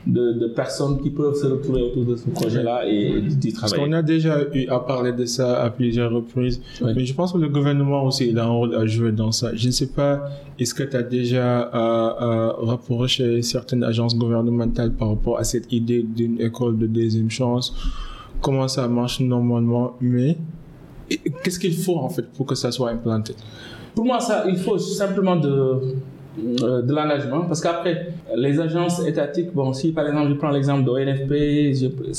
de, 0.08 0.48
personnes 0.56 1.02
qui 1.02 1.10
peuvent 1.10 1.36
se 1.36 1.48
retrouver 1.48 1.82
autour 1.82 2.06
de 2.06 2.16
ce 2.16 2.30
projet-là 2.30 2.86
et 2.88 3.22
d'y 3.22 3.52
Parce 3.52 3.72
travailler. 3.72 3.90
qu'on 3.92 3.98
a 3.98 4.02
déjà 4.04 4.38
eu 4.54 4.68
à 4.68 4.80
parler 4.80 5.12
de 5.14 5.26
ça 5.26 5.62
à 5.64 5.70
plusieurs 5.70 6.12
reprises. 6.12 6.62
Oui. 6.82 6.92
Mais 6.96 7.06
je 7.06 7.14
pense 7.14 7.34
que 7.34 7.38
le 7.38 7.50
gouvernement 7.50 8.04
aussi 8.06 8.30
il 8.30 8.38
a 8.38 8.44
un 8.46 8.50
rôle 8.50 8.76
à 8.76 8.86
jouer 8.86 9.12
dans 9.12 9.32
ça. 9.32 9.52
Je 9.56 9.66
ne 9.68 9.72
sais 9.72 9.88
pas, 9.88 10.30
est-ce 10.60 10.74
que 10.74 10.84
tu 10.84 10.96
as 10.96 11.02
déjà 11.04 11.70
euh, 11.74 12.53
rapproché 12.58 13.42
certaines 13.42 13.84
agences 13.84 14.18
gouvernementales 14.18 14.94
par 14.94 15.10
rapport 15.10 15.38
à 15.40 15.44
cette 15.44 15.72
idée 15.72 16.04
d'une 16.04 16.40
école 16.40 16.78
de 16.78 16.88
deuxième 16.88 17.30
chance. 17.30 17.76
Comment 18.42 18.68
ça 18.68 18.88
marche 18.88 19.20
normalement 19.20 19.96
Mais 20.02 20.38
qu'est-ce 21.44 21.60
qu'il 21.60 21.76
faut 21.76 21.98
en 21.98 22.10
fait 22.10 22.30
pour 22.32 22.46
que 22.46 22.56
ça 22.56 22.72
soit 22.72 22.92
implanté? 22.92 23.36
Pour 23.96 24.06
moi, 24.06 24.20
ça, 24.20 24.46
il 24.48 24.58
faut 24.58 24.78
simplement 24.78 25.36
de, 25.36 25.96
de 26.38 26.94
l'engagement 26.94 27.42
parce 27.42 27.62
qu'après 27.62 28.08
les 28.36 28.60
agences 28.60 29.06
étatiques 29.06 29.54
bon 29.54 29.72
si 29.72 29.92
par 29.92 30.08
exemple 30.08 30.30
je 30.30 30.34
prends 30.36 30.50
l'exemple 30.50 30.84
de 30.84 30.90
ONFP 30.90 31.34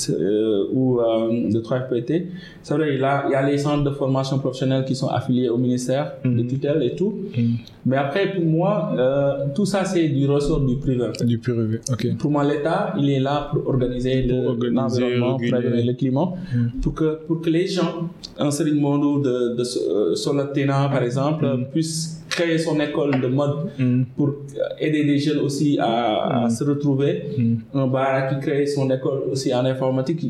euh, 0.09 0.65
ou 0.71 0.99
euh, 1.01 1.51
de 1.51 1.59
3FPT 1.59 2.25
c'est 2.63 2.73
vrai 2.75 2.93
il 2.95 3.01
y, 3.01 3.03
a, 3.03 3.25
il 3.27 3.31
y 3.31 3.35
a 3.35 3.45
les 3.49 3.57
centres 3.57 3.83
de 3.83 3.89
formation 3.89 4.39
professionnelle 4.39 4.85
qui 4.85 4.95
sont 4.95 5.07
affiliés 5.09 5.49
au 5.49 5.57
ministère 5.57 6.13
de 6.23 6.29
Mhm. 6.29 6.47
tutelle 6.47 6.81
et 6.83 6.95
tout 6.95 7.13
Mhm. 7.37 7.55
mais 7.87 7.97
après 7.97 8.33
pour 8.33 8.45
moi 8.45 8.73
euh, 8.97 9.31
tout 9.53 9.65
ça 9.65 9.83
c'est 9.83 10.07
du 10.07 10.25
ressort 10.27 10.61
du 10.61 10.77
privé. 10.77 11.07
Du 11.25 11.37
privé, 11.37 11.79
ok. 11.91 12.03
pour 12.17 12.31
moi 12.31 12.43
l'État 12.43 12.93
il 12.97 13.09
est 13.09 13.19
là 13.19 13.49
pour 13.51 13.67
organiser 13.67 14.23
le- 14.23 14.55
l'environnement 14.69 15.33
organiser 15.35 15.83
le 15.83 15.93
climat 15.93 16.27
Mhm. 16.53 16.71
pour 16.81 16.93
que 16.93 17.07
pour 17.27 17.41
que 17.41 17.49
les 17.49 17.67
gens 17.67 17.93
un 18.39 18.51
Serigne 18.51 18.79
Mondou 18.79 19.19
de 19.27 19.35
de 19.59 19.63
euh, 19.63 20.15
Solatina 20.15 20.87
par 20.95 21.03
exemple 21.03 21.45
puissent 21.73 22.24
créer 22.35 22.57
son 22.57 22.75
école 22.87 23.13
de 23.23 23.27
mode 23.39 23.55
Mhm. 23.79 24.05
pour 24.17 24.27
euh, 24.29 24.83
aider 24.85 25.03
des 25.11 25.17
jeunes 25.25 25.39
aussi 25.47 25.69
à, 25.79 26.45
à 26.45 26.49
se 26.57 26.63
retrouver. 26.71 27.11
Mhm. 27.37 27.57
Un 27.81 27.87
bar 27.87 28.27
qui 28.29 28.35
crée 28.45 28.65
son 28.67 28.85
école 28.97 29.19
aussi 29.31 29.53
en 29.59 29.63
informatique. 29.65 30.23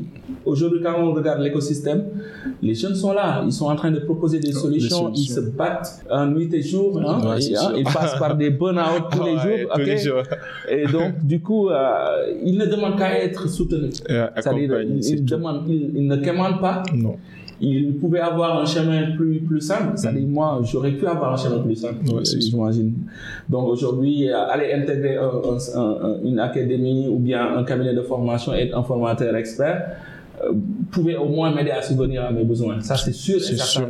Aujourd'hui, 0.46 0.80
quand 0.84 0.96
on 1.00 1.12
regarde 1.14 1.42
l'écosystème, 1.42 2.02
les 2.62 2.76
jeunes 2.82 2.96
sont 3.04 3.14
là. 3.14 3.30
Ils 3.46 3.52
sont 3.60 3.66
en 3.74 3.76
train 3.76 3.92
de 3.92 4.00
proposer 4.10 4.40
des 4.40 4.52
solutions. 4.52 5.12
Ils 5.16 5.28
se 5.38 5.42
battent 5.60 5.92
en 6.10 6.26
nuit 6.28 6.50
et 6.54 6.62
jour. 6.62 6.90
hein, 7.00 7.18
Ouais, 7.28 7.44
et, 7.44 7.56
hein, 7.58 7.72
ils 7.82 7.84
passent 7.96 8.18
par 8.20 8.36
des 8.42 8.50
burn-out 8.60 9.04
tous 9.12 9.24
les 9.24 9.36
Ouais, 9.46 9.58
jours. 9.62 9.72
tous 9.76 9.82
les 9.92 9.98
jours. 9.98 10.24
Et 10.70 10.86
donc, 10.96 11.12
du 11.24 11.40
coup, 11.42 11.70
euh, 11.70 12.34
ils 12.44 12.58
ne 12.58 12.66
demandent 12.66 12.98
qu'à 12.98 13.12
être 13.24 13.48
soutenus. 13.50 14.04
Euh, 14.10 14.28
C'est-à-dire, 14.36 14.82
ils, 14.82 15.26
demandent, 15.26 15.68
ne 15.68 16.16
commandent 16.28 16.62
pas. 16.62 16.84
Non. 16.94 17.16
Ils 17.62 17.94
pouvaient 17.96 18.20
avoir 18.20 18.60
un 18.60 18.66
chemin 18.66 19.16
plus, 19.16 19.40
plus 19.40 19.62
simple. 19.62 19.94
C'est-à-dire, 19.96 20.28
moi, 20.28 20.60
j'aurais 20.64 20.92
pu 20.92 21.08
avoir 21.08 21.34
un 21.34 21.38
chemin 21.38 21.60
plus 21.60 21.76
simple, 21.76 22.00
Ouais, 22.14 22.22
j'imagine. 22.26 22.94
Donc, 23.50 23.68
aujourd'hui, 23.70 24.30
euh, 24.30 24.48
aller 24.50 24.74
intégrer 24.74 25.16
un- 25.18 25.32
un- 25.80 25.80
un- 26.08 26.18
une 26.24 26.40
académie 26.40 27.08
ou 27.08 27.18
bien 27.18 27.56
un 27.58 27.64
cabinet 27.64 27.94
de 27.94 28.02
formation 28.02 28.54
et 28.54 28.64
être 28.64 28.78
un 28.78 28.84
formateur 28.84 29.34
expert 29.36 29.86
euh, 30.44 30.52
pouvait 30.92 31.16
au 31.16 31.30
moins 31.30 31.56
m'aider 31.56 31.72
à 31.72 31.82
subvenir 31.82 32.26
à 32.26 32.32
mes 32.32 32.44
besoins. 32.44 32.82
Ça, 32.82 32.98
c'est 32.98 33.14
sûr 33.14 33.38
et 33.38 33.40
C'est 33.40 33.56
certain. 33.56 33.90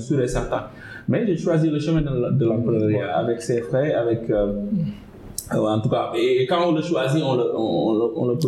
sûr 0.00 0.20
et 0.20 0.26
certain. 0.28 0.62
Mais 1.06 1.24
j'ai 1.24 1.36
choisi 1.36 1.70
le 1.70 1.78
chemin 1.78 2.00
de, 2.02 2.44
l'entrepreneuriat 2.44 3.16
avec 3.16 3.40
ses 3.42 3.60
frais, 3.60 3.94
avec... 3.94 4.28
euh, 4.28 4.54
euh, 5.54 5.58
en 5.58 5.78
tout 5.80 5.88
cas, 5.90 6.10
et 6.18 6.46
quand 6.46 6.66
on 6.68 6.72
le 6.72 6.82
choisit, 6.82 7.22
on 7.22 7.36
le, 7.36 7.44
on, 7.56 7.92
le- 7.92 8.12
on 8.16 8.26
le. 8.26 8.34
Ouais, 8.34 8.38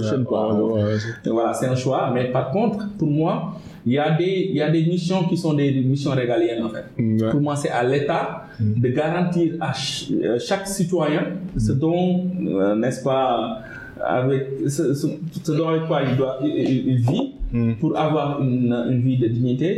On- 0.54 0.72
ouais, 0.74 0.82
ouais, 0.82 0.96
Voilà, 1.26 1.52
c'est 1.54 1.66
un 1.66 1.76
choix. 1.76 2.10
Mais 2.12 2.32
par 2.32 2.50
contre, 2.50 2.78
pour 2.98 3.08
moi, 3.08 3.52
il 3.86 3.92
y 3.92 3.98
a 3.98 4.10
des, 4.16 4.48
il 4.50 4.56
y 4.56 4.62
a 4.62 4.68
des 4.70 4.84
missions 4.84 5.24
qui 5.28 5.36
sont 5.36 5.54
des, 5.54 5.70
des 5.72 5.80
missions 5.80 6.10
régaliennes, 6.10 6.64
en 6.64 6.68
fait. 6.70 6.84
Ouais. 6.98 7.30
Pour 7.30 7.40
moi, 7.40 7.54
c'est 7.56 7.70
à 7.70 7.82
l'État 7.84 8.42
Mm. 8.58 8.80
de 8.80 8.88
garantir 8.88 9.52
à 9.60 9.72
ch- 9.74 10.10
euh, 10.12 10.38
chaque 10.38 10.66
citoyen 10.66 11.24
ce 11.58 11.72
dont, 11.72 12.24
euh, 12.46 12.74
n'est-ce 12.74 13.02
pas, 13.04 13.60
avec, 14.02 14.46
ce, 14.66 14.94
ce, 14.94 15.06
ce 15.44 15.52
dont 15.52 15.68
avec 15.68 15.84
quoi 15.86 16.00
il, 16.08 16.16
doit, 16.16 16.38
il, 16.42 16.48
il- 16.56 16.88
il 16.88 16.96
vit 16.96 17.32
Mm. 17.52 17.74
pour 17.74 17.96
avoir 17.96 18.42
une, 18.42 18.72
une 18.90 19.00
vie 19.02 19.18
de 19.18 19.28
dignité. 19.28 19.70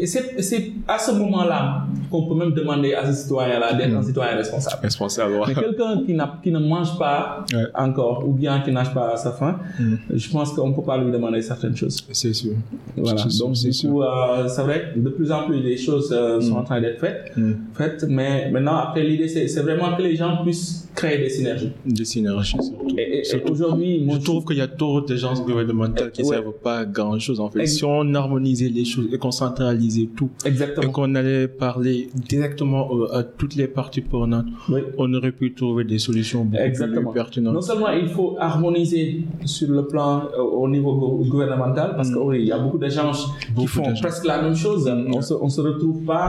Et, 0.00 0.06
c'est 0.06 0.70
à 0.88 0.98
ce 0.98 1.10
moment-là 1.12 1.82
qu'on 2.10 2.26
peut 2.26 2.34
même 2.34 2.52
demander 2.54 2.94
à 2.94 3.04
ce 3.12 3.22
citoyen-là 3.22 3.74
d'être 3.74 3.94
un 3.94 4.02
citoyen 4.02 4.34
responsable. 4.36 4.80
Responsable, 4.82 5.32
ouais. 5.34 5.40
Mais 5.48 5.54
quelqu'un 5.54 6.02
qui, 6.42 6.50
ne 6.50 6.58
mange 6.58 6.98
pas 6.98 7.44
Ouais. 7.52 7.64
encore 7.74 8.26
ou 8.26 8.32
bien 8.32 8.60
qui 8.60 8.72
nage 8.72 8.94
pas 8.94 9.12
à 9.12 9.16
sa 9.16 9.32
faim, 9.32 9.58
Mm. 9.78 9.94
je 10.14 10.30
pense 10.30 10.52
qu'on 10.52 10.68
ne 10.70 10.74
peut 10.74 10.82
pas 10.82 10.96
lui 10.96 11.12
demander 11.12 11.42
certaines 11.42 11.76
choses. 11.76 11.98
C'est 12.12 12.32
sûr. 12.32 12.52
Voilà. 12.96 13.18
Sûr, 13.28 13.46
Donc, 13.46 13.56
c'est 13.58 13.68
du 13.68 13.72
sûr. 13.74 13.90
coup, 13.90 14.02
euh, 14.02 14.48
c'est 14.48 14.62
vrai 14.62 14.92
que 14.94 15.00
de 15.00 15.10
plus 15.10 15.30
en 15.30 15.44
plus, 15.46 15.60
les 15.60 15.76
choses 15.76 16.10
euh, 16.12 16.40
sont 16.40 16.56
en 16.56 16.64
train 16.64 16.80
d'être 16.80 16.98
faites, 16.98 17.32
Mm. 17.36 17.52
faites. 17.74 18.04
Mais 18.08 18.50
maintenant, 18.50 18.76
après, 18.76 19.02
l'idée, 19.04 19.28
c'est 19.28 19.60
vraiment 19.60 19.94
que 19.94 20.02
les 20.02 20.16
gens 20.16 20.42
puissent 20.42 20.88
créer 20.94 21.18
des 21.18 21.28
synergies. 21.28 21.72
Des 21.84 22.04
synergies, 22.06 22.56
surtout. 22.62 22.88
Et, 22.96 23.22
et- 23.28 23.50
aujourd'hui, 23.50 24.08
Je 24.10 24.16
trouve 24.18 24.44
qu'il 24.46 24.56
y 24.56 24.60
a 24.62 24.66
trop 24.68 25.00
d'agences 25.02 25.44
gouvernementales 25.44 26.10
qui 26.10 26.22
ne 26.22 26.26
Ouais. 26.28 26.36
servent 26.36 26.54
pas 26.62 26.78
à 26.78 26.84
grand 26.86 27.18
chose 27.18 27.38
en 27.40 27.50
fait. 27.50 27.60
Ex- 27.60 27.76
Si 27.76 27.84
on 27.84 28.14
harmonisait 28.14 28.68
les 28.70 28.84
choses 28.86 29.06
et 29.12 29.18
qu'on 29.18 29.30
centralisait 29.30 30.08
tout 30.16 30.30
et 30.44 30.50
Exactement. 30.80 30.92
qu'on 31.06 31.14
allait 31.14 31.48
parler 31.48 32.08
directement 32.14 32.90
au- 32.90 33.12
à 33.12 33.22
toutes 33.22 33.54
les 33.56 33.68
parties 33.68 34.00
prenantes, 34.00 34.46
Oui. 34.68 34.80
on 34.98 35.12
aurait 35.14 35.32
pu 35.32 35.52
trouver 35.54 35.84
des 35.84 35.98
solutions 35.98 36.44
beaucoup 36.44 36.62
Exactement. 36.62 37.10
plus 37.10 37.18
pertinentes. 37.20 37.54
Non 37.54 37.60
seulement 37.60 37.90
il 37.90 38.08
faut 38.08 38.36
harmoniser 38.38 39.22
sur 39.44 39.68
le 39.70 39.86
plan 39.86 40.22
euh, 40.36 40.42
au 40.42 40.68
niveau 40.68 40.94
go- 40.94 41.24
gouvernemental, 41.28 41.94
parce 41.96 42.10
que 42.10 42.18
oui, 42.18 42.38
il 42.42 42.46
y 42.48 42.52
a 42.52 42.58
beaucoup 42.58 42.78
d'agences 42.78 43.28
qui 43.56 43.66
font 43.66 43.92
presque 44.00 44.24
la 44.26 44.42
même 44.42 44.54
chose. 44.56 44.90
On 45.14 45.20
se, 45.22 45.34
on 45.34 45.48
se 45.48 45.60
retrouve 45.60 46.02
pas 46.04 46.28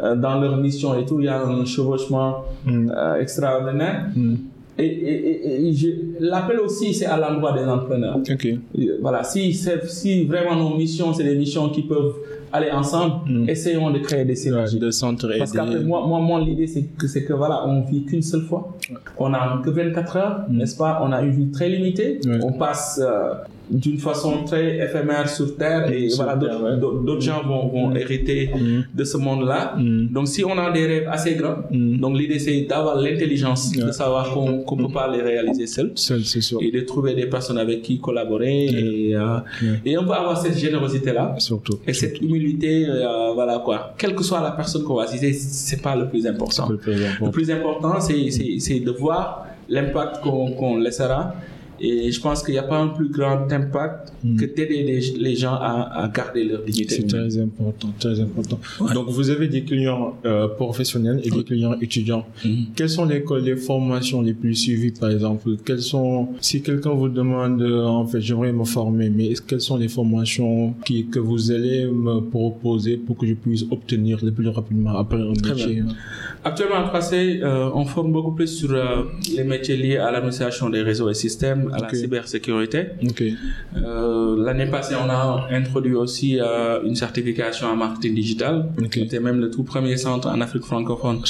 euh, 0.00 0.04
euh, 0.04 0.16
dans 0.16 0.40
leur 0.40 0.56
mission 0.56 0.98
et 0.98 1.04
tout. 1.04 1.20
Il 1.20 1.26
y 1.26 1.28
a 1.28 1.42
un 1.44 1.64
chevauchement 1.64 2.44
Mm. 2.64 2.90
euh, 2.94 3.20
extraordinaire. 3.20 4.06
Mm. 4.14 4.34
Et, 4.78 4.86
et- 4.86 5.66
et- 5.66 5.68
et 5.68 5.98
l'appel 6.20 6.58
aussi, 6.60 6.94
c'est 6.94 7.04
à 7.04 7.18
l'endroit 7.18 7.52
des 7.52 7.64
entrepreneurs. 7.64 8.16
Euh, 8.18 8.98
Voilà, 9.02 9.22
si 9.22 10.24
vraiment 10.24 10.56
nos 10.56 10.76
missions, 10.76 11.12
c'est 11.12 11.24
des 11.24 11.36
missions 11.36 11.68
qui 11.68 11.82
peuvent 11.82 12.14
aller 12.52 12.70
ensemble, 12.70 13.14
Mm. 13.30 13.48
essayons 13.48 13.90
de 13.90 13.98
créer 13.98 14.24
des 14.24 14.34
synergies. 14.36 14.78
De 14.78 14.90
s'entraider. 14.90 15.38
Parce 15.38 15.52
qu'après, 15.52 15.80
moi, 15.80 16.06
moi, 16.06 16.20
moi 16.20 16.40
l'idée, 16.40 16.66
c'est 16.66 16.82
que, 16.82 17.06
c'est 17.06 17.24
que 17.24 17.32
voilà, 17.32 17.66
on 17.66 17.82
vit 17.82 18.04
qu'une 18.04 18.22
seule 18.22 18.42
fois. 18.42 18.76
On 19.18 19.32
a 19.34 19.60
que 19.64 19.70
24 19.70 20.16
heures, 20.16 20.40
n'est-ce 20.50 20.76
pas? 20.76 21.00
On 21.02 21.12
a 21.12 21.22
une 21.22 21.30
vie 21.30 21.50
très 21.50 21.68
limitée. 21.68 22.20
Mm. 22.24 22.40
On 22.44 22.52
passe 22.52 23.00
euh, 23.02 23.34
d'une 23.72 23.98
façon 23.98 24.44
très 24.44 24.76
éphémère 24.86 25.28
sur 25.28 25.56
Terre 25.56 25.90
et 25.90 26.08
voilà, 26.16 26.36
d'autres 26.36 27.20
gens 27.22 27.42
vont, 27.42 27.68
vont 27.68 27.94
hériter 27.94 28.50
Mm. 28.54 28.82
de 28.94 29.04
ce 29.04 29.16
monde-là. 29.16 29.74
Mm. 29.78 30.08
Donc, 30.12 30.28
si 30.28 30.44
on 30.44 30.56
a 30.58 30.70
des 30.70 30.86
rêves 30.86 31.08
assez 31.10 31.34
grands, 31.34 31.56
Mm. 31.70 31.96
donc 31.98 32.16
l'idée, 32.18 32.38
c'est 32.38 32.60
d'avoir 32.62 32.96
l'intelligence 33.00 33.72
de 33.72 33.90
savoir 33.92 34.30
qu'on 34.32 34.50
ne 34.76 34.82
peut 34.86 34.92
pas 34.92 35.10
les 35.14 35.22
réaliser 35.22 35.66
seul 35.66 35.92
Seul, 35.94 36.22
c'est 36.24 36.40
sûr. 36.40 36.58
et 36.62 36.70
de 36.70 36.80
trouver 36.80 37.14
des 37.14 37.26
personnes 37.26 37.58
avec 37.58 37.82
qui 37.82 37.98
collaborer 37.98 38.66
et, 38.66 39.16
euh, 39.16 39.38
et 39.84 39.96
on 39.98 40.04
peut 40.04 40.12
avoir 40.12 40.36
cette 40.40 40.58
générosité-là 40.58 41.34
Surtout. 41.38 41.78
et 41.86 41.92
cette 41.94 42.20
humilité, 42.20 42.86
euh, 42.88 43.32
voilà 43.34 43.60
quoi. 43.64 43.94
Quelle 43.98 44.14
que 44.14 44.22
soit 44.22 44.40
la 44.42 44.50
personne 44.52 44.82
qu'on 44.84 44.94
va 44.96 45.06
citer, 45.06 45.32
c'est 45.32 45.80
pas 45.82 45.96
le 45.96 46.08
plus 46.08 46.26
important. 46.26 46.68
Le 46.68 47.30
plus 47.30 47.50
important. 47.50 48.00
c'est, 48.00 48.80
de 48.80 48.90
voir 48.90 49.46
l'impact 49.68 50.20
qu'on, 50.22 50.52
qu'on 50.52 50.76
laissera. 50.76 51.34
Et 51.82 52.10
je 52.12 52.20
pense 52.20 52.42
qu'il 52.42 52.54
n'y 52.54 52.58
a 52.58 52.62
pas 52.62 52.78
un 52.78 52.88
plus 52.88 53.08
grand 53.08 53.50
impact 53.52 54.12
Mm. 54.24 54.36
que 54.36 54.44
d'aider 54.44 54.82
les, 54.84 55.00
les 55.18 55.34
gens 55.36 55.54
à, 55.54 56.04
à 56.04 56.08
garder 56.08 56.44
leur 56.44 56.62
dignité. 56.62 56.94
C'est 56.96 57.06
très 57.08 57.38
important, 57.38 57.88
très 57.98 58.20
important. 58.20 58.58
Donc, 58.94 59.08
vous 59.08 59.30
avez 59.30 59.48
des 59.48 59.62
clients 59.64 60.16
euh, 60.24 60.46
professionnels 60.46 61.20
et 61.24 61.30
des 61.30 61.42
clients 61.42 61.74
étudiants. 61.80 62.24
Mhm. 62.44 62.66
Quelles 62.76 62.88
sont 62.90 63.04
les, 63.04 63.24
les 63.42 63.56
formations 63.56 64.22
les 64.22 64.34
plus 64.34 64.54
suivies, 64.54 64.92
par 64.92 65.10
exemple? 65.10 65.56
Quelles 65.64 65.82
sont, 65.82 66.28
si 66.40 66.62
quelqu'un 66.62 66.90
vous 66.90 67.08
demande, 67.08 67.60
euh, 67.62 67.84
en 67.84 68.06
fait, 68.06 68.20
j'aimerais 68.20 68.52
me 68.52 68.64
former, 68.64 69.10
mais 69.10 69.32
quelles 69.46 69.60
sont 69.60 69.76
les 69.76 69.88
formations 69.88 70.74
qui, 70.84 71.06
que 71.06 71.18
vous 71.18 71.50
allez 71.50 71.86
me 71.86 72.20
proposer 72.20 72.96
pour 72.96 73.16
que 73.16 73.26
je 73.26 73.34
puisse 73.34 73.64
obtenir 73.70 74.24
le 74.24 74.30
plus 74.30 74.48
rapidement 74.48 74.96
après 74.96 75.20
un 75.20 75.32
Très 75.32 75.54
métier? 75.54 75.82
Actuellement, 76.44 76.76
en 76.76 76.86
3C, 76.86 77.40
euh, 77.42 77.70
on 77.74 77.84
forme 77.86 78.12
beaucoup 78.12 78.32
plus 78.32 78.48
sur 78.48 78.70
euh, 78.72 79.02
les 79.36 79.42
métiers 79.44 79.76
liés 79.76 79.96
à 79.96 80.10
l'administration 80.12 80.70
des 80.70 80.82
réseaux 80.82 81.08
et 81.10 81.14
systèmes, 81.14 81.71
à 81.72 81.78
la 81.78 81.94
cybersécurité. 81.94 82.86
Euh, 83.76 84.44
L'année 84.44 84.66
passée, 84.66 84.94
on 84.94 85.08
a 85.08 85.48
introduit 85.50 85.94
aussi 85.94 86.38
euh, 86.40 86.82
une 86.84 86.96
certification 86.96 87.68
en 87.68 87.76
marketing 87.76 88.14
digital. 88.14 88.66
Ok. 88.78 88.94
C'était 88.94 89.20
même 89.20 89.40
le 89.40 89.50
tout 89.50 89.62
premier 89.62 89.96
centre 89.96 90.28
en 90.28 90.40
Afrique 90.40 90.64
francophone 90.64 91.20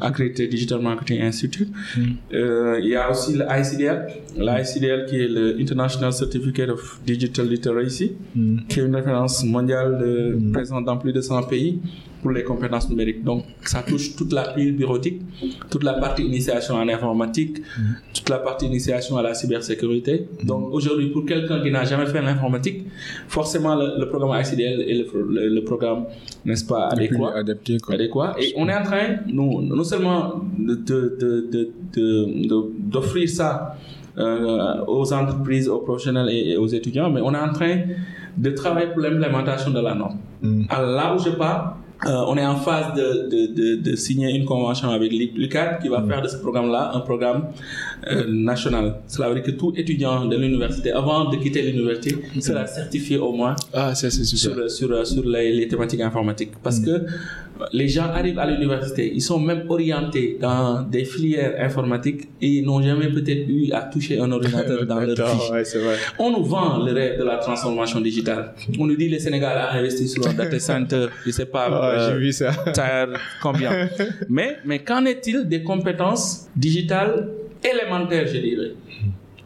accrédité 0.00 0.46
Digital 0.46 0.80
Marketing 0.80 1.22
Institute. 1.22 1.68
Mm. 1.96 2.02
Euh, 2.34 2.80
il 2.82 2.88
y 2.88 2.96
a 2.96 3.10
aussi 3.10 3.32
l'ICDL 3.34 5.06
qui 5.08 5.16
est 5.16 5.28
le 5.28 5.60
International 5.60 6.12
Certificate 6.12 6.70
of 6.70 7.00
Digital 7.06 7.48
Literacy, 7.48 8.12
Mm. 8.34 8.58
qui 8.68 8.80
est 8.80 8.84
une 8.84 8.94
référence 8.96 9.44
mondiale 9.44 9.98
de, 9.98 10.52
présente 10.52 10.84
dans 10.84 10.96
plus 10.96 11.12
de 11.12 11.20
100 11.20 11.44
pays 11.44 11.80
pour 12.22 12.30
les 12.30 12.44
compétences 12.44 12.88
numériques. 12.88 13.22
Donc, 13.24 13.44
ça 13.62 13.82
touche 13.82 14.14
toute 14.16 14.32
la 14.32 14.44
pile 14.54 14.76
bureautique, 14.76 15.20
toute 15.70 15.82
la 15.82 15.94
partie 15.94 16.22
initiation 16.24 16.76
en 16.76 16.88
informatique, 16.88 17.58
toute 18.14 18.28
la 18.30 18.38
partie 18.38 18.66
initiation 18.66 19.16
à 19.16 19.22
la 19.22 19.34
cybersécurité. 19.34 20.28
Donc, 20.44 20.68
aujourd'hui, 20.72 21.08
pour 21.10 21.24
quelqu'un 21.26 21.60
qui 21.62 21.70
n'a 21.72 21.84
jamais 21.84 22.06
fait 22.06 22.22
l'informatique, 22.22 22.86
forcément, 23.28 23.74
le, 23.74 23.98
le 23.98 24.08
programme 24.08 24.40
ICDL 24.40 24.80
est 24.90 24.94
le, 24.94 25.06
le- 25.34 25.48
le 25.56 25.64
programme, 25.64 26.04
n'est-ce 26.44 26.64
pas, 26.64 26.86
adéquat 26.88 27.32
adapté, 27.36 27.78
quoi. 27.78 27.94
adéquat. 27.96 28.36
Et 28.40 28.52
on 28.56 28.68
est 28.68 28.74
en 28.74 28.84
train, 28.84 29.06
nous, 29.26 29.60
non 29.62 29.84
seulement 29.84 30.42
d'offrir 31.94 33.28
ça 33.28 33.76
euh, 34.18 34.84
aux 34.86 35.12
entreprises, 35.12 35.68
aux 35.68 35.78
professionnels 35.78 36.28
et, 36.30 36.50
et 36.50 36.56
aux 36.56 36.66
étudiants, 36.66 37.10
mais 37.10 37.20
on 37.22 37.32
est 37.34 37.38
en 37.38 37.52
train 37.52 37.76
de 38.36 38.50
travailler 38.50 38.88
pour 38.88 39.00
l'implémentation 39.02 39.70
de 39.70 39.80
la 39.80 39.94
norme. 39.94 40.18
Mm. 40.42 40.64
Alors 40.68 40.90
là 40.90 41.14
où 41.14 41.18
je 41.18 41.30
pars, 41.30 41.78
euh, 42.06 42.24
on 42.30 42.36
est 42.36 42.44
en 42.44 42.56
phase 42.56 42.94
de, 42.94 43.28
de, 43.32 43.40
de, 43.54 43.76
de 43.90 43.96
signer 43.96 44.30
une 44.34 44.44
convention 44.44 44.88
avec 44.90 45.12
l'UCAD 45.12 45.80
qui 45.80 45.88
va 45.88 46.00
Mm. 46.00 46.08
faire 46.08 46.22
de 46.22 46.28
ce 46.28 46.36
programme-là 46.38 46.92
un 46.94 47.00
programme 47.00 47.46
euh, 48.10 48.24
national. 48.28 48.96
Cela 49.06 49.28
veut 49.28 49.34
dire 49.36 49.44
que 49.44 49.52
tout 49.52 49.72
étudiant 49.76 50.24
de 50.26 50.36
l'université, 50.36 50.90
avant 50.92 51.30
de 51.30 51.36
quitter 51.36 51.62
l'université, 51.62 52.16
sera 52.40 52.66
certifié 52.66 53.18
au 53.18 53.32
moins 53.32 53.54
Ah, 53.72 53.94
ça 53.94 54.10
sur, 54.10 54.70
sur, 54.70 55.06
sur 55.06 55.24
les, 55.24 55.52
les 55.52 55.68
thématiques 55.68 56.00
informatiques. 56.00 56.52
Parce 56.62 56.80
Mm. 56.80 56.84
que 56.86 56.96
les 57.72 57.88
gens 57.88 58.04
arrivent 58.04 58.38
à 58.38 58.46
l'université, 58.46 59.10
ils 59.14 59.20
sont 59.22 59.38
même 59.38 59.64
orientés 59.68 60.38
dans 60.40 60.82
des 60.82 61.04
filières 61.04 61.54
informatiques 61.58 62.22
et 62.40 62.48
ils 62.48 62.64
n'ont 62.64 62.82
jamais 62.82 63.08
peut-être 63.08 63.48
eu 63.48 63.70
à 63.72 63.82
toucher 63.82 64.18
un 64.20 64.30
ordinateur 64.32 64.86
dans 64.86 65.00
leur 65.00 65.14
vie. 65.14 65.52
ouais, 65.52 65.64
c'est 65.64 65.78
vrai. 65.78 65.96
On 66.18 66.30
nous 66.30 66.44
vend 66.44 66.84
le 66.84 66.92
rêve 66.92 67.18
de 67.18 67.24
la 67.24 67.36
transformation 67.38 68.00
digitale. 68.00 68.54
On 68.78 68.86
nous 68.86 68.96
dit 68.96 69.08
le 69.08 69.18
Sénégal 69.18 69.56
a 69.58 69.72
investi 69.74 70.08
sur 70.08 70.26
un 70.26 70.34
data 70.34 70.58
center, 70.58 71.06
je 71.26 71.30
sais 71.30 71.46
pas, 71.46 71.68
Ah, 71.72 72.10
euh, 72.10 72.16
vu 72.18 72.32
ça. 72.32 72.50
combien. 73.42 73.88
mais 74.28 74.58
mais 74.64 74.78
qu'en 74.80 75.04
est-il 75.04 75.48
des 75.48 75.62
compétences 75.62 76.48
digitales 76.56 77.28
élémentaires, 77.62 78.26
je 78.26 78.38
dirais? 78.38 78.72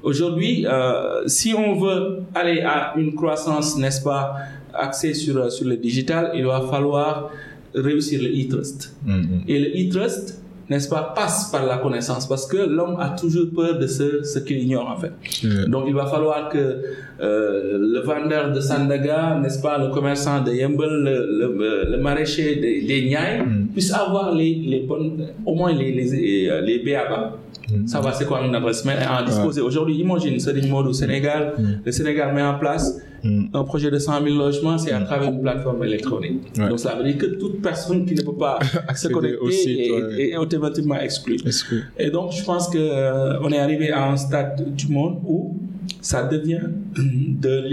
Aujourd'hui, 0.02 0.64
euh, 0.66 1.26
si 1.26 1.52
on 1.54 1.78
veut 1.80 2.20
aller 2.34 2.60
à 2.60 2.94
une 2.96 3.14
croissance, 3.14 3.76
n'est-ce 3.76 4.02
pas, 4.02 4.36
axée 4.72 5.14
sur, 5.14 5.50
sur 5.50 5.66
le 5.66 5.76
digital, 5.76 6.32
il 6.34 6.44
va 6.46 6.60
falloir 6.70 7.30
réussir 7.76 8.20
le 8.22 8.28
e-trust. 8.28 8.96
Et 9.48 9.58
le 9.58 9.68
e-trust, 9.88 10.42
n'est-ce 10.68 10.88
pas, 10.88 11.12
passe 11.14 11.50
par 11.52 11.64
la 11.64 11.78
connaissance 11.78 12.26
parce 12.26 12.44
que 12.46 12.56
l'homme 12.56 12.96
a 12.98 13.10
toujours 13.10 13.46
peur 13.54 13.78
de 13.78 13.86
ce, 13.86 14.24
ce 14.24 14.40
qu'il 14.40 14.58
ignore 14.58 14.88
en 14.90 14.96
fait. 14.96 15.12
Donc 15.68 15.84
il 15.86 15.94
va 15.94 16.06
falloir 16.06 16.48
que 16.48 16.58
euh, 16.58 17.78
le 17.94 18.00
vendeur 18.00 18.52
de 18.52 18.58
Sandaga, 18.60 19.38
n'est-ce 19.40 19.62
pas, 19.62 19.78
le 19.78 19.92
commerçant 19.94 20.42
de 20.42 20.50
Yembel, 20.52 20.88
le, 20.90 21.14
le, 21.40 21.90
le 21.92 22.02
maraîcher 22.02 22.56
des, 22.56 22.82
des 22.84 23.02
Niayes 23.06 23.42
puisse 23.72 23.92
avoir 23.92 24.34
les, 24.34 24.54
les 24.54 24.80
bonnes, 24.80 25.24
au 25.44 25.54
moins 25.54 25.72
les, 25.72 25.92
les, 25.92 26.48
euh, 26.48 26.60
les 26.62 26.78
BABA. 26.80 27.36
Savoir 27.86 28.14
c'est 28.14 28.26
quoi 28.26 28.42
une 28.46 28.54
adresse 28.54 28.84
mail 28.84 28.98
en 29.08 29.24
disposer. 29.24 29.60
Aujourd'hui, 29.60 29.96
imagine, 29.98 30.38
c'est 30.38 30.56
une 30.56 30.68
mode 30.68 30.86
au 30.86 30.92
Sénégal. 30.92 31.52
Le 31.84 31.90
Sénégal 31.92 32.32
met 32.34 32.42
en 32.42 32.58
place 32.58 33.00
un 33.52 33.64
projet 33.64 33.90
de 33.90 33.98
100 33.98 34.22
000 34.22 34.36
logements, 34.36 34.78
c'est 34.78 34.92
à 34.92 35.00
travers 35.00 35.30
une 35.30 35.40
plateforme 35.40 35.84
électronique. 35.84 36.42
Ouais. 36.58 36.68
Donc 36.68 36.78
ça 36.78 36.94
veut 36.94 37.04
dire 37.04 37.18
que 37.18 37.26
toute 37.26 37.60
personne 37.62 38.04
qui 38.06 38.14
ne 38.14 38.22
peut 38.22 38.36
pas 38.36 38.58
se 38.94 39.08
connecter 39.08 39.38
au 39.38 39.50
site, 39.50 39.78
est, 39.78 39.90
ouais. 39.92 40.28
est 40.30 40.36
automatiquement 40.36 40.98
exclue. 41.00 41.38
Et 41.98 42.10
donc, 42.10 42.32
je 42.32 42.42
pense 42.44 42.68
que 42.68 42.78
euh, 42.78 43.48
est 43.48 43.58
arrivé 43.58 43.90
à 43.90 44.10
un 44.10 44.16
stade 44.16 44.74
du 44.74 44.88
monde 44.88 45.18
où 45.24 45.56
ça 46.00 46.22
devient 46.24 46.60
de 46.96 47.64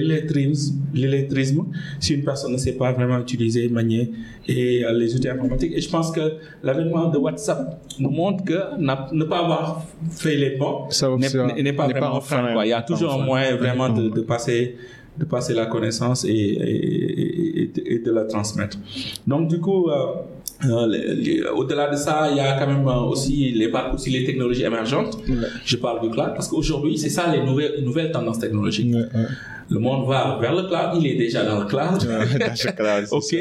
l'illettrisme 0.94 1.66
si 2.00 2.14
une 2.16 2.24
personne 2.24 2.52
ne 2.54 2.58
sait 2.58 2.74
pas 2.74 2.92
vraiment 2.92 3.20
utiliser, 3.20 3.70
manier 3.70 4.12
et 4.48 4.86
euh, 4.86 4.94
les 4.94 5.16
outils 5.16 5.30
informatiques. 5.30 5.74
Et 5.76 5.82
je 5.82 5.90
pense 5.90 6.12
que 6.12 6.34
l'avènement 6.64 7.10
de 7.10 7.18
WhatsApp 7.18 7.80
nous 8.00 8.10
montre 8.10 8.44
que 8.44 8.60
ne 8.80 9.24
pas 9.24 9.40
avoir 9.40 9.86
fait 10.12 10.36
les 10.36 10.52
pas 10.52 10.88
Ça 10.90 11.08
n'est 11.10 11.26
aussi, 11.26 11.38
pas 11.74 11.88
pas 11.88 11.88
vraiment 11.88 12.22
frein. 12.22 12.54
quoi. 12.54 12.66
Il 12.66 12.70
y 12.70 12.74
a 12.74 12.82
Pas 12.82 12.88
toujours 12.88 13.14
un 13.14 13.24
moyen 13.26 13.56
vraiment 13.56 13.90
de, 13.90 14.10
de 14.10 14.22
passer 14.22 14.76
de 15.18 15.26
passer 15.26 15.54
la 15.54 15.66
connaissance 15.68 16.26
et, 16.26 16.30
et, 16.32 17.62
et- 17.64 17.94
et 17.94 18.00
de 18.00 18.12
la 18.12 18.24
transmettre. 18.26 18.78
Donc 19.28 19.48
du 19.48 19.60
coup, 19.60 19.90
euh, 19.90 19.96
euh, 20.66 21.52
au-delà 21.56 21.90
de 21.90 21.96
ça, 21.96 22.28
il 22.32 22.38
y 22.38 22.40
a 22.40 22.58
quand 22.58 22.68
même 22.68 22.88
euh, 22.88 23.02
aussi 23.12 23.52
les 23.52 23.68
parcs, 23.70 23.94
aussi 23.94 24.10
les 24.10 24.24
technologies 24.24 24.64
émergentes. 24.64 25.18
Je 25.66 25.78
parle 25.78 26.02
du 26.02 26.10
cloud 26.10 26.32
parce 26.36 26.48
qu'aujourd'hui, 26.48 26.98
c'est 26.98 27.10
ça 27.10 27.32
les 27.34 27.44
nouvelles, 27.44 27.76
nouvelles 27.84 28.12
tendances 28.12 28.40
technologiques. 28.40 28.94
Ouais, 28.94 29.02
ouais. 29.02 29.28
Le 29.70 29.80
monde 29.80 30.08
va 30.08 30.38
vers 30.42 30.54
le 30.56 30.64
cloud, 30.64 30.90
il 31.00 31.08
est 31.08 31.16
déjà 31.16 31.44
dans 31.46 31.60
le 31.60 31.66
cloud. 31.66 32.02
Ok. 33.12 33.36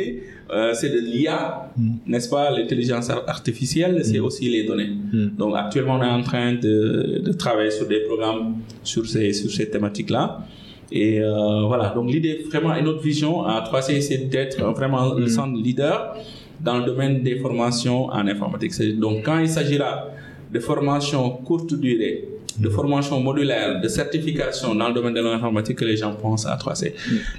Euh, 0.54 0.72
c'est 0.74 0.90
de 0.90 0.98
l'IA, 1.00 1.70
n'est-ce 2.06 2.28
pas, 2.28 2.50
l'intelligence 2.50 3.08
ar- 3.08 3.24
artificielle, 3.26 4.04
c'est 4.04 4.18
aussi 4.20 4.48
les 4.50 4.64
données. 4.64 4.90
Donc 5.38 5.54
actuellement, 5.56 5.98
on 5.98 6.02
est 6.02 6.06
en 6.06 6.22
train 6.22 6.52
de, 6.54 7.20
de 7.24 7.32
travailler 7.32 7.70
sur 7.70 7.86
des 7.88 8.00
programmes 8.00 8.56
sur 8.84 9.06
ces, 9.06 9.32
sur 9.32 9.50
ces 9.50 9.70
thématiques-là. 9.70 10.46
Et 10.93 11.20
euh, 11.20 11.62
voilà, 11.66 11.88
donc 11.95 12.11
l'idée 12.11 12.45
vraiment, 12.51 12.74
et 12.74 12.82
notre 12.82 13.01
vision 13.03 13.45
à 13.45 13.61
3C, 13.62 14.01
c'est 14.01 14.28
d'être 14.28 14.62
vraiment 14.74 15.14
le 15.14 15.26
centre 15.26 15.57
leader 15.57 16.16
dans 16.61 16.78
le 16.78 16.84
domaine 16.84 17.22
des 17.22 17.36
formations 17.36 18.07
en 18.07 18.26
informatique. 18.26 18.72
Donc 18.99 19.24
quand 19.24 19.38
il 19.38 19.49
s'agira 19.49 20.09
de 20.53 20.61
formations 20.61 21.30
courte 21.30 21.72
durée, 21.74 22.28
de 22.59 22.68
formation 22.68 23.18
modulaire, 23.20 23.80
de 23.80 23.88
certification 23.88 24.74
dans 24.74 24.88
le 24.88 24.95
domaine 24.95 25.14
de 25.14 25.22
l'informatique 25.22 25.78
que 25.78 25.86
les 25.86 25.97
gens 25.97 26.12
pensent 26.14 26.45
à 26.45 26.55
3C. 26.57 26.93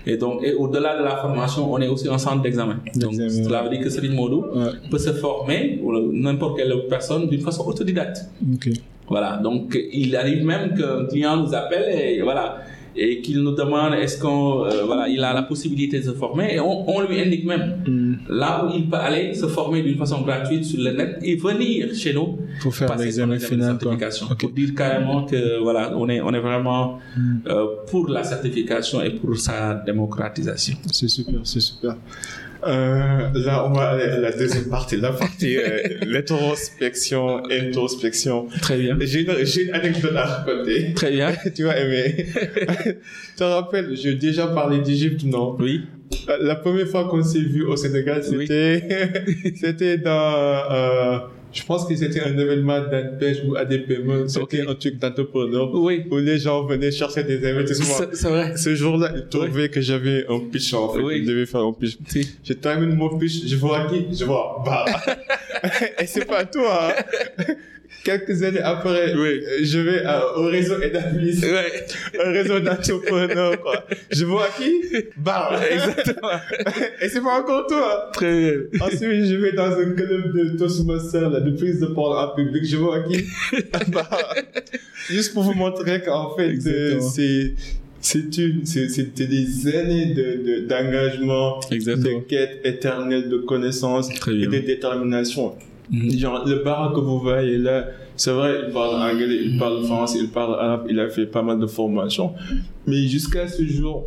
Et 0.08 0.18
donc, 0.18 0.44
et 0.44 0.54
au-delà 0.56 0.98
de 0.98 1.04
la 1.04 1.18
formation, 1.18 1.72
on 1.72 1.78
est 1.80 1.88
aussi 1.88 2.10
un 2.10 2.18
centre 2.18 2.42
d'examen. 2.42 2.78
Donc, 2.96 3.14
cela 3.14 3.62
veut 3.62 3.70
dire 3.70 3.82
que 3.82 3.92
Serine 3.92 4.16
Modou 4.16 4.44
Ouais. 4.56 4.72
peut 4.90 4.98
se 4.98 5.12
former, 5.14 5.80
ou 5.84 5.92
n'importe 6.12 6.58
quelle 6.58 6.74
personne, 6.90 7.28
d'une 7.28 7.42
façon 7.42 7.64
autodidacte. 7.68 8.22
Voilà. 9.08 9.38
Donc, 9.38 9.78
il 9.94 10.16
arrive 10.16 10.44
même 10.44 10.74
qu'un 10.76 11.06
client 11.06 11.38
nous 11.38 11.54
appelle 11.54 11.86
et 11.96 12.22
voilà. 12.24 12.58
Et 12.96 13.22
qu'il 13.22 13.42
nous 13.42 13.54
demande 13.56 13.94
est-ce 13.96 14.20
qu'on, 14.20 14.66
euh, 14.66 14.84
voilà, 14.86 15.08
il 15.08 15.24
a 15.24 15.34
la 15.34 15.44
possibilité 15.44 16.00
de 16.00 16.04
se 16.06 16.12
former 16.12 16.54
et 16.56 16.60
on, 16.60 16.88
on 16.90 17.02
lui 17.02 17.20
indique 17.20 17.46
même 17.46 18.20
là 18.30 18.66
où 18.66 18.72
il 18.76 18.88
peut 18.90 18.98
aller 18.98 19.34
se 19.34 19.48
former 19.48 19.82
d'une 19.82 19.98
façon 19.98 20.22
gratuite 20.22 20.64
sur 20.64 20.82
le 20.82 20.92
net 20.92 21.18
et 21.24 21.36
venir 21.36 21.94
chez 21.96 22.14
nous 22.14 22.38
Pour 22.62 22.76
faire 22.76 22.96
l'examen 22.96 23.36
examen 23.36 23.36
de 23.36 23.40
final, 23.42 23.78
quoi. 23.80 23.92
certification. 23.92 24.28
Ok. 24.32 24.40
Pour 24.42 24.50
dire 24.52 24.76
carrément 24.76 25.26
que 25.26 25.62
voilà, 25.62 25.92
on 25.98 26.08
est, 26.10 26.22
on 26.22 26.32
est 26.34 26.40
vraiment 26.40 27.00
euh, 27.48 27.66
pour 27.90 28.08
la 28.10 28.24
certification 28.24 29.02
et 29.02 29.10
pour 29.12 29.36
sa 29.38 29.74
démocratisation. 29.76 30.76
C'est 30.92 31.08
super, 31.08 31.40
c'est 31.44 31.60
super. 31.60 31.96
Euh, 32.68 33.30
là, 33.34 33.66
on 33.68 33.74
va 33.74 33.90
aller 33.90 34.04
à 34.04 34.18
la 34.20 34.32
deuxième 34.32 34.70
partie, 34.70 34.98
la 34.98 35.12
partie 35.12 35.58
euh, 35.58 35.80
l'introspection, 36.06 37.42
introspection. 37.50 38.48
Très 38.62 38.78
bien. 38.78 38.98
J'ai 39.02 39.22
une, 39.22 39.46
j'ai 39.46 39.64
une 39.64 39.74
anecdote 39.74 40.16
à 40.16 40.24
raconter. 40.26 40.94
Très 40.94 41.12
bien. 41.12 41.34
tu 41.56 41.64
vas 41.64 41.78
aimer. 41.80 42.26
tu 42.84 42.96
te 43.38 43.44
rappelles, 43.44 43.96
j'ai 43.96 44.16
déjà 44.16 44.48
parlé 44.48 44.80
d'Égypte, 44.80 45.24
non? 45.26 45.56
Oui. 45.60 45.82
Euh, 46.30 46.38
La 46.42 46.56
première 46.56 46.88
fois 46.88 47.08
qu'on 47.10 47.24
s'est 47.24 47.40
vu 47.40 47.64
au 47.64 47.76
Sénégal, 47.76 48.22
Oui. 48.32 48.46
c'était 48.48 49.54
c'était 49.60 49.98
dans... 49.98 50.72
Euh, 50.72 51.20
je 51.54 51.64
pense 51.64 51.86
que 51.88 51.96
c'était 51.96 52.22
un 52.22 52.38
événement 52.38 52.82
d'ANPEJ 52.82 53.44
ou 53.48 53.56
ADPME. 53.56 54.28
C'était 54.28 54.62
Ok. 54.64 54.68
un 54.70 54.76
truc 54.76 55.00
d'entrepreneur 55.00 55.74
Oui. 55.74 56.04
où 56.12 56.18
les 56.18 56.38
gens 56.40 56.66
venaient 56.66 56.92
chercher 56.92 57.24
des 57.24 57.46
investissements. 57.50 58.06
C'est 58.14 58.28
vrai. 58.30 58.58
Ce 58.58 58.74
jour-là, 58.76 59.12
il 59.16 59.28
trouvait 59.28 59.70
que 59.70 59.80
j'avais 59.82 60.26
un 60.28 60.40
pitch 60.52 60.74
en 60.74 60.90
fait. 60.94 61.00
Oui. 61.02 61.20
Il 61.20 61.26
devait 61.28 61.46
faire 61.46 61.62
un 61.62 61.74
pitch. 61.74 61.98
Si. 62.08 62.28
Je 62.44 62.54
termine 62.54 62.96
mon 62.96 63.18
pitch, 63.18 63.46
je 63.48 63.56
vois 63.56 63.86
qui? 63.88 64.08
Je 64.18 64.26
vois 64.26 64.62
Bah. 64.66 64.86
Et 66.00 66.06
c'est 66.08 66.26
pas 66.26 66.44
toi. 66.46 66.94
hein. 67.40 67.44
Quelques 68.04 68.44
années 68.44 68.60
après, 68.60 69.14
Oui. 69.16 69.42
euh, 69.48 69.60
je 69.64 69.80
vais 69.80 70.04
à- 70.04 70.38
au 70.38 70.44
réseau 70.48 70.76
Edavis, 70.82 71.40
Ouais. 71.42 71.86
un 72.26 72.32
réseau 72.32 72.60
d'entrepreneurs. 72.60 73.62
quoi. 73.62 73.86
Je 74.12 74.26
vois 74.26 74.48
qui? 74.58 74.74
Bah. 75.18 75.52
Exactement. 75.72 76.30
Et 77.02 77.08
c'est 77.08 77.22
pas 77.22 77.40
encore 77.40 77.66
toi. 77.68 78.10
Très 78.14 78.52
bien. 78.52 78.82
Ensuite, 78.82 79.02
je 79.26 79.36
vais 79.36 79.54
dans 79.54 79.72
un 79.72 79.92
club 79.92 80.36
de 80.36 80.58
Toastmaster, 80.58 81.30
là, 81.30 81.40
de 81.40 81.52
prise 81.52 81.80
de 81.80 81.86
parole 81.88 82.18
en 82.18 82.36
public. 82.36 82.66
Je 82.66 82.76
vois 82.78 83.00
qui? 83.04 83.24
Bah. 83.94 84.10
Juste 85.10 85.34
pour 85.34 85.44
vous 85.44 85.54
montrer 85.54 86.02
qu'en 86.02 86.36
fait, 86.36 86.58
euh, 86.68 87.00
c'est 87.00 87.54
c'est 88.02 88.38
une, 88.38 88.66
c'était 88.66 89.28
des 89.28 89.68
années 89.78 90.08
de, 90.14 90.24
de, 90.46 90.68
d'engagement, 90.68 91.62
de 91.72 92.20
quête 92.28 92.60
éternelle 92.66 93.30
de 93.30 93.38
connaissances 93.38 94.10
et 94.28 94.46
de 94.46 94.60
détermination. 94.60 95.56
Mhm. 95.94 96.12
Genre, 96.18 96.44
le 96.48 96.64
bar 96.64 96.92
que 96.92 97.00
vous 97.00 97.20
voyez 97.20 97.60
là, 97.60 97.86
c'est 98.16 98.32
vrai, 98.32 98.64
il 98.68 98.74
parle 98.74 98.96
anglais, 98.96 99.42
il 99.46 99.60
parle 99.60 99.84
français, 99.84 100.18
il 100.22 100.30
parle 100.30 100.56
arabe, 100.56 100.88
il 100.90 101.00
a 101.00 101.08
fait 101.08 101.28
pas 101.28 101.44
mal 101.44 101.60
de 101.60 101.68
formations. 101.68 102.34
Mais 102.88 103.08
jusqu'à 103.08 103.48
ce 103.48 103.64
jour, 103.64 104.06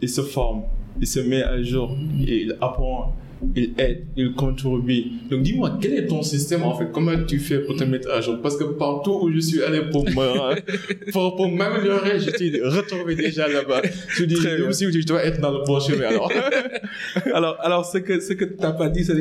il 0.00 0.08
se 0.08 0.20
forme, 0.20 0.62
il 1.00 1.06
se 1.06 1.20
met 1.20 1.42
à 1.44 1.62
jour, 1.62 1.96
et 2.26 2.42
il 2.42 2.56
apprend, 2.60 3.14
il 3.56 3.74
aide, 3.78 4.06
il 4.16 4.32
contribue. 4.34 5.04
Donc 5.30 5.42
dis-moi, 5.42 5.78
quel 5.80 5.94
est 5.94 6.06
ton 6.06 6.22
système 6.22 6.62
en 6.62 6.74
fait? 6.76 6.88
Comment 6.92 7.12
tu 7.26 7.38
fais 7.38 7.58
pour 7.60 7.76
te 7.76 7.84
mettre 7.84 8.10
à 8.10 8.20
jour? 8.20 8.38
Parce 8.42 8.56
que 8.56 8.64
partout 8.64 9.18
où 9.22 9.32
je 9.32 9.40
suis 9.40 9.62
allé 9.62 9.82
pour 9.90 10.04
me, 10.04 11.10
pour, 11.12 11.36
pour 11.36 11.48
m'améliorer, 11.50 12.18
je 12.20 12.30
t'ai 12.30 12.60
retrouvé 12.62 13.14
déjà 13.14 13.48
là-bas. 13.48 13.82
Je 14.16 14.24
dis, 14.24 14.36
aussi, 14.68 14.90
tu 14.90 15.04
dois 15.04 15.24
être 15.24 15.40
dans 15.40 15.50
le 15.50 15.64
bon 15.66 15.80
chemin 15.80 16.06
alors. 16.08 16.30
Alors, 17.34 17.56
alors, 17.60 17.84
ce 17.84 17.98
que, 17.98 18.20
ce 18.20 18.32
que 18.34 18.44
tu 18.44 18.56
n'as 18.60 18.72
pas 18.72 18.88
dit, 18.88 19.04
c'est 19.04 19.14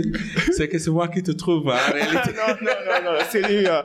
c'est 0.52 0.68
que 0.68 0.78
c'est 0.78 0.92
moi 0.92 1.08
qui 1.08 1.24
te 1.24 1.32
trouve 1.32 1.68
en 1.68 1.92
réalité. 1.94 2.32
non, 2.36 2.56
non, 2.62 2.72
non, 2.88 3.12
non, 3.14 3.18
c'est 3.30 3.42
lui. 3.48 3.68
hein. 3.68 3.84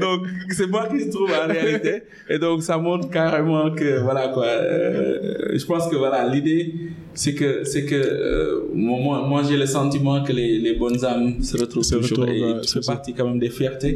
donc, 0.00 0.26
c'est 0.50 0.66
moi 0.66 0.86
qui 0.88 1.06
te 1.06 1.10
trouve 1.10 1.30
en 1.32 1.46
réalité. 1.48 2.02
Et 2.28 2.38
donc, 2.38 2.62
ça 2.62 2.76
montre 2.78 3.10
carrément 3.10 3.70
que, 3.74 4.00
voilà, 4.00 4.28
quoi, 4.28 4.46
euh, 4.46 5.56
je 5.56 5.64
pense 5.64 5.88
que, 5.88 5.96
voilà, 5.96 6.26
l'idée, 6.28 6.74
c'est 7.20 7.34
que 7.40 7.50
c'est 7.70 7.84
que 7.90 7.96
euh, 7.96 8.60
moi 8.74 9.16
moi 9.30 9.40
j'ai 9.46 9.56
le 9.64 9.66
sentiment 9.78 10.16
que 10.26 10.32
les, 10.40 10.52
les 10.66 10.74
bonnes 10.82 11.00
âmes 11.04 11.42
se 11.42 11.56
retrouvent 11.62 11.82
Se 11.92 11.96
toujours 11.96 12.28
et 12.28 12.42
c'est 12.70 12.84
partie 12.92 13.12
quand 13.16 13.26
même 13.30 13.40
des 13.46 13.50
fiertés 13.58 13.94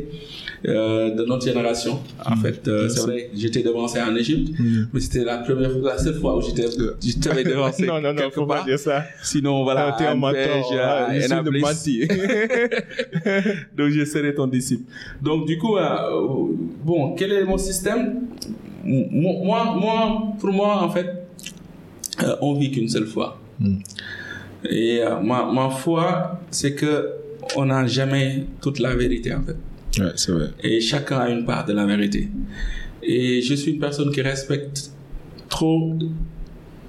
euh, 0.66 1.10
de 1.18 1.22
notre 1.30 1.44
génération 1.50 1.94
en 2.32 2.36
fait 2.42 2.60
euh, 2.66 2.88
c'est 2.88 3.00
vrai 3.08 3.20
j'étais 3.40 3.62
devancé 3.68 3.98
en 4.08 4.14
Égypte 4.22 4.48
Mm. 4.58 4.84
mais 4.92 5.00
c'était 5.04 5.24
la 5.32 5.38
première 5.46 5.70
la 5.92 5.96
seule 6.04 6.18
fois 6.22 6.32
où 6.36 6.40
j'étais 6.46 6.66
je 7.10 7.18
t'avais 7.24 7.44
devancé 7.52 7.86
non, 7.90 8.00
non, 8.00 8.12
non, 8.18 8.26
faut 8.36 8.46
pas 8.54 8.62
dire 8.64 8.78
ça. 8.88 9.04
sinon 9.32 9.54
voilà 9.68 9.94
t'es 9.96 10.06
un 10.06 10.16
mentor. 10.16 10.64
à 10.80 11.14
je 11.14 11.20
suis 11.20 11.60
menti. 11.66 11.96
donc 13.76 13.88
je 13.90 14.04
serai 14.04 14.34
ton 14.34 14.46
disciple. 14.46 14.84
Donc 15.20 15.46
du 15.46 15.58
coup, 15.58 15.76
bon, 16.84 17.14
quel 17.16 17.32
est 17.32 17.44
mon 17.44 17.58
système? 17.58 18.20
Mo- 18.84 19.06
Moi, 19.48 19.76
moi, 19.80 20.22
pour 20.40 20.50
moi, 20.52 20.82
en 20.82 20.90
fait, 20.90 21.06
euh, 22.22 22.36
on 22.40 22.54
vit 22.54 22.70
qu'une 22.70 22.88
seule 22.88 23.06
fois. 23.06 23.40
Mm. 23.60 23.76
Et 24.68 25.00
euh, 25.02 25.20
ma, 25.20 25.50
ma 25.52 25.70
foi, 25.70 26.40
c'est 26.50 26.74
que 26.74 27.10
on 27.56 27.66
n'a 27.66 27.86
jamais 27.86 28.46
toute 28.60 28.78
la 28.78 28.94
vérité 28.94 29.34
en 29.34 29.42
fait. 29.42 29.56
Ouais, 30.00 30.12
c'est 30.16 30.32
vrai. 30.32 30.48
Et 30.62 30.80
chacun 30.80 31.18
a 31.18 31.28
une 31.28 31.44
part 31.44 31.64
de 31.66 31.72
la 31.72 31.84
vérité. 31.84 32.28
Et 33.02 33.42
je 33.42 33.54
suis 33.54 33.72
une 33.72 33.80
personne 33.80 34.10
qui 34.12 34.22
respecte 34.22 34.90
trop 35.48 35.92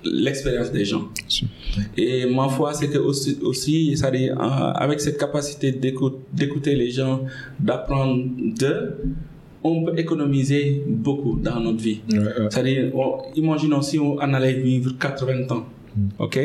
l'expérience 0.06 0.72
des 0.72 0.86
gens. 0.86 1.10
Et 1.98 2.26
ma 2.28 2.48
foi, 2.50 2.74
c'est 2.74 2.90
que 2.90 2.98
aussi, 3.00 3.40
aussi 3.42 3.96
euh, 4.04 4.36
avec 4.38 5.02
cette 5.02 5.18
capacité 5.18 5.72
d'écoute- 5.72 6.20
d'écouter 6.32 6.76
les 6.76 6.92
gens, 6.92 7.22
d'apprendre 7.60 8.24
d'eux, 8.60 8.98
on 9.64 9.84
peut 9.86 9.98
économiser 9.98 10.84
beaucoup 10.88 11.40
dans 11.42 11.60
notre 11.60 11.82
vie. 11.82 12.00
Ouais, 12.12 12.18
ouais. 12.20 12.32
C'est-à-dire, 12.50 12.92
on- 12.96 13.18
imaginons 13.36 13.82
si 13.82 13.98
on 14.00 14.18
en 14.20 14.34
allait 14.34 14.54
vivre 14.54 14.92
80 15.00 15.50
ans, 15.52 15.64
ok? 16.20 16.40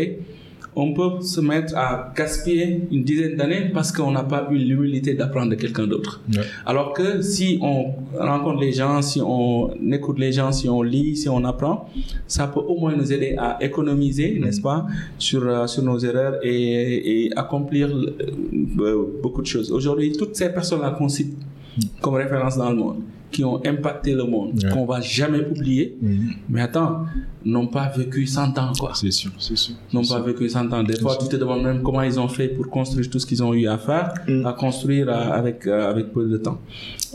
On 0.81 0.93
peut 0.93 1.21
se 1.23 1.41
mettre 1.41 1.77
à 1.77 2.12
gaspiller 2.16 2.83
une 2.93 3.03
dizaine 3.03 3.35
d'années 3.35 3.71
parce 3.75 3.91
qu'on 3.91 4.12
n'a 4.12 4.23
pas 4.23 4.47
eu 4.53 4.59
l'humilité 4.59 5.14
d'apprendre 5.14 5.51
de 5.51 5.57
quelqu'un 5.57 5.89
d'autre. 5.89 6.21
Ouais. 6.33 6.43
Alors 6.64 6.93
que 6.93 7.21
si 7.21 7.59
on 7.61 7.87
rencontre 8.16 8.61
les 8.61 8.71
gens, 8.71 9.03
si 9.03 9.21
on 9.21 9.71
écoute 9.91 10.21
les 10.21 10.31
gens, 10.31 10.53
si 10.53 10.69
on 10.69 10.83
lit, 10.83 11.16
si 11.16 11.29
on 11.29 11.43
apprend, 11.45 11.89
ça 12.29 12.47
peut 12.47 12.61
au 12.61 12.79
moins 12.79 12.95
nous 12.95 13.12
aider 13.12 13.35
à 13.37 13.59
économiser, 13.61 14.39
n'est-ce 14.39 14.61
pas, 14.61 14.87
sur, 15.19 15.43
euh, 15.49 15.66
sur 15.66 15.83
nos 15.83 15.99
erreurs 15.99 16.37
et, 16.45 17.25
et 17.25 17.31
accomplir 17.37 17.89
euh, 17.91 19.05
beaucoup 19.21 19.43
de 19.43 19.47
choses. 19.49 19.73
Aujourd'hui, 19.73 20.12
toutes 20.12 20.37
ces 20.37 20.51
personnes-là 20.51 20.91
qu'on 20.97 21.09
cite 21.09 21.35
comme 22.01 22.14
référence 22.14 22.57
dans 22.57 22.70
le 22.70 22.76
monde, 22.76 23.01
qui 23.31 23.45
ont 23.45 23.61
impacté 23.66 24.14
le 24.14 24.24
monde, 24.24 24.53
Ouais. 24.62 24.70
qu'on 24.70 24.87
va 24.87 25.01
jamais 25.03 25.41
oublier, 25.51 25.97
Mm. 26.01 26.16
mais 26.49 26.62
attends, 26.62 27.05
n'ont 27.45 27.66
pas 27.66 27.89
vécu 27.95 28.26
100 28.26 28.57
ans, 28.59 28.72
quoi. 28.79 28.93
C'est 28.95 29.11
sûr, 29.11 29.31
c'est 29.39 29.57
sûr. 29.57 29.74
N'ont 29.93 30.01
pas 30.01 30.07
sûr. 30.07 30.22
vécu 30.24 30.49
100 30.49 30.72
ans. 30.72 30.83
Des 30.83 30.99
fois, 30.99 31.16
tu 31.20 31.29
te 31.29 31.37
demandes 31.37 31.62
même 31.62 31.83
comment 31.83 32.03
ils 32.03 32.18
ont 32.18 32.29
fait 32.29 32.49
pour 32.49 32.68
construire 32.70 33.09
tout 33.11 33.18
ce 33.18 33.26
qu'ils 33.26 33.43
ont 33.43 33.53
eu 33.53 33.66
à 33.68 33.76
faire, 33.79 34.14
Mm. 34.26 34.47
à 34.47 34.53
construire 34.55 35.09
avec, 35.11 35.66
euh, 35.66 35.91
avec 35.91 36.12
peu 36.12 36.26
de 36.26 36.39
temps. 36.39 36.59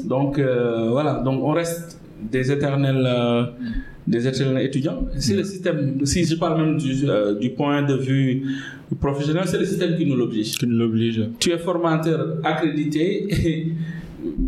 Donc, 0.04 0.38
euh, 0.40 0.90
voilà. 0.92 1.16
Donc, 1.26 1.44
on 1.44 1.52
reste 1.52 2.00
des 2.32 2.52
éternels, 2.52 3.04
euh, 3.06 3.46
des 4.06 4.28
éternels 4.28 4.66
étudiants. 4.66 5.06
C'est 5.18 5.36
le 5.36 5.44
système, 5.44 6.06
si 6.06 6.24
je 6.26 6.36
parle 6.36 6.62
même 6.62 6.78
du, 6.78 6.94
euh, 7.10 7.34
du 7.40 7.50
point 7.50 7.82
de 7.82 7.96
vue 7.96 8.44
professionnel, 9.00 9.44
c'est 9.48 9.58
le 9.58 9.66
système 9.66 9.96
qui 9.98 10.06
nous 10.06 10.16
l'oblige. 10.16 10.58
Qui 10.60 10.68
nous 10.68 10.78
l'oblige. 10.78 11.22
Tu 11.40 11.50
es 11.52 11.58
formateur 11.58 12.38
accrédité 12.44 13.28
et, 13.50 13.74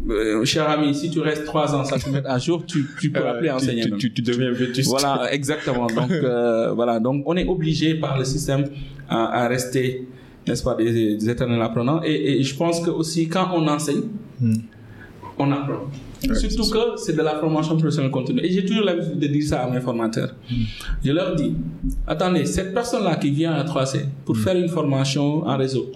euh, 0.09 0.45
cher 0.45 0.69
ami, 0.69 0.93
si 0.93 1.09
tu 1.09 1.19
restes 1.19 1.45
trois 1.45 1.73
ans 1.75 1.83
sans 1.83 1.97
te 1.97 2.09
mettre 2.09 2.29
à 2.29 2.37
jour, 2.39 2.65
tu, 2.65 2.85
tu 2.99 3.09
peux 3.11 3.25
appeler 3.27 3.49
Euh, 3.49 3.57
tu, 3.57 3.63
enseigner 3.63 3.83
tu, 3.83 3.97
tu, 3.97 4.13
tu 4.13 4.21
deviens 4.21 4.51
vétuste. 4.51 4.89
Voilà, 4.89 5.33
exactement. 5.33 5.87
Donc, 5.87 6.11
euh, 6.11 6.71
voilà. 6.73 6.99
Donc, 6.99 7.23
on 7.25 7.35
est 7.37 7.47
obligé 7.47 7.95
par 7.95 8.17
le 8.17 8.25
système 8.25 8.65
à, 9.09 9.43
à 9.43 9.47
rester, 9.47 10.07
n'est-ce 10.47 10.63
pas, 10.63 10.75
des, 10.75 11.15
des 11.17 11.29
éternels 11.29 11.61
apprenants. 11.61 12.01
Et, 12.03 12.39
et 12.39 12.43
je 12.43 12.55
pense 12.55 12.79
que 12.81 12.89
aussi, 12.89 13.27
quand 13.27 13.49
on 13.53 13.67
enseigne, 13.67 14.03
Mm. 14.41 14.53
on 15.39 15.51
apprend. 15.51 15.89
Ouais, 16.29 16.35
Surtout 16.35 16.69
que 16.69 16.79
c'est 16.97 17.15
de 17.15 17.21
la 17.21 17.35
formation 17.39 17.75
professionnelle 17.77 18.11
continue. 18.11 18.41
Et 18.43 18.51
j'ai 18.51 18.65
toujours 18.65 18.83
l'habitude 18.85 19.19
de 19.19 19.27
dire 19.27 19.43
ça 19.47 19.63
à 19.63 19.69
mes 19.69 19.79
formateurs. 19.81 20.35
Je 21.03 21.11
leur 21.11 21.35
dis, 21.35 21.53
attendez, 22.07 22.45
cette 22.45 22.73
personne-là 22.73 23.15
qui 23.17 23.31
vient 23.31 23.53
à 23.53 23.63
3C 23.63 23.99
pour 24.25 24.37
faire 24.37 24.55
une 24.55 24.69
formation 24.69 25.45
en 25.45 25.57
réseau, 25.57 25.91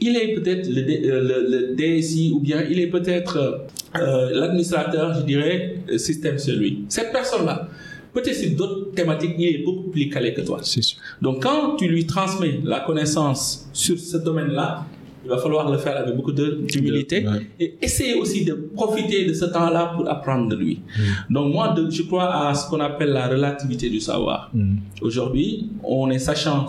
il 0.00 0.16
est 0.16 0.34
peut-être 0.34 0.68
le, 0.68 0.82
D- 0.82 1.02
euh, 1.04 1.20
le- 1.22 1.46
le 1.70 1.74
DSI 1.76 2.32
ou 2.34 2.40
bien 2.40 2.62
il 2.70 2.78
est 2.80 2.88
peut-être 2.88 3.36
euh, 3.36 3.98
euh, 4.00 4.30
l'administrateur, 4.32 5.14
je 5.14 5.22
dirais, 5.22 5.76
système 5.96 6.38
c'est 6.38 6.52
lui. 6.52 6.84
Cette 6.88 7.12
personne-là, 7.12 7.68
peut-être 8.12 8.34
sur 8.36 8.50
d'autres 8.56 8.92
thématiques, 8.92 9.34
il 9.38 9.46
est 9.46 9.62
beaucoup 9.64 9.90
plus 9.90 10.08
calé 10.08 10.34
que 10.34 10.40
toi. 10.42 10.58
Sûr. 10.62 10.82
Donc 11.22 11.42
quand 11.42 11.76
tu 11.76 11.88
lui 11.88 12.06
transmets 12.06 12.60
la 12.64 12.80
connaissance 12.80 13.68
sur 13.72 13.98
ce 13.98 14.16
domaine-là, 14.18 14.84
il 15.24 15.28
va 15.28 15.36
falloir 15.38 15.70
le 15.70 15.76
faire 15.78 15.96
avec 15.98 16.16
beaucoup 16.16 16.32
d'humilité 16.32 17.26
Ouais. 17.26 17.46
et 17.58 17.74
essayer 17.82 18.14
aussi 18.14 18.44
de 18.44 18.54
profiter 18.74 19.26
de 19.26 19.34
ce 19.34 19.44
temps-là 19.44 19.92
pour 19.94 20.08
apprendre 20.08 20.48
de 20.48 20.56
lui. 20.56 20.80
Donc 21.28 21.52
moi, 21.52 21.68
de- 21.74 21.90
je 21.90 22.02
crois 22.04 22.48
à 22.48 22.54
ce 22.54 22.68
qu'on 22.68 22.80
appelle 22.80 23.10
la 23.10 23.28
relativité 23.28 23.90
du 23.90 24.00
savoir. 24.00 24.50
Mm. 24.54 24.76
Aujourd'hui, 25.02 25.68
on 25.84 26.10
est 26.10 26.18
sachant 26.18 26.66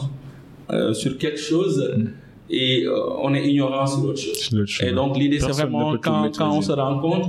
euh, 0.71 0.93
sur 0.93 1.17
quelque 1.17 1.39
chose 1.39 1.77
et 2.49 2.83
euh, 2.85 2.91
on 3.21 3.33
est 3.33 3.47
ignorant 3.49 3.87
sur 3.87 4.01
chose. 4.17 4.49
L'autre 4.51 4.69
chose. 4.69 4.87
Et 4.87 4.91
donc 4.91 5.17
l'idée, 5.17 5.39
c'est 5.39 5.51
vraiment 5.51 5.95
quand, 5.97 6.29
quand 6.37 6.51
on 6.57 6.61
se 6.61 6.71
rend 6.73 6.99
compte 6.99 7.27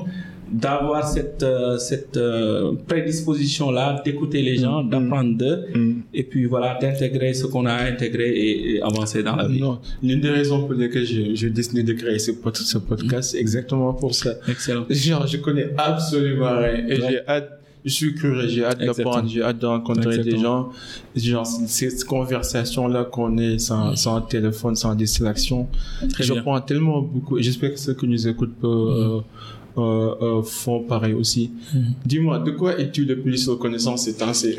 d'avoir 0.53 1.07
cette, 1.09 1.43
euh, 1.43 1.79
cette 1.79 2.17
euh, 2.17 2.73
prédisposition-là 2.87 4.03
d'écouter 4.05 4.43
les 4.43 4.57
gens, 4.57 4.83
d'apprendre 4.85 5.37
d'eux, 5.37 5.59
Mm. 5.75 5.93
et 6.13 6.25
puis 6.25 6.45
voilà, 6.47 6.79
d'intégrer 6.81 7.33
ce 7.35 7.47
qu'on 7.47 7.67
a 7.67 7.75
intégré 7.75 8.29
et, 8.31 8.75
et 8.77 8.83
avancer 8.83 9.23
dans 9.23 9.37
la 9.37 9.47
vie. 9.49 9.61
Non, 9.61 9.79
l'une 10.03 10.21
des 10.21 10.31
raisons 10.31 10.61
pour 10.67 10.75
lesquelles 10.75 11.07
j'ai 11.07 11.35
j'ai 11.37 11.51
décidé 11.51 11.83
de 11.83 11.93
créer 11.95 12.19
ce, 12.19 12.33
pod- 12.33 12.57
ce 12.57 12.79
podcast, 12.79 13.31
c'est 13.33 13.39
exactement 13.39 13.93
pour 13.95 14.15
ça. 14.15 14.33
Excellent. 14.49 14.85
Genre, 14.91 15.27
je 15.27 15.39
connais 15.39 15.69
absolument 15.79 16.59
rien. 16.59 16.87
Et 16.89 16.97
j'ai 16.97 17.21
hâte, 17.27 17.51
je 17.85 17.91
suis 17.93 18.15
curieux, 18.15 18.49
j'ai 18.49 18.65
hâte 18.65 18.79
d'apprendre, 18.81 19.29
j'ai 19.29 19.43
hâte 19.43 19.59
de 19.59 19.67
rencontrer 19.67 20.19
des 20.19 20.37
gens. 20.39 20.69
Genre, 21.17 21.47
cette 21.47 22.05
conversation-là 22.05 23.05
qu'on 23.05 23.37
est 23.39 23.59
sans, 23.59 23.97
sans 23.97 24.21
téléphone, 24.21 24.77
sans 24.77 24.95
distraction. 24.95 25.67
Très 26.11 26.25
je 26.25 26.33
bien. 26.33 26.43
prends 26.43 26.61
tellement 26.61 27.01
beaucoup. 27.03 27.41
J'espère 27.41 27.73
que 27.73 27.79
ceux 27.79 27.95
qui 27.95 28.07
nous 28.07 28.29
écoutent 28.29 28.55
peuvent, 28.61 28.71
euh, 28.71 29.21
euh, 29.79 30.43
font 30.43 30.81
pareil 30.81 31.15
aussi. 31.15 31.51
Mhm. 31.75 31.85
Dis-moi, 32.05 32.39
de 32.41 32.51
quoi 32.51 32.79
es-tu 32.79 33.05
le 33.05 33.19
plus 33.21 33.49
reconnaissant 33.49 33.97
ces 33.97 34.17
temps-ci? 34.17 34.55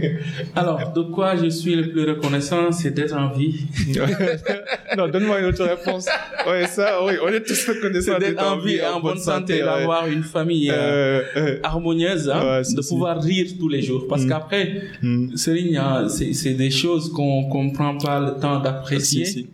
Alors, 0.56 0.92
de 0.92 1.02
quoi 1.02 1.36
je 1.36 1.48
suis 1.48 1.74
le 1.76 1.90
plus 1.90 2.04
reconnaissant, 2.08 2.72
c'est 2.72 2.90
d'être 2.92 3.16
en 3.16 3.28
vie. 3.32 3.54
Non, 4.96 5.08
donne-moi 5.08 5.40
une 5.40 5.46
autre 5.46 5.64
réponse. 5.64 6.06
Ouais, 6.48 6.66
ça, 6.66 7.04
oui, 7.04 7.14
on 7.22 7.28
est 7.28 7.42
tous 7.42 7.68
reconnaissants 7.68 8.12
C'est 8.18 8.26
d'être 8.26 8.42
en 8.42 8.58
vie, 8.58 8.78
en 8.82 9.00
bonne 9.00 9.18
santé, 9.18 9.54
ouais. 9.54 9.60
d'avoir 9.64 10.06
une 10.06 10.22
famille 10.22 10.70
euh, 10.70 10.76
Euh, 10.76 11.22
euh, 11.36 11.58
harmonieuse, 11.62 12.28
hein, 12.30 12.40
Ouais, 12.60 12.62
de 12.74 12.80
pouvoir 12.88 13.20
rire 13.22 13.46
tous 13.58 13.68
les 13.68 13.82
jours. 13.82 14.06
Parce 14.08 14.24
Mm. 14.24 14.28
qu'après, 14.28 14.82
hmm. 15.02 15.36
Serigne, 15.36 15.76
hein, 15.76 16.08
c'est 16.08 16.32
c'est 16.32 16.54
des 16.54 16.70
choses 16.70 17.12
qu'on 17.12 17.44
qu'on 17.50 17.70
prend 17.70 17.96
pas 17.98 18.18
le 18.20 18.40
temps 18.40 18.60
d'apprécier 18.60 19.24
Si, 19.26 19.32
si. 19.32 19.46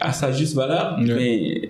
à 0.00 0.12
sa 0.12 0.32
juste 0.32 0.54
valeur. 0.54 0.96
Mais 1.00 1.68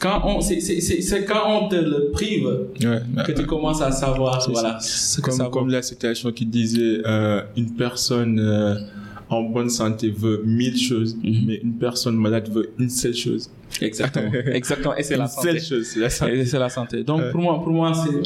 quand 0.00 0.22
on, 0.24 0.40
c'est- 0.40 0.60
c'est 0.60 0.80
c'est- 0.80 1.00
c'est 1.02 1.24
quand 1.24 1.44
on 1.46 1.68
te 1.68 1.74
le 1.76 2.10
prive 2.12 2.46
Ouais, 2.46 3.24
que 3.26 3.32
tu 3.32 3.44
commences 3.46 3.82
à 3.82 3.90
savoir, 3.92 4.42
C'est 4.42 4.52
voilà, 4.52 4.78
ce 4.80 5.20
que 5.20 5.30
ça 5.30 5.48
comme, 5.52 5.68
la 5.70 5.82
citation 5.82 6.32
qui 6.32 6.46
disait 6.46 7.00
euh, 7.06 7.42
une 7.56 7.70
personne 7.74 8.38
euh, 8.40 8.74
en 9.30 9.42
bonne 9.42 9.68
santé 9.68 10.10
veut 10.10 10.42
mille 10.44 10.78
choses, 10.78 11.16
Mhm. 11.22 11.44
mais 11.46 11.56
une 11.62 11.74
personne 11.74 12.16
malade 12.16 12.48
veut 12.50 12.70
une 12.78 12.88
seule 12.88 13.14
chose. 13.14 13.50
Exactement, 13.82 14.32
exactement. 14.54 14.96
Et 14.96 15.02
c'est 15.02 15.16
la 15.18 15.26
santé. 15.28 15.48
seule 15.48 15.60
chose, 15.60 15.86
c'est 15.86 16.00
la 16.00 16.08
santé. 16.10 16.38
Et 16.38 16.44
c'est 16.46 16.58
la 16.58 16.70
santé. 16.70 17.04
Donc 17.04 17.20
Ouais. 17.20 17.30
pour 17.30 17.40
moi, 17.42 17.62
pour 17.62 17.72
moi, 17.72 17.92
c'est 17.94 18.22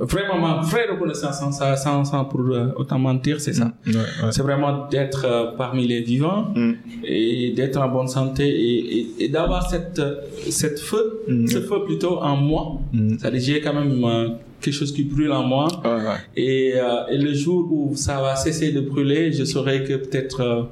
vraiment 0.00 0.38
ma 0.38 0.60
vraie 0.62 0.86
reconnaissance 0.90 1.38
sans, 1.40 1.52
ça- 1.52 1.76
sans, 1.76 2.04
sans 2.04 2.24
pour 2.24 2.40
euh, 2.40 2.68
autant 2.76 2.98
mentir, 2.98 3.40
c'est 3.40 3.52
ça. 3.52 3.72
Ouais, 3.86 3.94
ouais. 3.94 4.02
C'est 4.30 4.42
vraiment 4.42 4.86
d'être 4.88 5.24
euh, 5.24 5.52
parmi 5.56 5.86
les 5.86 6.00
vivants 6.00 6.52
Mm. 6.54 6.72
et 7.04 7.52
d'être 7.56 7.78
en 7.80 7.88
bonne 7.88 8.08
santé 8.08 8.44
et, 8.48 8.98
et, 8.98 9.06
et 9.24 9.28
d'avoir 9.28 9.68
cette, 9.70 9.98
euh, 9.98 10.16
cette 10.50 10.80
feu, 10.80 11.20
Mm. 11.28 11.46
ce 11.46 11.60
feu 11.60 11.84
plutôt 11.86 12.18
en 12.20 12.36
moi. 12.36 12.80
Mm. 12.92 13.16
C'est-à-dire 13.18 13.40
j'ai 13.40 13.60
quand 13.60 13.74
même 13.74 14.36
quelque 14.60 14.74
chose 14.74 14.92
qui 14.92 15.02
brûle 15.02 15.32
en 15.32 15.42
moi 15.42 15.66
Ouais, 15.84 16.16
et, 16.36 16.72
euh, 16.76 17.06
et 17.12 17.18
le 17.18 17.32
jour 17.34 17.68
où 17.72 17.92
ça 17.96 18.20
va 18.20 18.36
cesser 18.36 18.70
de 18.72 18.80
brûler, 18.80 19.32
je 19.32 19.44
saurai 19.44 19.82
que 19.84 19.94
peut-être 19.94 20.40
euh, 20.40 20.62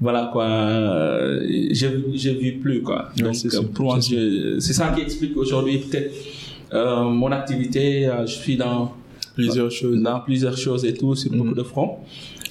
voilà 0.00 0.30
quoi, 0.32 0.46
je 1.80 1.86
je 2.14 2.30
vis 2.30 2.52
plus 2.52 2.82
quoi. 2.82 3.10
Donc 3.16 3.34
pour 3.74 3.84
moi 3.86 3.98
c'est 4.00 4.72
ça 4.72 4.88
qui 4.94 5.02
explique 5.02 5.36
aujourd'hui 5.36 5.78
peut-être 5.78 6.12
euh, 6.74 7.02
mon 7.04 7.30
activité. 7.32 8.06
euh, 8.06 8.26
je 8.26 8.32
suis 8.34 8.56
dans 8.56 8.94
Plusieurs 9.34 9.70
choses. 9.70 10.00
dans 10.02 10.20
plusieurs 10.20 10.56
choses 10.58 10.84
et 10.84 10.92
tout 10.94 11.14
sur 11.14 11.30
beaucoup 11.32 11.54
de 11.54 11.62
fronts. 11.62 11.98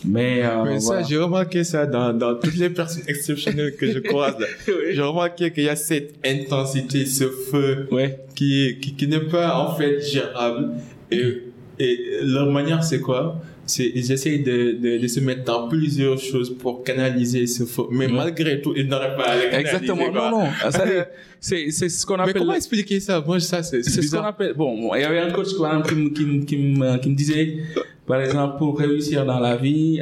Mais, 0.03 0.41
euh, 0.43 0.63
Mais 0.65 0.80
ça, 0.80 0.93
voilà. 0.93 1.03
j'ai 1.07 1.17
remarqué 1.17 1.63
ça 1.63 1.86
dans, 1.86 2.11
dans 2.11 2.34
toutes 2.34 2.55
les 2.57 2.72
personnes 2.72 3.03
exceptionnelles 3.07 3.76
que 3.76 3.91
je 3.91 3.99
croise. 4.09 4.36
là. 4.39 4.47
J'ai 4.91 5.01
remarqué 5.01 5.51
qu'il 5.51 5.65
y 5.65 5.69
a 5.69 5.76
cette 5.76 6.15
intensité, 6.26 7.05
ce 7.05 7.26
feu 7.30 7.88
ouais. 7.91 8.19
qui, 8.36 8.78
qui, 8.82 8.95
qui 8.95 9.07
n'est 9.07 9.19
pas 9.19 9.55
en 9.59 9.76
fait 9.76 10.01
gérable. 10.01 10.72
Et, 11.11 11.43
et 11.78 11.99
leur 12.24 12.49
manière, 12.51 12.84
c'est 12.84 12.99
quoi? 13.01 13.39
Essayent 13.68 14.43
de, 14.43 14.78
de, 14.82 14.97
de, 14.97 15.07
se 15.07 15.20
mettre 15.20 15.43
dans 15.43 15.68
plusieurs 15.68 16.18
choses 16.20 16.55
pour 16.57 16.84
canaliser 16.84 17.47
ce 17.47 17.64
faux. 17.64 17.88
Mais 17.91 18.07
malgré 18.07 18.62
tout, 18.62 18.74
ils 18.76 18.88
n'auraient 18.88 19.16
pas 19.16 19.30
à 19.30 19.36
le 19.36 19.41
canaliser. 19.51 19.59
Exactement. 19.76 20.12
quoi. 20.12 20.32
Non, 20.32 20.39
non. 20.39 20.49
C'est, 21.43 21.72
c'est 21.72 21.89
ce 21.89 22.05
qu'on 22.05 22.18
Mais 22.18 22.24
appelle. 22.24 22.36
comment 22.38 22.53
expliquer 22.53 22.99
ça? 22.99 23.20
Moi, 23.26 23.39
ça, 23.39 23.64
c'est 23.64 23.82
c'est 23.82 24.03
ce 24.03 24.16
qu'on 24.16 24.22
appelle. 24.24 24.53
Bon, 24.53 24.80
bon, 24.80 24.93
il 24.93 25.01
y 25.01 25.03
avait 25.03 25.18
un 25.20 25.32
coach 25.32 25.47
qui, 25.47 25.55
me- 25.95 26.09
qui, 26.09 26.24
me- 26.24 26.43
qui, 26.45 26.55
me, 26.57 26.97
qui 26.99 27.09
me 27.09 27.16
disait, 27.16 27.57
par 28.05 28.22
exemple, 28.22 28.59
pour 28.59 28.78
réussir 28.78 29.26
dans 29.26 29.39
la 29.39 29.57
vie, 29.57 30.01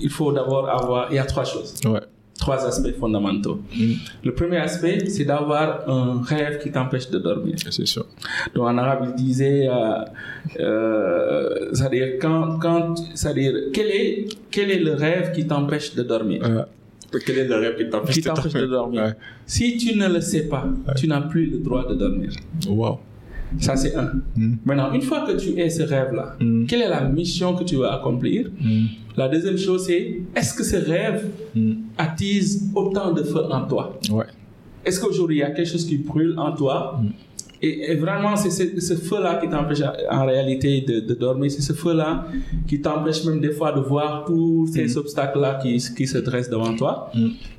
il 0.00 0.10
faut 0.10 0.32
d'abord 0.32 0.68
avoir. 0.68 1.06
Il 1.12 1.14
y 1.14 1.18
a 1.20 1.24
trois 1.24 1.44
choses, 1.44 1.74
Ouais. 1.84 2.00
Trois 2.40 2.66
aspects 2.66 2.96
fondamentaux. 2.98 3.60
Le 4.24 4.32
premier 4.34 4.56
aspect, 4.56 5.06
c'est 5.14 5.26
d'avoir 5.26 5.88
un 5.88 6.22
rêve 6.22 6.58
qui 6.62 6.70
t'empêche 6.72 7.08
de 7.10 7.18
dormir. 7.18 7.54
C'est 7.70 7.86
sûr. 7.86 8.06
Donc 8.54 8.64
en 8.66 8.76
arabe, 8.78 9.02
il 9.08 9.14
disait, 9.14 9.68
euh, 9.68 10.04
euh, 10.58 11.68
c'est-à-dire 11.74 12.08
quand, 12.20 12.58
quand, 12.58 12.94
c'est-à-dire 13.14 13.52
quel 13.74 13.88
est, 13.88 14.10
quel 14.50 14.70
est 14.70 14.80
le 14.80 14.94
rêve 14.94 15.32
qui 15.34 15.46
t'empêche 15.46 15.94
de 15.94 16.02
dormir? 16.02 16.40
Euh, 16.44 17.18
quel 17.24 17.38
est 17.42 17.48
le 17.52 17.56
rêve 17.56 17.76
qui 17.76 17.88
t'empêche 17.88 18.54
de 18.64 18.66
dormir? 18.66 19.02
Ouais. 19.02 19.14
Si 19.46 19.76
tu 19.76 19.96
ne 19.96 20.08
le 20.08 20.20
sais 20.20 20.44
pas, 20.48 20.64
tu 20.96 21.06
n'as 21.08 21.20
plus 21.20 21.46
le 21.54 21.58
droit 21.58 21.86
de 21.88 21.94
dormir. 21.94 22.30
Wow. 22.68 22.98
Ça, 23.58 23.74
c'est 23.76 23.94
un. 23.96 24.12
Mm. 24.36 24.54
Maintenant, 24.64 24.92
une 24.92 25.02
fois 25.02 25.20
que 25.26 25.32
tu 25.32 25.58
es 25.58 25.68
ce 25.70 25.82
rêve-là, 25.82 26.36
Mm. 26.40 26.66
quelle 26.66 26.82
est 26.82 26.88
la 26.88 27.02
mission 27.02 27.54
que 27.54 27.64
tu 27.64 27.76
veux 27.76 27.88
accomplir? 27.88 28.48
Mm. 28.60 28.86
La 29.16 29.28
deuxième 29.28 29.58
chose, 29.58 29.86
c'est 29.86 30.20
est-ce 30.36 30.54
que 30.54 30.62
ce 30.64 30.76
rêve 30.76 31.26
attise 31.98 32.70
autant 32.74 33.12
de 33.12 33.22
feu 33.22 33.42
en 33.50 33.62
toi? 33.66 33.98
Ouais. 34.10 34.24
Est-ce 34.84 35.00
qu'aujourd'hui, 35.00 35.36
il 35.36 35.40
y 35.40 35.42
a 35.42 35.50
quelque 35.50 35.68
chose 35.68 35.84
qui 35.84 35.98
brûle 35.98 36.34
en 36.38 36.52
toi? 36.52 37.00
Et, 37.62 37.92
et 37.92 37.96
vraiment, 37.96 38.36
c'est 38.36 38.48
ce, 38.48 38.80
ce 38.80 38.94
feu-là 38.94 39.38
qui 39.40 39.46
t'empêche 39.50 39.82
en 40.10 40.24
réalité 40.24 40.80
de, 40.80 41.00
de 41.00 41.12
dormir. 41.14 41.50
C'est 41.50 41.60
ce 41.60 41.74
feu-là 41.74 42.24
qui 42.66 42.80
t'empêche 42.80 43.22
même 43.26 43.38
des 43.40 43.50
fois 43.50 43.72
de 43.72 43.80
voir 43.80 44.24
tous 44.26 44.66
ces 44.72 44.96
obstacles-là 44.96 45.58
qui, 45.62 45.76
qui 45.94 46.06
se 46.06 46.16
dressent 46.18 46.48
devant 46.48 46.74
toi. 46.74 47.12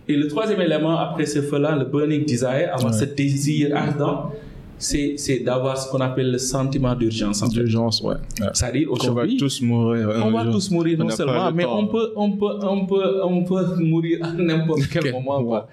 Et 0.08 0.16
le 0.16 0.28
troisième 0.28 0.60
élément, 0.62 0.98
après 0.98 1.28
ce 1.28 1.42
feu-là, 1.44 1.76
le 1.76 1.86
burning 1.86 2.26
desire, 2.26 2.72
avoir 2.74 2.92
Ouais. 2.92 2.98
ce 3.00 3.06
désir 3.06 3.78
ardent, 3.78 4.32
c'est 4.82 5.14
c'est 5.18 5.40
d'avoir 5.40 5.78
ce 5.78 5.90
qu'on 5.90 6.02
appelle 6.02 6.32
le 6.32 6.38
sentiment 6.38 6.96
d'urgence. 6.96 7.42
D'urgence, 7.50 8.02
ouais. 8.02 8.16
ouais. 8.42 8.48
C'est-à-dire 8.54 8.88
Qu'on 8.88 8.96
va 8.96 9.04
aujourd'hui, 9.04 9.38
tous 9.38 9.62
mourir. 9.62 10.10
on 10.26 10.32
va 10.32 10.44
tous 10.46 10.72
mourir 10.72 10.98
On 11.00 11.04
non 11.06 11.10
seulement, 11.12 11.50
le 11.50 11.54
mais 11.56 11.64
temps. 11.64 11.78
on 11.80 11.88
peut, 11.88 12.12
on 12.16 12.32
peut, 12.32 12.56
on 12.64 12.86
peut, 12.86 13.22
on 13.24 13.44
peut 13.44 13.66
mourir 13.80 14.20
à 14.26 14.32
n'importe 14.34 14.82
quel 14.92 15.12
moment. 15.14 15.44
Quoi. 15.44 15.68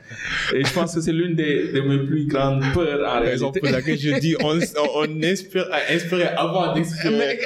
Et 0.54 0.64
je 0.64 0.72
pense 0.72 0.94
que 0.94 1.00
c'est 1.00 1.12
l'une 1.12 1.34
des, 1.34 1.72
de 1.72 1.80
mes 1.80 1.98
plus 2.06 2.26
grandes 2.26 2.62
peurs 2.74 3.00
en 3.09 3.20
réalité. 3.20 3.61
pour 3.61 3.70
laquelle 3.70 3.98
je 3.98 4.18
dis, 4.20 4.36
on, 4.44 4.59
on, 4.59 5.06
on 5.09 5.22
inspire 5.24 5.66
à 5.72 5.92
inspirer 5.94 6.24
avant 6.36 6.74
d'expirer. 6.74 7.16
Mais 7.16 7.38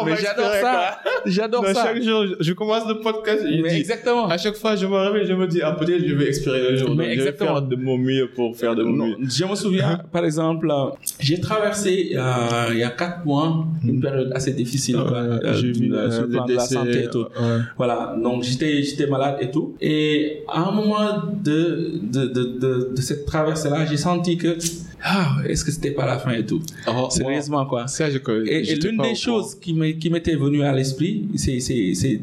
on 0.00 0.04
va 0.04 0.16
j'adore 0.16 0.52
ça. 0.52 0.98
J'adore 1.26 1.66
ça. 1.66 1.74
Chaque 1.84 2.02
jour, 2.02 2.26
je, 2.26 2.34
je 2.40 2.52
commence 2.52 2.86
le 2.88 3.00
podcast 3.00 3.42
et 3.48 3.56
je 3.56 3.62
Mais 3.62 3.70
dis, 3.70 3.76
exactement. 3.76 4.26
à 4.28 4.36
chaque 4.36 4.56
fois, 4.56 4.76
je 4.76 4.86
me 4.86 4.96
réveille, 4.96 5.26
je 5.26 5.32
me 5.32 5.46
dis, 5.46 5.60
ah, 5.62 5.72
peut-être 5.72 6.06
je 6.06 6.14
vais 6.14 6.28
expirer 6.28 6.70
le 6.70 6.76
jour. 6.76 6.94
Mais 6.94 7.12
exactement. 7.12 7.48
Je 7.50 7.54
vais 7.54 7.60
faire 7.60 7.68
de 7.68 7.76
mon 7.76 7.96
mieux 7.98 8.28
pour 8.34 8.56
faire 8.56 8.74
de 8.74 8.82
mon 8.82 9.06
mieux. 9.06 9.16
je 9.28 9.44
me 9.44 9.54
souviens, 9.54 9.98
par 10.12 10.24
exemple, 10.24 10.41
euh, 10.50 10.90
j'ai 11.20 11.40
traversé 11.40 12.12
euh, 12.14 12.70
il 12.72 12.78
y 12.78 12.82
a 12.82 12.90
quatre 12.90 13.24
mois 13.24 13.64
une 13.84 14.00
période 14.00 14.30
assez 14.34 14.52
difficile 14.52 14.96
quoi, 14.96 15.10
Ouais, 15.12 15.18
euh, 15.44 15.54
j'ai 15.54 15.72
vu 15.72 15.86
sur 16.10 16.22
le 16.22 16.28
plan 16.28 16.44
de 16.46 16.54
la 16.54 16.60
santé 16.66 17.04
et 17.04 17.10
tout. 17.10 17.20
ouais. 17.40 17.58
Voilà, 17.76 18.14
donc 18.22 18.42
j'étais 18.42 18.82
j'étais 18.82 19.06
malade 19.06 19.36
et 19.40 19.50
tout. 19.50 19.74
Et 19.80 20.42
à 20.48 20.60
un 20.68 20.72
moment 20.72 21.04
de, 21.48 21.92
de, 22.14 22.26
de, 22.26 22.44
de, 22.62 22.92
de 22.96 23.00
cette 23.00 23.24
traversée-là, 23.26 23.84
j'ai 23.86 23.96
senti 23.96 24.36
que, 24.36 24.56
ah, 25.04 25.36
est-ce 25.48 25.64
que 25.64 25.70
c'était 25.72 25.90
pas 25.90 26.06
la 26.06 26.18
fin 26.18 26.30
et 26.32 26.44
tout? 26.46 26.60
Oh, 26.86 27.08
Sérieusement, 27.10 27.66
quoi. 27.66 27.86
Ça, 27.88 28.08
je 28.10 28.18
connais. 28.18 28.48
Et, 28.50 28.72
et 28.72 28.74
l'une 28.76 28.98
des 29.02 29.14
choses 29.14 29.54
qui 29.56 29.72
m'était 29.74 30.36
venue 30.36 30.62
à 30.62 30.72
l'esprit, 30.72 31.28
c'est 31.36 31.58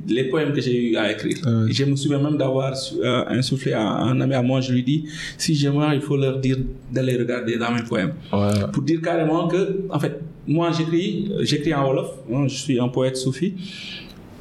les 0.07 0.23
poèmes 0.25 0.53
que 0.53 0.61
j'ai 0.61 0.91
eu 0.91 0.95
à 0.95 1.11
écrire. 1.11 1.38
Euh. 1.45 1.67
Je 1.69 1.84
me 1.86 1.95
souviens 1.95 2.19
même 2.19 2.38
d'avoir 2.38 2.73
euh, 3.03 3.23
insufflé 3.27 3.73
à 3.73 3.82
un 3.82 4.19
ami 4.21 4.34
à 4.34 4.41
moi, 4.41 4.61
je 4.61 4.71
lui 4.71 4.84
dis, 4.84 5.05
si 5.38 5.55
je 5.55 5.67
meurs, 5.69 5.93
il 5.93 6.01
faut 6.01 6.17
leur 6.17 6.39
dire 6.39 6.57
d'aller 6.91 7.17
regarder 7.17 7.57
dans 7.57 7.71
mes 7.71 7.84
poèmes. 7.84 8.13
Ouais. 8.32 8.51
Pour 8.71 8.84
dire 8.84 9.01
carrément 9.01 9.47
que, 9.47 9.82
en 9.89 9.99
fait, 9.99 10.19
moi 10.47 10.71
j'écris, 10.71 11.32
j'écris 11.41 11.73
en 11.73 11.86
Wolof, 11.88 12.11
hein, 12.34 12.47
je 12.47 12.55
suis 12.55 12.80
un 12.80 12.88
poète 12.88 13.17
soufi, 13.17 13.53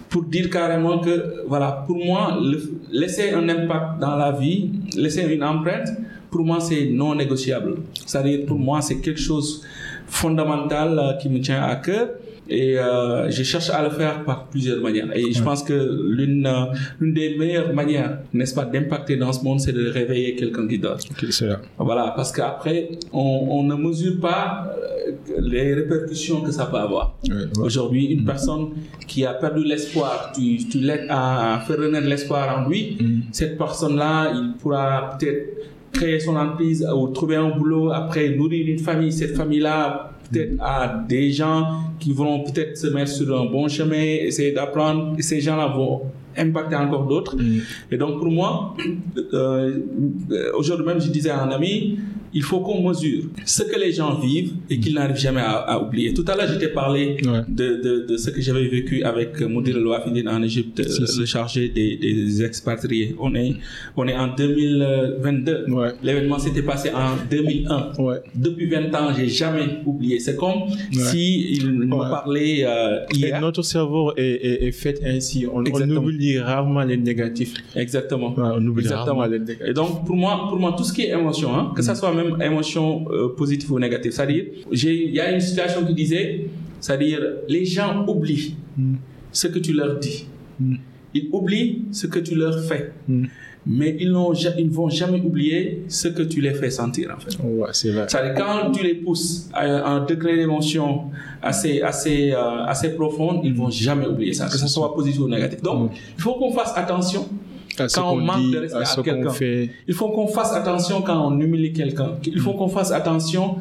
pour 0.09 0.23
dire 0.23 0.49
carrément 0.49 1.01
que, 1.01 1.45
voilà, 1.47 1.85
pour 1.87 1.97
moi, 2.03 2.39
le- 2.41 2.79
laisser 2.91 3.31
un 3.33 3.47
impact 3.49 4.01
dans 4.01 4.17
la 4.17 4.33
vie, 4.33 4.71
laisser 4.97 5.23
une 5.35 5.43
empreinte, 5.45 5.89
pour 6.31 6.45
moi 6.45 6.59
c'est 6.61 6.87
non 6.87 7.15
négociable. 7.15 7.77
C'est-à-dire, 8.07 8.47
pour 8.47 8.59
moi, 8.59 8.81
c'est 8.81 9.01
quelque 9.01 9.21
chose 9.21 9.63
fondamental 10.07 10.99
euh, 10.99 11.13
qui 11.15 11.29
me 11.29 11.41
tient 11.41 11.63
à 11.63 11.77
cœur. 11.77 12.09
Et 12.51 12.79
euh, 12.79 13.31
je 13.31 13.43
cherche 13.43 13.69
à 13.69 13.83
le 13.83 13.91
faire 13.91 14.25
par 14.25 14.47
plusieurs 14.47 14.81
manières. 14.81 15.15
Et 15.15 15.33
je 15.33 15.43
pense 15.43 15.63
que 15.63 15.75
l'une 16.19 16.47
euh, 16.47 16.73
l'une 16.99 17.13
des 17.13 17.37
meilleures 17.37 17.75
manières, 17.75 18.21
n'est-ce 18.33 18.55
pas, 18.55 18.65
d'impacter 18.65 19.17
dans 19.17 19.35
ce 19.35 19.45
monde, 19.45 19.61
c'est 19.61 19.75
de 19.75 19.91
réveiller 19.91 20.35
quelqu'un 20.35 20.67
qui 20.67 20.79
dort. 20.79 20.97
Là. 21.43 21.61
Voilà, 21.79 22.13
parce 22.17 22.33
qu'après, 22.33 22.89
on, 23.13 23.49
on 23.51 23.63
ne 23.65 23.75
mesure 23.75 24.19
pas 24.19 24.67
les 25.39 25.75
répercussions 25.75 26.41
que 26.41 26.51
ça 26.51 26.65
peut 26.67 26.79
avoir. 26.79 27.17
Ouais, 27.29 27.35
ouais. 27.35 27.45
Aujourd'hui, 27.67 28.07
une 28.07 28.25
personne 28.25 28.69
qui 29.07 29.27
a 29.27 29.35
perdu 29.35 29.63
l'espoir, 29.65 30.33
tu, 30.35 30.57
tu 30.71 30.79
l'aides 30.79 31.07
à, 31.11 31.57
à 31.57 31.61
faire 31.61 31.77
renaître 31.77 32.07
l'espoir 32.07 32.45
en 32.65 32.69
lui, 32.69 32.97
Mm. 32.99 33.21
cette 33.31 33.59
personne-là, 33.59 34.33
il 34.35 34.55
pourra 34.59 35.17
peut-être 35.19 35.43
créer 35.93 36.21
son 36.21 36.37
entreprise 36.37 36.87
ou 36.95 37.09
trouver 37.09 37.37
un 37.37 37.51
boulot, 37.51 37.91
après 37.93 38.31
nourrir 38.31 38.69
une 38.69 38.79
famille. 38.79 39.13
Cette 39.13 39.37
famille-là, 39.37 40.13
peut-être 40.31 40.55
à 40.61 41.05
des 41.09 41.31
gens 41.33 41.81
qui 41.99 42.13
vont 42.13 42.45
peut-être 42.45 42.77
se 42.77 42.87
mettre 42.89 43.11
sur 43.11 43.41
un 43.41 43.47
bon 43.47 43.69
chemin, 43.69 43.97
essayer 44.03 44.53
d'apprendre. 44.53 45.17
Ces 45.21 45.41
gens-là 45.41 45.69
vont 45.69 46.03
impacter 46.37 46.77
encore 46.77 47.07
d'autres. 47.07 47.37
Mm. 47.37 47.61
Et 47.91 47.97
donc 47.97 48.19
pour 48.21 48.31
moi, 48.31 48.75
euh, 49.33 49.79
aujourd'hui 50.57 50.87
même, 50.87 51.01
je 51.01 51.11
disais 51.11 51.31
à 51.31 51.43
un 51.43 51.51
ami, 51.51 51.99
il 52.35 52.43
faut 52.43 52.61
qu'on 52.61 52.87
mesure 52.87 53.25
ce 53.47 53.63
que 53.63 53.79
les 53.81 53.91
gens 53.91 54.21
vivent 54.21 54.53
et 54.69 54.79
qu'ils 54.79 54.95
n'arrivent 54.95 55.17
jamais 55.17 55.41
à, 55.41 55.53
à 55.53 55.83
oublier. 55.83 56.13
Tout 56.13 56.27
à 56.29 56.37
l'heure, 56.37 56.47
je 56.47 56.59
t'ai 56.59 56.69
parlé 56.69 57.17
Ouais. 57.25 57.41
de, 57.49 57.81
de, 57.83 58.07
de 58.07 58.17
ce 58.19 58.29
que 58.31 58.41
j'avais 58.43 58.69
vécu 58.69 59.03
avec 59.03 59.41
Moudir 59.41 59.79
El 59.79 59.87
Wafidine 59.87 60.29
en 60.29 60.43
Égypte, 60.43 60.79
euh, 60.81 61.07
le 61.19 61.25
chargé 61.25 61.71
des, 61.71 61.97
des 61.97 62.43
expatriés. 62.45 63.17
On 63.19 63.35
est, 63.35 63.55
on 63.97 64.07
est 64.07 64.15
en 64.17 64.29
2022. 64.35 65.65
Ouais. 65.71 65.93
L'événement 66.03 66.39
s'était 66.39 66.63
passé 66.63 66.91
en 66.91 67.17
2001. 67.31 67.93
Ouais. 67.99 68.21
Depuis 68.35 68.67
20 68.69 68.95
ans, 68.95 69.09
j'ai 69.17 69.29
jamais 69.29 69.81
oublié. 69.87 70.18
C'est 70.21 70.37
comme 70.37 70.63
si 70.93 71.53
il 71.53 71.85
Ouais. 71.85 71.99
parlait 72.11 72.65
euh, 72.65 73.01
Et 73.15 73.17
hier. 73.19 73.41
notre 73.41 73.63
cerveau 73.63 74.13
est, 74.17 74.23
est, 74.23 74.67
est 74.69 74.73
fait 74.73 75.01
ainsi. 75.05 75.47
On, 75.53 75.65
oublie 75.65 76.39
rarement 76.39 76.83
les 76.85 76.97
négatifs. 76.97 77.55
Exactement. 77.75 78.35
Ouais, 78.35 78.51
on 78.57 78.67
oublie 78.67 78.83
Exactement. 78.85 79.19
rarement 79.19 79.27
les 79.27 79.39
négatifs. 79.39 79.67
Et 79.69 79.73
donc, 79.73 80.05
pour 80.07 80.17
moi, 80.17 80.47
pour 80.49 80.59
moi, 80.59 80.75
tout 80.77 80.85
ce 80.85 80.93
qui 80.93 81.03
est 81.03 81.11
émotion, 81.11 81.55
hein, 81.55 81.73
que 81.75 81.83
ça 81.83 81.95
soit 81.95 82.13
même 82.15 82.41
émotion 82.43 83.07
euh, 83.11 83.29
positive 83.37 83.71
ou 83.73 83.79
négative, 83.79 84.13
c'est-à-dire, 84.13 84.45
il 84.71 85.11
y 85.15 85.21
a 85.21 85.33
une 85.33 85.41
situation 85.41 85.85
qui 85.87 85.95
disait, 85.95 86.47
c'est-à-dire, 86.81 87.21
les 87.49 87.65
gens 87.65 88.05
oublient 88.07 88.55
Mm. 88.77 88.95
ce 89.33 89.47
que 89.49 89.59
tu 89.59 89.73
leur 89.73 89.99
dis. 89.99 90.27
Mm. 90.61 90.77
Ils 91.15 91.29
oublient 91.33 91.83
ce 91.91 92.07
que 92.07 92.21
tu 92.21 92.35
leur 92.37 92.63
fais. 92.65 92.93
Mm. 93.67 93.79
Mais 93.79 93.97
ils, 94.01 94.11
ne 94.13 94.71
vont 94.71 94.89
jamais 94.89 95.21
oublier 95.21 95.85
ce 95.89 96.09
que 96.09 96.23
tu 96.23 96.41
les 96.41 96.55
fais 96.55 96.71
sentir, 96.71 97.15
en 97.17 97.21
fait. 97.21 97.37
Ouais, 97.43 97.69
c'est 97.73 97.91
vrai. 97.91 98.07
C'est-à-dire, 98.09 98.35
quand 98.35 98.71
tu 98.73 98.83
les 98.85 98.95
pousses 98.95 99.49
à 99.53 99.65
un 99.65 100.05
degré 100.05 100.37
d'émotion 100.37 101.05
assez, 101.43 101.83
assez, 101.83 102.33
euh, 102.33 102.65
assez 102.67 102.95
profond, 102.95 103.41
ils 103.45 103.53
ne 103.53 103.57
vont 103.59 103.71
jamais 103.71 104.07
oublier 104.07 104.33
ça, 104.33 104.47
que 104.47 104.57
ce 104.59 104.67
soit 104.69 104.95
positif 104.95 105.21
ou 105.21 105.29
négatif. 105.29 105.63
Donc, 105.63 105.91
Mm. 105.91 105.95
il 106.17 106.23
faut 106.23 106.35
qu'on 106.35 106.53
fasse 106.53 106.73
attention 106.77 107.29
À 107.79 107.87
quand 107.87 108.13
on 108.13 108.17
manque 108.17 108.41
dit, 108.41 108.51
de 108.53 108.59
respect 108.59 108.79
à 108.79 109.03
quelqu'un. 109.03 109.33
Il 109.87 109.95
faut 109.95 110.09
qu'on 110.11 110.27
fasse 110.27 110.53
attention 110.53 111.03
quand 111.03 111.27
on 111.29 111.39
humilie 111.39 111.73
quelqu'un. 111.73 112.13
Il 112.25 112.41
faut 112.41 112.55
qu'on 112.55 112.69
fasse 112.69 112.91
attention 112.91 113.57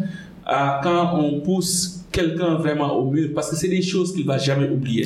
à 0.45 0.80
quand 0.82 1.20
on 1.20 1.41
pousse 1.41 2.06
quelqu'un 2.12 2.56
vraiment 2.56 2.93
au 2.98 3.12
mur 3.12 3.30
parce 3.36 3.50
que 3.52 3.56
c'est 3.56 3.68
des 3.68 3.82
choses 3.82 4.14
qu'il 4.14 4.26
va 4.26 4.38
jamais 4.38 4.70
oublier 4.70 5.06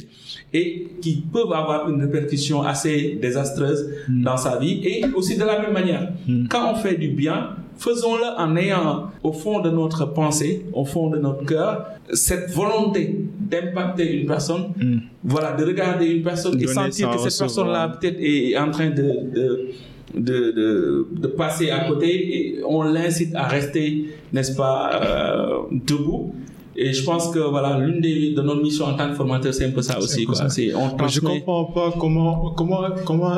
et 0.54 0.88
qui 1.02 1.24
peuvent 1.34 1.52
avoir 1.54 1.90
une 1.90 2.02
répercussion 2.02 2.62
assez 2.62 3.18
désastreuse 3.22 3.90
dans 4.10 4.38
sa 4.38 4.58
vie 4.58 4.82
et 4.86 5.06
aussi 5.16 5.38
de 5.38 5.44
la 5.46 5.60
même 5.62 5.74
manière 5.74 6.10
Mm. 6.28 6.48
quand 6.50 6.72
on 6.74 6.76
fait 6.76 6.96
du 6.98 7.10
bien 7.10 7.40
faisons-le 7.78 8.28
en 8.38 8.56
ayant 8.58 9.08
au 9.24 9.32
fond 9.32 9.60
de 9.62 9.70
notre 9.70 10.06
pensée 10.14 10.66
au 10.74 10.86
fond 10.86 11.10
de 11.10 11.18
notre 11.18 11.46
cœur 11.46 11.86
cette 12.14 12.52
volonté 12.52 13.04
d'impacter 13.40 14.06
une 14.22 14.28
personne 14.28 14.66
Mm. 14.78 14.98
voilà 15.24 15.54
de 15.54 15.64
regarder 15.66 16.08
une 16.08 16.24
personne 16.24 16.56
et 16.62 16.66
Donner 16.66 16.74
sentir 16.74 17.08
sans 17.12 17.14
que 17.24 17.30
cette 17.30 17.40
personne-là 17.40 17.90
peut-être 18.00 18.18
est 18.20 18.58
en 18.58 18.70
train 18.72 18.90
de, 18.90 19.08
de, 19.36 19.70
de, 20.14 20.52
de, 20.52 21.08
de 21.24 21.28
passer 21.28 21.70
à 21.72 21.86
côté 21.88 22.10
et 22.36 22.60
on 22.68 22.84
l'incite 22.84 23.34
à 23.34 23.44
rester, 23.48 24.10
n'est-ce 24.34 24.54
pas, 24.56 24.80
euh, 25.02 25.58
debout. 25.72 26.34
Et 26.76 26.94
je 26.94 27.04
pense 27.04 27.30
que 27.30 27.40
voilà, 27.40 27.78
l'une 27.80 28.00
des, 28.02 28.32
de 28.34 28.42
nos 28.42 28.56
missions 28.62 28.86
en 28.86 28.96
tant 28.96 29.10
que 29.10 29.16
formateur, 29.16 29.54
c'est 29.54 29.66
un 29.66 29.72
peu 29.72 29.82
ça 29.82 30.00
aussi. 30.00 30.24
Quoi. 30.26 30.50
C'est, 30.50 30.74
on 30.74 30.80
Moi, 30.80 31.08
je 31.08 31.20
transmet- 31.20 31.40
comprends 31.42 31.66
pas 31.66 31.94
comment, 32.00 32.52
comment, 32.52 32.82
comment 33.06 33.34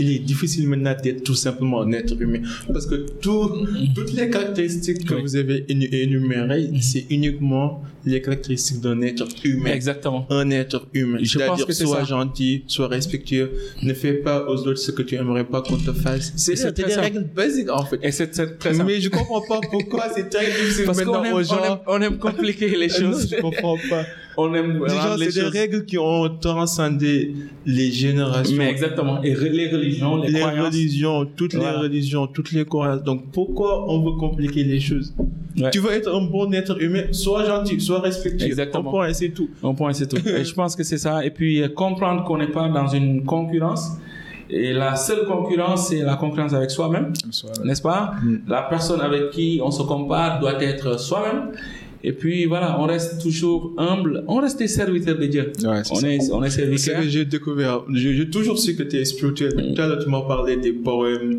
il 0.00 0.12
est 0.12 0.18
difficile 0.18 0.68
maintenant 0.68 0.94
d'être 1.02 1.22
tout 1.22 1.34
simplement 1.36 1.82
un 1.82 1.92
être 1.92 2.20
humain. 2.20 2.40
Parce 2.72 2.86
que 2.86 2.96
tout, 3.20 3.50
toutes 3.94 4.12
les 4.14 4.28
caractéristiques 4.30 5.04
que 5.04 5.14
Oui. 5.14 5.22
vous 5.22 5.36
avez 5.36 5.60
énu- 5.68 5.88
énumérées, 5.94 6.70
c'est 6.80 7.06
uniquement 7.10 7.82
les 8.04 8.20
caractéristiques 8.22 8.80
d'un 8.80 9.00
être 9.02 9.26
humain. 9.44 9.70
Exactement. 9.72 10.26
Un 10.30 10.50
être 10.50 10.86
humain. 10.92 11.18
Je 11.22 11.38
pense 11.38 11.58
C'est-à-dire, 11.64 11.88
sois 11.88 12.04
gentil, 12.04 12.64
sois 12.66 12.88
respectueux, 12.88 13.52
ne 13.82 13.94
fais 13.94 14.14
pas 14.14 14.46
aux 14.48 14.56
autres 14.66 14.76
ce 14.78 14.90
que 14.90 15.02
tu 15.02 15.14
aimerais 15.16 15.44
pas 15.44 15.62
qu'on 15.62 15.76
te 15.76 15.92
fasse. 15.92 16.32
C'est 16.36 16.52
des 16.74 16.82
simple. 16.82 17.00
règles 17.00 17.24
basiques, 17.24 17.70
en 17.70 17.84
fait. 17.84 17.98
Et 18.02 18.10
c'est 18.12 18.34
c'est 18.34 18.58
très 18.58 18.74
simple. 18.74 18.86
Mais 18.90 19.00
je 19.00 19.08
comprends 19.08 19.42
pas 19.42 19.60
pourquoi 19.70 20.08
c'est 20.14 20.28
très 20.28 20.46
difficile 20.46 20.84
Parce 20.86 20.98
maintenant 20.98 21.24
aime, 21.24 21.34
aux 21.34 21.38
on 21.40 21.42
gens. 21.42 21.64
aime, 21.64 21.78
on 21.86 22.00
aime 22.02 22.18
compliquer 22.18 22.68
les 22.76 22.88
non, 23.00 23.12
choses. 23.12 23.28
je 23.30 23.40
comprends 23.40 23.76
pas. 23.90 24.04
On 24.36 24.54
aime 24.54 24.80
Déjà, 24.86 25.00
rendre 25.02 25.16
les 25.18 25.30
c'est 25.30 25.42
des 25.50 25.58
règles 25.58 25.84
qui 25.84 25.98
ont 25.98 26.28
transcendé 26.40 27.34
les 27.66 27.90
générations. 27.90 28.56
Mais 28.56 28.68
exactement. 28.70 29.22
Et 29.22 29.34
re- 29.34 29.50
les 29.50 29.68
religions, 29.70 30.16
les, 30.16 30.30
les 30.30 30.40
croyances. 30.40 30.66
religions, 30.66 31.26
toutes 31.36 31.54
Voilà. 31.54 31.72
les 31.72 31.78
religions, 31.78 32.26
toutes 32.26 32.52
les 32.52 32.64
croyances. 32.64 33.02
Donc 33.02 33.30
pourquoi 33.32 33.88
on 33.90 34.02
veut 34.02 34.16
compliquer 34.18 34.64
les 34.64 34.80
choses? 34.80 35.12
Ouais. 35.58 35.70
Tu 35.70 35.80
veux 35.80 35.92
être 35.92 36.08
un 36.14 36.22
bon 36.22 36.50
être 36.52 36.80
humain, 36.82 37.04
sois 37.12 37.44
gentil, 37.44 37.78
sois 37.80 38.00
respectueux. 38.00 38.46
Exactement. 38.46 38.84
Ton 38.84 38.90
point, 38.90 39.12
c'est 39.12 39.28
tout. 39.30 39.50
Mon 39.62 39.74
point, 39.74 39.92
c'est 39.92 40.06
tout. 40.08 40.16
Et 40.26 40.44
je 40.44 40.54
pense 40.54 40.74
que 40.74 40.82
c'est 40.82 40.98
ça. 40.98 41.24
Et 41.24 41.30
puis, 41.30 41.62
euh, 41.62 41.68
comprendre 41.68 42.24
qu'on 42.24 42.38
n'est 42.38 42.46
pas 42.50 42.68
dans 42.68 42.88
une 42.88 43.24
concurrence. 43.24 43.90
Et 44.54 44.72
la 44.74 44.96
seule 44.96 45.24
concurrence, 45.26 45.88
c'est 45.88 46.02
la 46.02 46.16
concurrence 46.16 46.52
avec 46.52 46.70
soi-même, 46.70 47.12
n'est-ce 47.64 47.80
pas? 47.80 48.12
Mm. 48.22 48.36
La 48.48 48.62
personne 48.62 49.00
avec 49.00 49.30
qui 49.30 49.60
on 49.64 49.70
se 49.70 49.82
compare 49.82 50.40
doit 50.40 50.62
être 50.62 51.00
soi-même. 51.00 51.52
Et 52.04 52.12
puis, 52.12 52.46
voilà, 52.46 52.80
on 52.80 52.84
reste 52.86 53.22
toujours 53.22 53.72
humble. 53.78 54.24
On 54.26 54.36
reste 54.40 54.58
des 54.58 54.66
serviteurs 54.66 55.16
de 55.18 55.26
Dieu. 55.26 55.52
Ouais, 55.64 55.84
c'est 55.84 55.92
on, 55.92 55.94
ça. 55.96 56.08
est, 56.08 56.18
on 56.32 56.42
est 56.42 56.50
C'est 56.50 56.60
serviteurs. 56.62 57.00
que 57.02 57.08
j'ai 57.08 57.24
découvert. 57.24 57.82
J'ai 57.94 58.28
toujours 58.28 58.58
su 58.58 58.74
que 58.74 58.82
tu 58.82 58.96
es 58.96 59.04
spirituel. 59.04 59.52
Tout 59.74 59.80
à 59.80 59.86
l'heure, 59.86 60.02
tu 60.02 60.10
m'as 60.10 60.22
parlé 60.22 60.56
des 60.56 60.72
poèmes, 60.72 61.38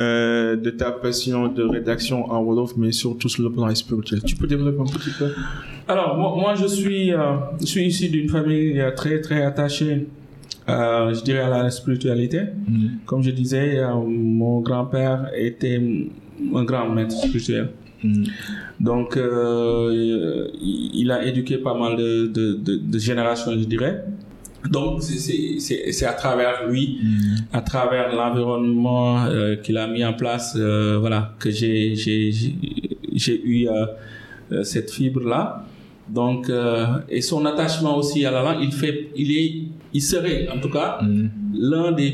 euh, 0.00 0.54
de 0.56 0.70
ta 0.70 0.92
passion 0.92 1.48
de 1.48 1.64
rédaction 1.64 2.30
en 2.30 2.42
Wolof, 2.42 2.76
mais 2.76 2.92
surtout 2.92 3.28
sur 3.28 3.42
le 3.42 3.50
plan 3.50 3.74
spirituel. 3.74 4.22
Tu 4.24 4.36
peux 4.36 4.46
développer 4.46 4.80
un 4.80 4.84
petit 4.84 5.10
peu? 5.18 5.30
Alors, 5.88 6.16
moi, 6.16 6.34
moi 6.36 6.54
je, 6.54 6.66
suis, 6.66 7.12
euh, 7.12 7.18
je 7.60 7.66
suis 7.66 7.84
issu 7.86 8.08
d'une 8.08 8.28
famille 8.28 8.80
euh, 8.80 8.92
très, 8.92 9.20
très 9.20 9.42
attachée, 9.42 10.06
euh, 10.68 11.12
je 11.12 11.22
dirais, 11.24 11.40
à 11.40 11.48
la 11.64 11.70
spiritualité. 11.70 12.40
Comme 13.04 13.22
je 13.22 13.30
disais, 13.30 13.80
mon 14.06 14.60
grand-père 14.60 15.30
était 15.36 15.80
un 16.54 16.64
grand 16.64 16.88
maître 16.88 17.14
spirituel. 17.16 17.70
Donc, 18.80 19.16
euh, 19.16 20.48
il 20.62 21.10
a 21.10 21.24
éduqué 21.24 21.58
pas 21.58 21.74
mal 21.74 21.96
de, 21.96 22.26
de, 22.26 22.52
de, 22.54 22.76
de 22.76 22.98
générations, 22.98 23.52
je 23.52 23.64
dirais. 23.64 24.04
Donc, 24.70 25.02
c'est- 25.02 26.06
à 26.06 26.12
travers 26.14 26.66
lui, 26.68 26.98
à 27.52 27.60
travers 27.60 28.14
l'environnement 28.14 29.24
euh, 29.26 29.56
qu'il 29.56 29.76
a 29.76 29.86
mis 29.86 30.04
en 30.04 30.14
place, 30.14 30.56
euh, 30.58 30.96
voilà, 30.98 31.34
que 31.38 31.50
j'ai 31.50 31.94
eu 33.44 33.68
cette 34.62 34.90
fibre-là. 34.90 35.64
Donc, 36.08 36.50
et 37.08 37.20
son 37.22 37.44
attachement 37.46 37.96
aussi 37.96 38.24
à 38.26 38.30
la 38.30 38.42
langue, 38.42 38.62
il 38.62 38.72
fait, 38.72 39.08
il 39.16 39.36
est, 39.36 39.52
il 39.92 40.02
serait, 40.02 40.48
en 40.54 40.58
tout 40.60 40.70
cas, 40.70 40.98
l'un 41.54 41.92
des 41.92 42.12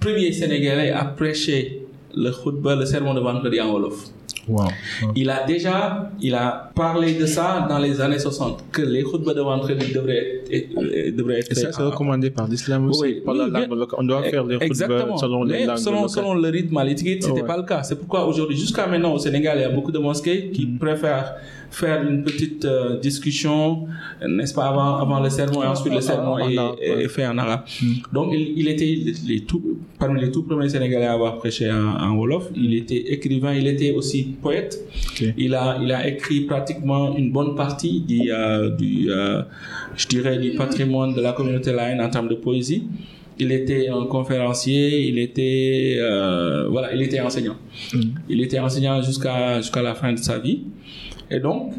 premiers 0.00 0.32
Sénégalais 0.32 0.90
à 0.90 1.04
prêcher 1.04 1.82
le 2.16 2.30
khutba, 2.30 2.74
le 2.76 2.86
sermon 2.86 3.14
de 3.14 3.20
vendredi 3.20 3.60
en 3.60 3.70
Wolof. 3.72 4.06
Wow. 4.48 4.68
Il 5.14 5.28
a 5.30 5.44
déjà, 5.44 6.10
il 6.20 6.34
a 6.34 6.70
parlé 6.74 7.14
de 7.14 7.26
ça 7.26 7.66
dans 7.68 7.78
les 7.78 8.00
années 8.00 8.18
60, 8.18 8.64
que 8.72 8.82
les 8.82 9.02
khutbas 9.02 9.34
de 9.34 9.42
vendredi 9.42 9.92
devraient 9.92 10.37
être, 10.52 11.14
devraient 11.16 11.38
être 11.40 11.52
Et 11.52 11.54
ça, 11.54 11.72
c'est 11.72 11.82
recommandé 11.82 12.30
par 12.30 12.48
l'islam 12.48 12.88
aussi. 12.88 13.00
Oui, 13.02 13.20
par 13.24 13.34
la 13.34 13.44
oui, 13.44 13.50
langue 13.50 13.78
locale. 13.78 13.98
On 14.00 14.04
doit 14.04 14.22
faire 14.24 14.44
les 14.44 14.56
Exactement. 14.60 15.16
selon 15.16 15.44
les 15.44 15.52
Mais 15.60 15.66
langues 15.66 15.76
selon, 15.78 16.02
locales. 16.02 16.10
selon 16.10 16.34
le 16.34 16.48
rythme 16.48 16.76
à 16.76 16.84
l'étiquette, 16.84 17.22
c'était 17.22 17.40
Ouais. 17.42 17.46
pas 17.46 17.56
le 17.56 17.62
cas. 17.64 17.82
C'est 17.82 17.96
pourquoi 17.98 18.26
aujourd'hui, 18.26 18.56
jusqu'à 18.56 18.86
maintenant, 18.86 19.12
au 19.14 19.18
Sénégal, 19.18 19.58
il 19.58 19.62
y 19.62 19.64
a 19.64 19.70
beaucoup 19.70 19.92
de 19.92 19.98
mosquées 19.98 20.50
qui 20.52 20.66
Mm. 20.66 20.78
préfèrent 20.78 21.34
faire 21.70 22.02
une 22.02 22.22
petite 22.24 22.64
euh, 22.64 22.98
discussion, 22.98 23.86
n'est-ce 24.26 24.54
pas, 24.54 24.68
avant, 24.68 24.96
avant 24.96 25.20
le 25.20 25.28
sermon 25.28 25.62
et 25.62 25.66
ensuite 25.66 25.92
le 25.92 26.00
sermon 26.00 26.38
est, 26.38 27.08
fait 27.08 27.26
en 27.26 27.36
arabe. 27.36 27.60
Mm. 27.82 27.86
Donc, 28.12 28.30
il, 28.32 28.54
il 28.56 28.68
était 28.68 28.86
les, 28.86 29.12
les 29.26 29.40
tout, 29.40 29.62
parmi 29.98 30.18
les 30.20 30.30
tout 30.30 30.44
premiers 30.44 30.68
Sénégalais 30.70 31.04
à 31.04 31.12
avoir 31.12 31.36
prêché 31.38 31.70
en, 31.70 31.76
en 32.06 32.16
Wolof. 32.16 32.48
Il 32.56 32.72
était 32.74 33.12
écrivain, 33.12 33.52
il 33.54 33.66
était 33.66 33.90
aussi 33.92 34.22
poète. 34.42 34.78
Il 35.36 35.54
a, 35.54 35.78
il 35.82 35.92
a 35.92 36.08
écrit 36.08 36.40
pratiquement 36.42 37.14
une 37.16 37.32
bonne 37.32 37.54
partie 37.54 38.00
du, 38.00 38.32
euh, 38.32 38.70
du 38.70 39.10
euh, 39.10 39.42
je 39.96 40.06
dirais, 40.06 40.37
du 40.38 40.52
patrimoine 40.52 41.14
de 41.14 41.20
la 41.20 41.32
communauté 41.32 41.72
laïne 41.72 42.00
en 42.00 42.08
termes 42.08 42.28
de 42.28 42.34
poésie. 42.34 42.84
Il 43.40 43.52
était 43.52 43.88
un 43.88 44.04
conférencier, 44.06 45.06
il 45.08 45.18
était, 45.18 45.96
euh, 46.00 46.66
voilà, 46.68 46.92
il 46.92 47.00
était 47.02 47.20
enseignant. 47.20 47.54
Mm. 47.94 48.00
Il 48.28 48.40
était 48.42 48.58
enseignant 48.58 49.00
jusqu'à 49.00 49.60
jusqu'à 49.60 49.82
la 49.82 49.94
fin 49.94 50.12
de 50.12 50.18
sa 50.18 50.38
vie. 50.38 50.62
Et 51.30 51.38
donc, 51.40 51.72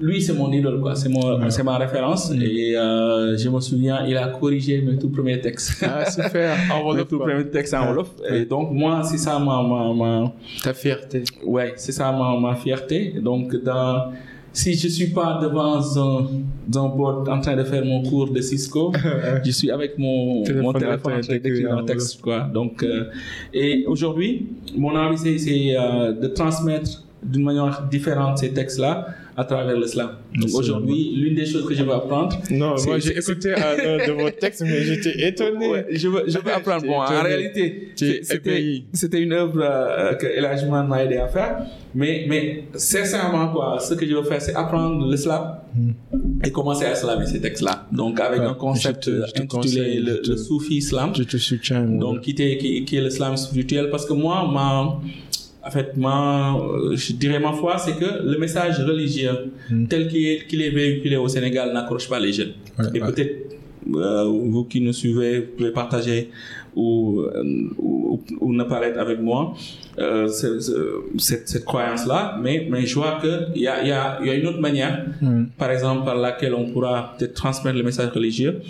lui, 0.00 0.22
c'est 0.22 0.32
mon 0.32 0.50
idole, 0.52 0.80
quoi. 0.80 0.94
C'est 0.94 1.08
mon, 1.10 1.38
Ouais. 1.40 1.50
c'est 1.50 1.62
ma 1.62 1.76
référence. 1.76 2.30
Mm. 2.30 2.40
Et 2.42 2.76
euh, 2.76 3.36
je 3.36 3.48
me 3.50 3.60
souviens, 3.60 4.06
il 4.06 4.16
a 4.16 4.28
corrigé 4.28 4.80
mes 4.80 4.96
tout 4.96 5.10
premiers 5.10 5.40
textes. 5.40 5.84
Ah, 5.86 6.08
super. 6.10 6.56
En 6.72 6.78
mes 6.78 6.84
Wolof, 6.84 7.08
tout 7.08 7.18
quoi. 7.18 7.26
premiers 7.26 7.50
textes 7.50 7.74
en 7.74 7.82
Ouais. 7.82 7.88
Wolof. 7.88 8.10
Et 8.30 8.44
donc, 8.46 8.70
moi, 8.72 9.02
c'est 9.02 9.18
ça 9.18 9.38
ma, 9.38 9.62
ma, 9.62 9.92
ma, 9.92 10.32
Ta 10.62 10.72
fierté. 10.72 11.24
Ouais, 11.44 11.74
c'est 11.76 11.92
ça 11.92 12.10
ma, 12.12 12.38
ma 12.40 12.54
fierté. 12.54 13.14
Donc, 13.20 13.54
dans, 13.62 14.12
si 14.54 14.74
je 14.74 14.88
suis 14.88 15.08
pas 15.08 15.40
devant 15.42 15.78
un, 15.78 16.78
un 16.78 16.88
board 16.88 17.28
en 17.28 17.40
train 17.40 17.56
de 17.56 17.64
faire 17.64 17.84
mon 17.84 18.02
cours 18.02 18.30
de 18.30 18.40
Cisco, 18.40 18.92
je 19.44 19.50
suis 19.50 19.70
avec 19.70 19.98
mon 19.98 20.42
Téléphone 20.44 20.64
mon 20.64 20.72
téléphone 20.72 21.12
en 21.12 21.20
train 21.20 21.36
d'écrire 21.38 21.76
un 21.76 21.84
texte. 21.84 22.22
Quoi. 22.22 22.48
Donc, 22.54 22.82
euh, 22.82 23.10
et 23.52 23.84
aujourd'hui, 23.86 24.46
mon 24.76 24.96
envie, 24.96 25.18
c'est, 25.18 25.38
c'est 25.38 25.76
euh, 25.76 26.12
de 26.12 26.28
transmettre 26.28 27.04
d'une 27.22 27.42
manière 27.42 27.86
différente 27.90 28.38
ces 28.38 28.52
textes-là 28.52 29.08
à 29.36 29.44
travers 29.44 29.76
l'islam. 29.76 30.10
Aujourd'hui, 30.54 31.12
l'une 31.16 31.34
des 31.34 31.46
choses 31.46 31.66
que 31.66 31.74
je 31.74 31.82
veux 31.82 31.92
apprendre, 31.92 32.36
Non, 32.50 32.74
moi 32.86 32.98
j'ai 32.98 33.16
écouté 33.22 33.52
un 33.54 34.06
de 34.06 34.12
vos 34.12 34.30
textes, 34.30 34.62
mais 34.62 34.82
j'étais 34.84 35.28
étonné. 35.28 35.68
Ouais, 35.68 35.86
je 35.90 36.08
veux, 36.08 36.24
je 36.26 36.38
veux 36.38 36.52
apprendre. 36.54 36.84
Bon, 36.86 37.00
en 37.00 37.22
réalité, 37.22 37.88
c'était, 37.94 39.22
une 39.22 39.32
œuvre 39.32 39.60
euh, 39.62 40.14
que 40.14 40.26
Elajman 40.26 40.86
m'a 40.86 41.04
aidé 41.04 41.16
à 41.16 41.28
faire. 41.28 41.58
Mais, 41.96 42.26
mais 42.28 42.64
sincèrement, 42.74 43.48
quoi, 43.52 43.78
ce 43.80 43.94
que 43.94 44.04
je 44.06 44.14
veux 44.14 44.24
faire, 44.24 44.42
c'est 44.42 44.54
apprendre 44.54 45.08
l'islam 45.10 45.56
et 46.44 46.50
commencer 46.50 46.86
à 46.86 46.94
slaver 46.94 47.26
ces 47.26 47.40
textes-là. 47.40 47.86
Donc, 47.92 48.18
avec 48.20 48.40
Ouais, 48.40 48.46
un 48.46 48.54
concept 48.54 49.04
je 49.06 49.10
te- 49.10 49.26
je 49.26 49.32
te 49.32 49.42
intitulé 49.42 49.46
conseille, 49.48 49.98
le, 50.00 50.12
je 50.16 50.20
te- 50.22 50.30
le 50.30 50.36
Soufi 50.36 50.76
Islam. 50.78 51.12
Je 51.16 51.22
te 51.22 51.36
soutiens. 51.36 51.82
Donc, 51.84 52.20
qui, 52.22 52.34
qui, 52.34 52.84
qui 52.84 52.96
est 52.96 53.00
l'islam 53.00 53.36
spirituel. 53.36 53.90
Parce 53.90 54.06
que 54.06 54.12
moi, 54.12 54.48
ma, 54.52 54.98
en 55.66 55.70
fait, 55.70 55.96
ma, 55.96 56.56
euh, 56.56 56.94
je 56.96 57.12
dirais 57.14 57.38
ma 57.40 57.52
foi, 57.52 57.78
c'est 57.78 57.96
que 57.96 58.04
le 58.32 58.36
message 58.38 58.78
religieux 58.80 59.36
Mm. 59.70 59.86
tel 59.86 60.08
qu'il 60.08 60.60
est, 60.62 60.70
véhiculé 60.70 61.16
au 61.16 61.28
Sénégal 61.28 61.72
n'accroche 61.72 62.08
pas 62.08 62.20
les 62.20 62.32
jeunes. 62.32 62.52
Ouais, 62.78 62.84
Et 62.94 63.00
ouais. 63.02 63.08
peut-être, 63.12 63.34
euh, 63.94 64.24
vous 64.24 64.64
qui 64.64 64.80
nous 64.80 64.92
suivez, 64.92 65.40
vous 65.40 65.46
pouvez 65.56 65.70
partager 65.70 66.30
ou, 66.76 67.20
euh, 67.20 67.42
ou, 67.78 68.20
ou 68.40 68.52
ne 68.52 68.64
pas 68.64 68.84
être 68.86 68.98
avec 68.98 69.20
moi 69.20 69.54
euh, 69.98 70.26
ce- 70.28 70.58
ce- 70.60 71.02
cette, 71.18 71.48
cette 71.48 71.64
croyance-là. 71.64 72.36
Mais, 72.42 72.66
mais 72.70 72.84
je 72.84 72.94
vois 72.96 73.18
qu'il 73.20 73.62
y 73.62 73.68
a, 73.68 73.84
y, 73.86 73.92
a, 73.92 74.18
y 74.24 74.30
a 74.30 74.34
une 74.34 74.46
autre 74.46 74.60
manière 74.60 75.06
Mm. 75.22 75.44
par 75.56 75.70
exemple, 75.70 76.04
par 76.04 76.16
laquelle 76.16 76.52
on 76.54 76.66
pourra 76.72 77.14
peut-être 77.16 77.34
transmettre 77.34 77.76
le 77.78 77.84
message 77.84 78.10
religieux 78.12 78.60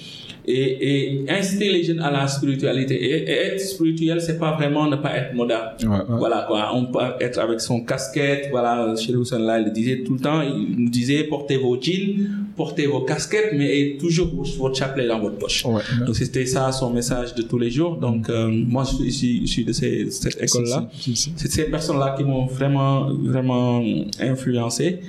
et, 0.46 1.22
et 1.24 1.24
inciter 1.30 1.72
les 1.72 1.82
jeunes 1.82 2.00
à 2.00 2.10
la 2.10 2.26
spiritualité. 2.28 2.94
Et, 3.02 3.22
et 3.22 3.30
être 3.46 3.60
spirituel, 3.60 4.20
c'est 4.20 4.38
pas 4.38 4.52
vraiment 4.52 4.86
ne 4.88 4.96
pas 4.96 5.16
être 5.16 5.34
moderne. 5.34 5.70
Ouais, 5.82 5.88
ouais. 5.88 6.02
Voilà 6.18 6.44
quoi, 6.46 6.70
on 6.74 6.86
peut 6.86 6.98
être 7.20 7.38
avec 7.38 7.60
son 7.60 7.80
casquette, 7.84 8.48
voilà, 8.50 8.94
chez 8.96 9.12
Hussein 9.12 9.38
là, 9.38 9.58
il 9.60 9.72
disait 9.72 10.02
tout 10.04 10.14
le 10.14 10.20
temps, 10.20 10.42
il 10.42 10.76
nous 10.84 10.90
disait 10.90 11.24
portez 11.24 11.56
vos 11.56 11.80
jeans, 11.80 12.28
portez 12.56 12.86
vos 12.86 13.00
casquettes, 13.00 13.52
mais 13.56 13.96
toujours 13.98 14.30
votre 14.58 14.76
chapelet 14.76 15.06
dans 15.06 15.20
votre 15.20 15.36
poche. 15.36 15.64
Ouais. 15.64 15.82
Donc 16.06 16.14
c'était 16.16 16.46
ça 16.46 16.70
son 16.72 16.90
message 16.90 17.34
de 17.34 17.42
tous 17.42 17.58
les 17.58 17.70
jours. 17.70 17.96
Donc 17.96 18.28
euh, 18.28 18.48
moi 18.48 18.84
je 18.84 19.10
suis, 19.10 19.40
je 19.46 19.50
suis- 19.52 19.64
de 19.64 19.72
ces- 19.72 20.10
cette 20.10 20.38
si, 20.48 21.16
si. 21.16 21.32
C'est 21.36 21.50
ces 21.50 21.64
personnes-là 21.64 22.14
qui 22.18 22.24
m'ont 22.24 22.46
vraiment, 22.46 23.08
vraiment 23.14 23.82
influencé. 24.20 25.00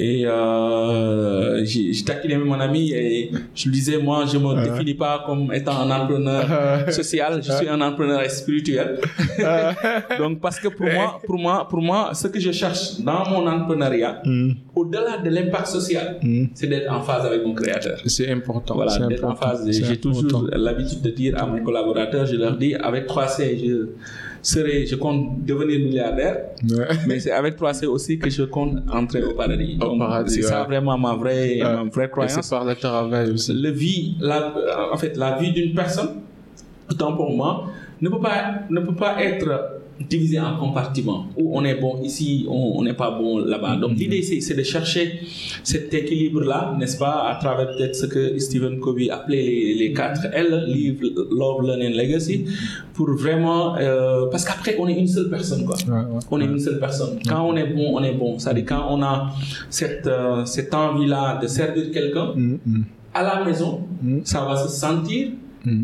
Et 0.00 0.24
euh, 0.26 1.64
j'ai 1.64 1.92
j'ai 1.92 2.04
taquiné 2.04 2.36
mon 2.36 2.58
ami 2.60 2.92
et 2.92 3.30
je 3.54 3.64
lui 3.64 3.72
disais, 3.72 3.98
moi, 3.98 4.24
je 4.32 4.38
me 4.38 4.50
définis 4.64 4.94
pas 4.94 5.24
comme 5.26 5.52
étant 5.52 5.76
un 5.80 5.90
entrepreneur 5.90 6.44
social, 6.92 7.40
je 7.44 7.50
suis 7.52 7.68
un 7.68 7.80
entrepreneur 7.80 8.20
spirituel. 8.30 9.00
Donc, 10.18 10.40
parce 10.40 10.58
que 10.60 10.68
pour 10.68 10.86
moi, 10.86 11.20
pour 11.26 11.38
moi, 11.38 11.66
pour 11.68 11.80
moi, 11.82 12.10
ce 12.14 12.28
que 12.28 12.38
je 12.38 12.52
cherche 12.52 13.00
dans 13.00 13.22
mon 13.30 13.46
entrepreneuriat, 13.46 14.22
Mm. 14.24 14.52
au-delà 14.74 15.18
de 15.24 15.30
l'impact 15.30 15.66
social, 15.66 16.06
Mm. 16.22 16.44
c'est 16.54 16.66
d'être 16.68 16.90
en 16.92 17.02
phase 17.02 17.24
avec 17.26 17.44
mon 17.44 17.54
créateur. 17.54 17.98
C'est 18.06 18.30
important. 18.30 18.74
Voilà, 18.76 18.92
c'est 18.92 19.06
d'être 19.08 19.24
en 19.24 19.34
phase. 19.34 19.64
c'est 19.66 19.84
J'ai 19.84 19.96
toujours 19.98 20.48
l'habitude 20.52 21.02
de 21.02 21.10
dire 21.10 21.32
à 21.42 21.46
mes 21.46 21.60
collaborateurs, 21.62 22.24
je 22.26 22.36
leur 22.36 22.56
dis, 22.56 22.74
avec 22.74 23.06
3C, 23.06 23.58
je 23.64 23.88
serai, 24.48 24.86
je 24.86 24.96
compte 24.96 25.44
devenir 25.44 25.78
milliardaire, 25.78 26.36
Ouais. 26.70 26.86
mais 27.06 27.20
c'est 27.20 27.30
avec 27.32 27.58
3C 27.58 27.86
aussi 27.86 28.18
que 28.18 28.30
je 28.30 28.42
compte 28.44 28.78
entrer 28.90 29.22
au 29.22 29.34
paradis. 29.34 29.78
C'est 30.26 30.42
ça 30.42 30.64
vraiment 30.64 30.96
ma 30.98 31.14
vraie, 31.14 31.58
ma 31.62 31.82
vraie 31.84 31.90
c'est 32.06 32.10
croyance. 32.10 32.50
par 32.50 32.64
le 32.64 32.74
travail 32.74 33.30
aussi. 33.30 33.52
Le 33.52 33.70
vie, 33.70 34.16
la, 34.20 34.54
en 34.92 34.96
fait, 34.96 35.16
la 35.16 35.38
vie 35.38 35.52
d'une 35.52 35.74
personne, 35.74 36.20
autant 36.90 37.14
pour 37.16 37.34
moi, 37.36 37.66
ne 38.00 38.08
peut 38.08 38.20
pas, 38.20 38.60
ne 38.70 38.80
peut 38.80 38.94
pas 38.94 39.22
être 39.22 39.77
divisé 40.08 40.38
en 40.38 40.56
compartiments 40.58 41.26
où 41.36 41.58
on 41.58 41.64
est 41.64 41.74
bon 41.74 42.00
ici, 42.02 42.46
on 42.48 42.82
n'est 42.82 42.94
pas 42.94 43.10
bon 43.10 43.38
là-bas. 43.38 43.76
Donc 43.76 43.92
mm-hmm. 43.92 43.98
l'idée 43.98 44.22
c'est 44.22 44.54
de 44.54 44.62
chercher 44.62 45.20
cet 45.62 45.92
équilibre-là, 45.92 46.76
n'est-ce 46.78 46.98
pas, 46.98 47.28
à 47.28 47.36
travers 47.36 47.70
peut-être 47.70 47.94
ce 47.94 48.06
que 48.06 48.38
Stephen 48.38 48.78
Covey 48.80 49.10
appelait 49.10 49.42
les, 49.42 49.74
les 49.74 49.92
quatre 49.92 50.26
L, 50.32 50.64
Live, 50.68 51.02
Love, 51.30 51.66
Learn 51.66 51.82
and 51.82 51.96
Legacy, 51.96 52.46
pour 52.94 53.10
vraiment... 53.10 53.76
Euh, 53.76 54.26
parce 54.30 54.44
qu'après, 54.44 54.76
on 54.78 54.88
est 54.88 54.98
une 54.98 55.08
seule 55.08 55.30
personne, 55.30 55.64
quoi. 55.64 55.76
on 56.30 56.40
est 56.40 56.44
une 56.44 56.58
seule 56.58 56.78
personne. 56.78 57.18
Quand 57.28 57.44
on 57.44 57.56
est 57.56 57.66
bon, 57.66 57.98
on 57.98 58.02
est 58.02 58.14
bon. 58.14 58.38
C'est-à-dire 58.38 58.64
quand 58.66 58.86
on 58.90 59.02
a 59.02 59.30
cette, 59.70 60.06
euh, 60.06 60.44
cette 60.44 60.74
envie-là 60.74 61.38
de 61.40 61.46
servir 61.46 61.90
quelqu'un, 61.92 62.34
à 63.14 63.22
la 63.22 63.44
maison, 63.44 63.80
ça 64.24 64.44
va 64.44 64.56
se 64.56 64.68
sentir 64.68 65.28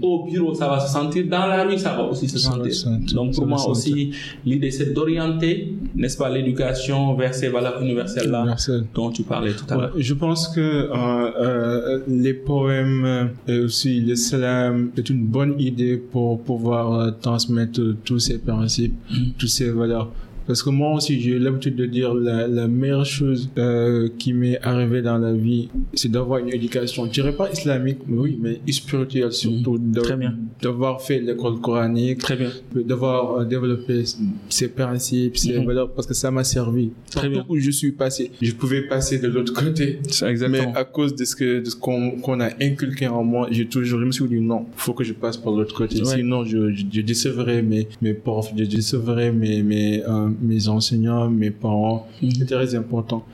Au 0.03 0.25
bureau, 0.25 0.55
ça 0.55 0.69
va 0.69 0.81
se 0.81 0.93
sentir. 0.93 1.27
Dans 1.27 1.47
la 1.47 1.65
rue, 1.65 1.79
ça 1.79 1.95
va 1.95 2.05
aussi 2.05 2.29
se 2.29 2.39
sentir. 2.39 2.73
Donc 3.15 3.35
pour 3.35 3.47
moi 3.47 3.69
aussi, 3.69 4.13
l'idée 4.45 4.71
c'est 4.71 4.93
d'orienter, 4.93 5.75
n'est-ce 5.95 6.17
pas, 6.17 6.29
l'éducation 6.31 7.15
vers 7.15 7.35
ces 7.35 7.49
valeurs 7.49 7.81
universelles-là 7.83 8.57
dont 8.95 9.11
tu 9.11 9.23
parlais 9.23 9.53
tout 9.53 9.65
à 9.69 9.77
l'heure. 9.77 9.93
je 9.97 10.15
pense 10.15 10.49
que 10.49 10.61
euh, 10.61 10.91
euh, 10.95 12.01
les 12.09 12.35
poèmes 12.35 13.31
et 13.49 13.59
aussi 13.59 14.01
le 14.01 14.15
slam 14.17 14.91
est 14.97 15.09
une 15.11 15.25
bonne 15.25 15.61
idée 15.61 15.97
pour 15.97 16.41
pouvoir 16.41 16.93
euh, 16.93 17.11
transmettre 17.21 17.81
tous 18.05 18.19
ces 18.19 18.39
principes, 18.39 18.95
mm. 19.11 19.17
toutes 19.39 19.49
ces 19.49 19.71
valeurs. 19.71 20.11
Parce 20.47 20.63
que 20.63 20.71
moi 20.71 20.95
aussi, 20.95 21.21
j'ai 21.21 21.39
l'habitude 21.39 21.77
de 21.77 21.87
dire 21.87 22.15
la, 22.15 22.47
la 22.47 22.69
meilleure 22.69 23.07
chose 23.07 23.51
euh, 23.59 24.09
qui 24.19 24.33
m'est 24.33 24.61
arrivée 24.63 25.03
dans 25.03 25.19
la 25.19 25.33
vie, 25.33 25.69
c'est 25.95 26.11
d'avoir 26.11 26.41
une 26.41 26.53
éducation, 26.53 27.07
je 27.07 27.11
dirais 27.11 27.35
pas 27.35 27.51
islamique, 27.51 27.99
mais 28.07 28.19
oui, 28.19 28.39
mais 28.41 28.61
spirituelle 28.73 29.33
surtout. 29.33 29.79
Mmh. 29.79 29.93
Très 30.03 30.17
bien. 30.17 30.35
D'avoir 30.63 31.01
fait 31.01 31.21
l'école 31.21 31.61
coranique. 31.61 32.19
Très 32.19 32.37
bien. 32.37 32.51
D'avoir 32.75 33.41
euh, 33.41 33.45
développé 33.45 34.05
ses 34.49 34.69
principes, 34.69 35.37
ses 35.37 35.59
mmh. 35.59 35.67
valeurs, 35.67 35.93
parce 35.93 36.07
que 36.07 36.15
ça 36.15 36.31
m'a 36.31 36.45
servi. 36.45 36.91
Très 37.11 37.29
bien. 37.29 37.45
où 37.49 37.59
je 37.59 37.71
suis 37.71 37.93
passé, 37.93 38.31
je 38.41 38.53
pouvais 38.53 38.83
passer 38.83 39.19
de 39.19 39.29
l'autre 39.29 39.53
côté. 39.53 40.01
Exactement. 40.07 40.49
Mais 40.51 40.79
à 40.79 40.85
cause 40.85 41.15
de 41.15 41.25
ce 41.25 41.37
que, 41.37 41.61
de 41.61 41.71
ce 41.71 41.77
qu'on 41.77 42.13
qu'on 42.21 42.41
a 42.41 42.51
inculqué 42.61 43.07
en 43.07 43.25
moi, 43.25 43.49
j'ai 43.51 43.67
toujours, 43.67 44.01
je 44.01 44.05
me 44.05 44.13
suis 44.13 44.27
dit 44.27 44.41
non, 44.41 44.67
faut 44.77 44.93
que 44.93 45.05
je 45.05 45.13
passe 45.13 45.37
par 45.37 45.53
l'autre 45.53 45.75
côté. 45.75 46.05
Sinon, 46.05 46.45
je, 46.45 46.73
je, 46.73 46.85
je, 46.91 47.01
décevrais 47.01 47.63
mes, 47.63 47.89
mes 48.03 48.15
profs, 48.15 48.53
je 48.57 48.65
décevrais 48.65 49.33
mes, 49.33 49.63
mes, 49.63 50.03
euh, 50.05 50.29
mes 50.41 50.69
enseignants, 50.69 51.29
mes 51.29 51.51
parents. 51.51 52.09
Mhm. 52.23 52.31
C'est 52.39 52.47
très 52.47 52.75
important. 52.75 53.25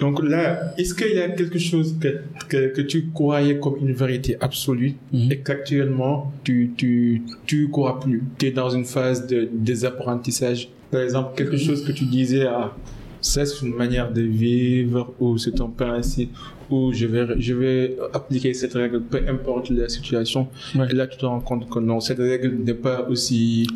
Donc 0.00 0.22
là, 0.22 0.74
est-ce 0.78 0.94
qu'il 0.94 1.16
y 1.16 1.20
a 1.20 1.28
quelque 1.30 1.58
chose 1.58 1.96
que, 2.00 2.20
que, 2.48 2.68
que, 2.68 2.80
tu 2.82 3.08
croyais 3.12 3.58
comme 3.58 3.76
une 3.80 3.92
vérité 3.92 4.36
absolue 4.40 4.94
mhm. 5.12 5.32
et 5.32 5.38
qu'actuellement 5.38 6.32
tu, 6.44 6.72
tu, 6.76 7.22
tu 7.46 7.68
crois 7.68 7.98
plus? 7.98 8.22
Tu 8.38 8.46
es 8.46 8.50
dans 8.52 8.70
une 8.70 8.84
phase 8.84 9.26
de 9.26 9.48
désapprentissage. 9.52 10.68
Par 10.90 11.00
exemple, 11.00 11.36
quelque 11.36 11.56
chose 11.56 11.84
que 11.84 11.92
tu 11.92 12.04
disais, 12.04 12.46
ah, 12.46 12.72
ça 13.20 13.44
c'est 13.44 13.66
une 13.66 13.74
manière 13.74 14.12
de 14.12 14.22
vivre 14.22 15.12
ou 15.18 15.36
c'est 15.36 15.60
un 15.60 15.68
principe 15.68 16.30
où 16.70 16.92
je 16.92 17.06
vais, 17.06 17.40
je 17.40 17.54
vais 17.54 17.96
appliquer 18.12 18.54
cette 18.54 18.74
règle, 18.74 19.00
peu 19.00 19.20
importe 19.28 19.70
la 19.70 19.88
situation. 19.88 20.48
Et 20.74 20.94
là, 20.94 21.06
tu 21.06 21.18
te 21.18 21.26
rends 21.26 21.40
compte 21.40 21.68
que 21.68 21.78
non, 21.78 22.00
cette 22.00 22.18
règle 22.18 22.56
n'est 22.64 22.74
pas 22.74 23.06
aussi 23.08 23.66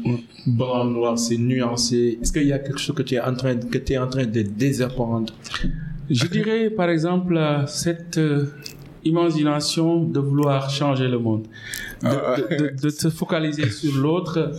blanc, 0.47 0.85
noir, 0.85 1.19
c'est 1.19 1.39
nuancé. 1.39 2.19
Est-ce 2.21 2.33
qu'il 2.33 2.47
y 2.47 2.53
a 2.53 2.59
quelque 2.59 2.79
chose 2.79 2.95
que 2.95 3.03
tu 3.03 3.15
es 3.15 3.21
en 3.21 3.35
train, 3.35 3.57
que 3.57 3.79
tu 3.79 3.93
es 3.93 3.99
en 3.99 4.09
train 4.09 4.27
de 4.27 4.43
désapprendre? 4.43 5.33
Je 6.11 6.27
dirais, 6.27 6.71
par 6.71 6.91
exemple, 6.91 7.41
cette 7.67 8.19
euh, 8.19 8.47
imagination 9.05 10.05
de 10.05 10.21
vouloir 10.21 10.69
changer 10.69 11.09
le 11.09 11.19
monde, 11.19 11.47
de, 12.03 12.09
ah, 12.09 12.37
de, 12.83 12.89
se 12.91 13.09
focaliser 13.09 13.71
sur 13.71 13.97
l'autre, 13.97 14.53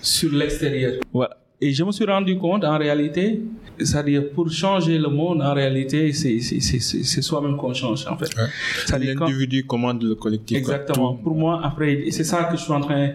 sur 0.00 0.32
l'extérieur. 0.32 1.00
Voilà. 1.12 1.38
Et 1.64 1.72
je 1.72 1.82
me 1.82 1.92
suis 1.92 2.04
rendu 2.04 2.36
compte, 2.36 2.62
en 2.64 2.76
réalité, 2.76 3.40
c'est-à-dire 3.78 4.22
pour 4.34 4.50
changer 4.50 4.98
le 4.98 5.08
monde, 5.08 5.40
en 5.40 5.54
réalité, 5.54 6.12
c'est 6.12 7.22
soi-même 7.22 7.56
qu'on 7.56 7.72
change, 7.72 8.06
en 8.06 8.18
fait. 8.18 8.30
Ouais. 8.36 9.14
L'individu 9.14 9.64
commande 9.64 10.02
le 10.02 10.14
collectif. 10.14 10.58
Exactement. 10.58 11.14
Pour 11.14 11.34
moi, 11.34 11.62
après, 11.64 12.04
c'est 12.10 12.24
ça 12.32 12.44
que 12.44 12.56
je 12.58 12.62
suis 12.62 12.72
en 12.72 12.80
train... 12.80 13.08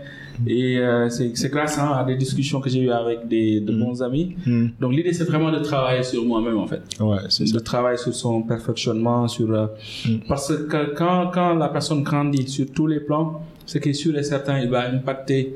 Et 0.47 0.77
euh, 0.77 1.09
c'est 1.09 1.51
grâce 1.51 1.77
hein, 1.77 1.91
à 1.99 2.03
des 2.05 2.15
discussions 2.15 2.61
que 2.61 2.69
j'ai 2.69 2.81
eues 2.85 2.91
avec 2.91 3.27
des, 3.27 3.59
de 3.59 3.73
mm. 3.73 3.79
bons 3.81 4.01
amis. 4.01 4.35
Mm. 4.45 4.67
Donc 4.79 4.93
l'idée, 4.93 5.11
c'est 5.11 5.25
vraiment 5.25 5.51
de 5.51 5.59
travailler 5.59 6.01
sur 6.01 6.23
moi-même, 6.23 6.57
en 6.57 6.65
fait. 6.65 6.81
Ouais, 6.99 7.17
c'est 7.27 7.51
De 7.51 7.59
travailler 7.59 7.97
sur 7.97 8.15
son 8.15 8.41
perfectionnement, 8.43 9.27
sur... 9.27 9.53
Euh, 9.53 9.67
mm. 10.07 10.19
Parce 10.29 10.47
que 10.71 10.95
quand, 10.95 11.29
quand 11.33 11.53
la 11.55 11.67
personne 11.67 12.01
grandit 12.03 12.47
sur 12.47 12.67
tous 12.71 12.87
les 12.87 13.01
plans, 13.01 13.41
ce 13.65 13.77
qui 13.77 13.89
est 13.89 13.93
sûr 13.93 14.17
et 14.17 14.23
certain, 14.23 14.59
il 14.59 14.69
va 14.69 14.89
impacter 14.89 15.55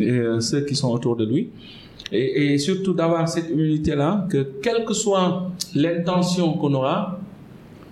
euh, 0.00 0.40
ceux 0.40 0.62
qui 0.66 0.74
sont 0.74 0.90
autour 0.90 1.16
de 1.16 1.24
lui. 1.24 1.50
Et, 2.14 2.54
et 2.54 2.58
surtout 2.58 2.94
d'avoir 2.94 3.28
cette 3.28 3.50
humilité-là, 3.50 4.26
que 4.30 4.46
quelle 4.62 4.84
que 4.84 4.94
soit 4.94 5.50
l'intention 5.74 6.54
qu'on 6.54 6.74
aura, 6.74 7.18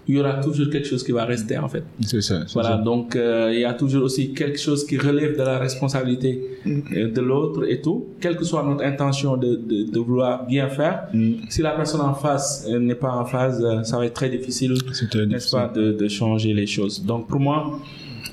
il 0.08 0.16
y 0.16 0.20
aura 0.20 0.34
toujours 0.34 0.68
quelque 0.68 0.88
chose 0.88 1.04
qui 1.04 1.12
va 1.12 1.24
rester 1.24 1.56
en 1.58 1.68
fait. 1.68 1.84
C'est 2.00 2.20
ça. 2.20 2.40
Voilà, 2.52 2.76
donc 2.76 3.14
euh, 3.14 3.50
il 3.52 3.60
y 3.60 3.64
a 3.64 3.74
toujours 3.74 4.04
aussi 4.04 4.32
quelque 4.34 4.58
chose 4.58 4.84
qui 4.84 4.98
relève 4.98 5.36
de 5.36 5.42
la 5.42 5.58
responsabilité 5.58 6.58
euh, 6.66 7.10
de 7.10 7.20
l'autre 7.20 7.64
et 7.68 7.80
tout, 7.80 8.08
quelle 8.20 8.36
que 8.36 8.44
soit 8.44 8.64
notre 8.64 8.84
intention 8.84 9.36
de, 9.36 9.54
de, 9.54 9.90
de 9.90 9.98
vouloir 10.00 10.44
bien 10.46 10.68
faire. 10.68 11.04
Mm. 11.14 11.32
Si 11.48 11.62
la 11.62 11.70
personne 11.72 12.00
en 12.00 12.14
face 12.14 12.66
euh, 12.68 12.78
n'est 12.78 12.96
pas 12.96 13.12
en 13.12 13.24
phase, 13.24 13.64
ça 13.84 13.96
va 13.98 14.06
être 14.06 14.14
très 14.14 14.28
difficile, 14.28 14.74
n'est-ce 15.14 15.50
pas, 15.50 15.68
de, 15.68 15.92
de, 15.92 16.08
changer 16.08 16.52
les 16.52 16.66
choses. 16.66 17.04
Donc 17.04 17.28
pour 17.28 17.38
moi, 17.38 17.78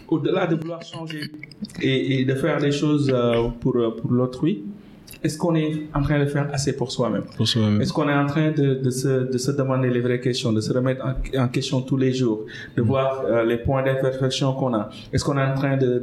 au-delà 0.07 0.47
de 0.47 0.55
vouloir 0.55 0.81
changer 0.81 1.21
et, 1.81 2.21
et, 2.21 2.25
de 2.25 2.33
faire 2.33 2.59
des 2.59 2.71
choses 2.71 3.13
pour, 3.59 3.75
pour 3.95 4.11
l'autrui, 4.11 4.63
est-ce 5.21 5.37
qu'on 5.37 5.55
est 5.55 5.87
en 5.93 6.01
train 6.01 6.19
de 6.19 6.25
faire 6.25 6.49
assez 6.53 6.73
pour 6.75 6.91
soi-même? 6.91 7.23
Est-ce 7.39 7.91
qu'on 7.91 8.07
est 8.07 8.13
en 8.13 8.25
train 8.25 8.51
de, 8.51 8.75
de, 8.75 8.89
se, 8.89 9.31
de, 9.31 9.37
se, 9.37 9.51
demander 9.51 9.89
les 9.89 9.99
vraies 9.99 10.21
questions, 10.21 10.53
de 10.53 10.61
se 10.61 10.71
remettre 10.71 11.05
en, 11.37 11.47
question 11.49 11.81
tous 11.81 11.97
les 11.97 12.13
jours, 12.13 12.45
de 12.77 12.81
mm. 12.81 12.85
voir 12.85 13.23
euh, 13.25 13.43
les 13.43 13.57
points 13.57 13.83
d'imperfection 13.83 14.53
qu'on 14.53 14.73
a? 14.73 14.89
Est-ce 15.11 15.25
qu'on 15.25 15.37
est 15.37 15.43
en 15.43 15.55
train 15.55 15.75
de, 15.75 15.99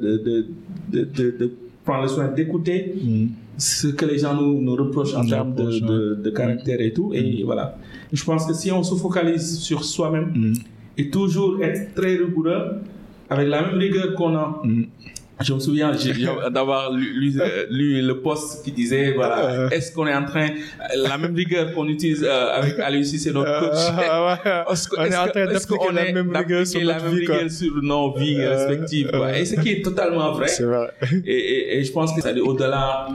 de 0.93 1.53
prendre 1.85 2.03
le 2.03 2.09
soin 2.09 2.29
d'écouter 2.29 2.95
mm. 3.03 3.27
ce 3.57 3.87
que 3.89 4.05
les 4.05 4.19
gens 4.19 4.35
nous, 4.35 4.61
nous 4.61 4.75
reprochent 4.75 5.15
en 5.15 5.25
termes 5.25 5.55
de, 5.55 6.31
caractère 6.31 6.81
et 6.83 6.93
tout? 6.93 7.13
Et 7.15 7.43
mm. 7.43 7.47
voilà. 7.47 7.79
Je 8.13 8.23
pense 8.23 8.47
que 8.47 8.53
si 8.53 8.71
on 8.71 8.83
se 8.83 8.95
focalise 8.97 9.59
sur 9.61 9.83
soi-même 9.85 10.55
et 10.99 11.09
toujours 11.09 11.63
être 11.63 11.95
très 11.95 12.17
rigoureux, 12.17 12.81
avec 13.31 13.49
la 13.49 13.63
même 13.63 13.79
rigueur 13.79 14.15
qu'on 14.15 14.37
a 14.37 14.63
je 15.41 15.53
me 15.53 15.61
souviens 15.61 15.93
d'avoir 16.51 16.93
lu, 16.93 17.33
lu, 17.71 18.03
le 18.03 18.21
post 18.21 18.65
qui 18.65 18.73
disait 18.73 19.13
voilà 19.13 19.51
euh. 19.51 19.69
est-ce 19.71 19.93
qu'on 19.93 20.07
est 20.07 20.15
en 20.15 20.25
train 20.25 20.49
la 20.97 21.19
même 21.19 21.35
rigueur 21.35 21.73
qu'on 21.73 21.87
utilise 21.89 22.25
euh, 22.25 22.55
avec 22.55 22.79
Alexis 22.79 23.19
c'est 23.19 23.33
notre 23.33 23.61
coach 23.61 24.47
euh, 24.47 24.63
est-ce 24.73 24.89
qu'on 24.89 25.05
est, 25.05 25.17
en 25.17 25.29
train 25.29 25.47
d'appliquer 25.47 25.93
la 25.93 26.13
même 26.13 26.35
rigueur 26.35 26.67
sur 26.67 26.81
la 26.81 27.01
même 27.01 27.13
rigueur 27.13 27.51
sur 27.51 27.83
nos 27.83 28.15
vies 28.15 28.45
respectives 28.45 29.11
et 29.37 29.45
ce 29.45 29.61
qui 29.61 29.71
est 29.73 29.83
totalement 29.83 30.33
vrai, 30.33 30.47
vrai. 30.61 30.91
Et, 31.25 31.33
et, 31.33 31.79
et, 31.79 31.85
je 31.85 31.93
pense 31.93 32.15
que 32.15 32.21
c'est 32.23 32.39
au-delà 32.41 33.09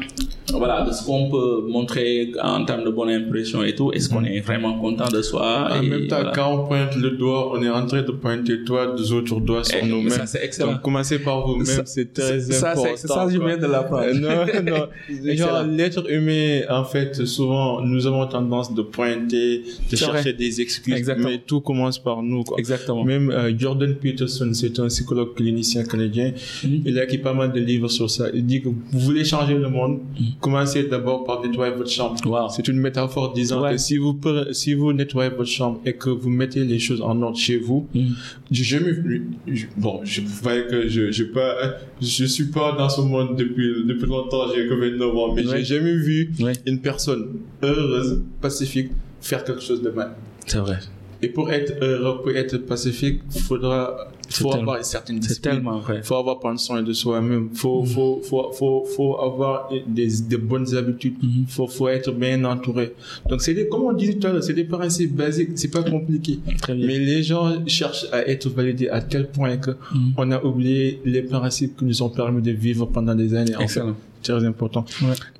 voilà, 0.57 0.81
de 0.81 0.91
ce 0.91 1.05
qu'on 1.05 1.29
peut 1.29 1.65
montrer 1.67 2.31
en 2.41 2.65
termes 2.65 2.83
de 2.83 2.89
bonne 2.89 3.09
impression 3.09 3.63
et 3.63 3.75
tout. 3.75 3.91
Est-ce 3.91 4.09
qu'on 4.09 4.23
est 4.23 4.39
vraiment 4.41 4.79
content 4.79 5.09
de 5.09 5.21
soi 5.21 5.69
En 5.71 5.81
même 5.83 6.07
temps, 6.07 6.23
quand 6.33 6.53
on 6.53 6.67
pointe 6.67 6.95
le 6.95 7.11
doigt, 7.11 7.51
on 7.53 7.61
est 7.63 7.69
en 7.69 7.85
train 7.85 8.01
de 8.01 8.11
pointer 8.11 8.63
toi 8.63 8.93
deux 8.95 9.13
autres 9.13 9.39
doigts 9.39 9.63
sur 9.63 9.85
nous-mêmes. 9.85 10.09
Ça, 10.09 10.25
c'est 10.25 10.43
excellent. 10.43 10.73
Donc, 10.73 10.81
commencez 10.81 11.19
par 11.19 11.45
vous-même, 11.45 11.83
c'est 11.85 12.10
très 12.13 12.55
important. 12.55 12.89
C'est 12.95 13.07
ça, 13.07 13.27
je 13.29 13.37
viens 13.37 13.57
de 13.57 13.67
l'apprendre. 13.67 14.13
non, 14.13 14.45
non. 14.71 15.35
Genre, 15.35 15.63
l'être 15.63 16.09
humain, 16.11 16.61
en 16.69 16.83
fait, 16.83 17.25
souvent, 17.25 17.81
nous 17.81 18.05
avons 18.07 18.27
tendance 18.27 18.73
de 18.73 18.81
pointer, 18.81 19.63
de 19.89 19.95
chercher 19.95 20.33
des 20.33 20.61
excuses. 20.61 20.93
Exactement. 20.93 21.29
Mais 21.29 21.39
tout 21.39 21.61
commence 21.61 21.99
par 21.99 22.21
nous, 22.21 22.43
quoi. 22.43 22.57
Exactement. 22.59 23.03
Même 23.03 23.29
euh, 23.31 23.51
Jordan 23.57 23.95
Peterson, 23.95 24.51
c'est 24.53 24.79
un 24.79 24.87
psychologue 24.87 25.35
clinicien 25.35 25.83
canadien. 25.83 26.31
Mm-hmm. 26.63 26.81
Il 26.85 26.99
a 26.99 27.03
écrit 27.03 27.17
pas 27.17 27.33
mal 27.33 27.51
de 27.51 27.59
livres 27.59 27.89
sur 27.89 28.09
ça. 28.09 28.27
Il 28.33 28.45
dit 28.45 28.61
que 28.61 28.69
vous 28.69 28.99
voulez 28.99 29.23
changer 29.23 29.55
le 29.55 29.69
monde, 29.69 29.99
mm-hmm. 29.99 30.39
Commencez 30.39 30.83
d'abord 30.83 31.23
par 31.23 31.41
nettoyer 31.41 31.73
votre 31.73 31.89
chambre. 31.89 32.15
C'est 32.49 32.67
une 32.67 32.77
métaphore 32.77 33.33
disant 33.33 33.63
que 33.69 33.77
si 33.77 33.97
vous, 33.97 34.19
si 34.51 34.73
vous 34.73 34.93
nettoyez 34.93 35.29
votre 35.29 35.49
chambre 35.49 35.79
et 35.85 35.93
que 35.93 36.09
vous 36.09 36.29
mettez 36.29 36.63
les 36.63 36.79
choses 36.79 37.01
en 37.01 37.21
ordre 37.21 37.37
chez 37.37 37.57
vous, 37.57 37.87
mm. 37.93 38.13
jamais 38.51 38.91
vu, 38.91 39.29
bon, 39.77 40.01
je 40.03 40.21
voyais 40.21 40.65
que 40.67 40.87
je, 40.87 41.11
je 41.11 41.23
pas, 41.23 41.55
je 42.01 42.25
suis 42.25 42.45
pas 42.45 42.73
dans 42.73 42.89
ce 42.89 43.01
monde 43.01 43.37
depuis, 43.37 43.85
depuis 43.85 44.07
longtemps, 44.07 44.47
j'ai 44.53 44.67
que 44.67 44.73
29 44.73 45.15
ans, 45.15 45.33
mais 45.33 45.43
j'ai 45.43 45.63
jamais 45.63 45.95
vu 45.95 46.33
une 46.65 46.79
personne 46.79 47.39
heureuse, 47.61 48.21
pacifique, 48.41 48.91
faire 49.21 49.43
quelque 49.43 49.61
chose 49.61 49.81
de 49.81 49.89
mal. 49.89 50.15
C'est 50.47 50.57
vrai. 50.57 50.79
Et 51.21 51.27
pour 51.27 51.51
être 51.51 51.73
heureux, 51.83 52.21
pour 52.21 52.31
être 52.31 52.57
pacifique, 52.57 53.21
il 53.35 53.41
faudra 53.41 54.10
faut 54.31 54.53
avoir 54.53 54.77
une 54.77 54.83
certaine 54.83 55.19
discipline. 55.19 55.55
tellement 55.55 55.79
vrai. 55.79 56.01
Faut 56.03 56.15
avoir 56.15 56.39
prendre 56.39 56.59
soin 56.59 56.81
de 56.81 56.93
soi-même. 56.93 57.49
Faut, 57.53 57.83
mm-hmm. 57.83 57.87
faut, 57.87 58.21
faut, 58.23 58.51
faut, 58.53 58.85
faut 58.95 59.19
avoir 59.19 59.69
des, 59.87 60.07
des 60.27 60.37
bonnes 60.37 60.75
habitudes. 60.75 61.15
Mm-hmm. 61.21 61.47
Faut, 61.47 61.67
faut 61.67 61.87
être 61.87 62.11
bien 62.11 62.43
entouré. 62.43 62.93
Donc 63.29 63.41
c'est 63.41 63.53
des, 63.53 63.67
comme 63.67 63.83
on 63.83 63.93
disait 63.93 64.15
tout 64.15 64.27
à 64.27 64.31
l'heure, 64.31 64.43
c'est 64.43 64.53
des 64.53 64.63
principes 64.63 65.15
basiques. 65.15 65.51
C'est 65.55 65.71
pas 65.71 65.83
compliqué. 65.83 66.39
Très 66.61 66.73
bien. 66.75 66.87
Mais 66.87 66.99
les 66.99 67.23
gens 67.23 67.65
cherchent 67.67 68.05
à 68.11 68.27
être 68.27 68.49
validés 68.49 68.89
à 68.89 69.01
tel 69.01 69.29
point 69.29 69.57
que 69.57 69.71
mm-hmm. 69.71 70.13
on 70.17 70.31
a 70.31 70.43
oublié 70.43 71.01
les 71.05 71.21
principes 71.21 71.77
qui 71.77 71.85
nous 71.85 72.01
ont 72.01 72.09
permis 72.09 72.41
de 72.41 72.51
vivre 72.51 72.85
pendant 72.85 73.15
des 73.15 73.33
années. 73.33 73.53
Excellent. 73.59 73.95
très 74.21 74.45
important. 74.45 74.85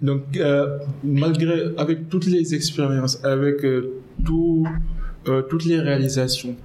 Donc, 0.02 0.24
euh, 0.38 0.78
malgré, 1.04 1.72
avec 1.78 2.10
toutes 2.10 2.26
les 2.26 2.54
expériences, 2.56 3.24
avec 3.24 3.64
euh, 3.64 4.02
tout, 4.26 4.66
euh, 5.28 5.42
toutes 5.44 5.66
les 5.66 5.80
réalisations, 5.80 6.56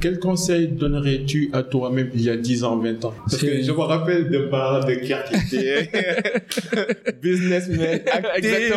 quel 0.00 0.18
conseil 0.18 0.68
donnerais-tu 0.68 1.50
à 1.52 1.62
toi-même 1.62 2.10
il 2.14 2.22
y 2.22 2.30
a 2.30 2.36
10 2.36 2.64
ans, 2.64 2.76
20 2.76 3.04
ans? 3.04 3.14
Parce 3.18 3.36
que 3.38 3.62
je 3.62 3.72
me 3.72 3.80
rappelle 3.80 4.30
de 4.30 4.38
Barra 4.38 4.84
de 4.84 4.94
qui 4.94 5.12
était 5.12 5.90
businessman, 7.22 8.00
actif, 8.10 8.72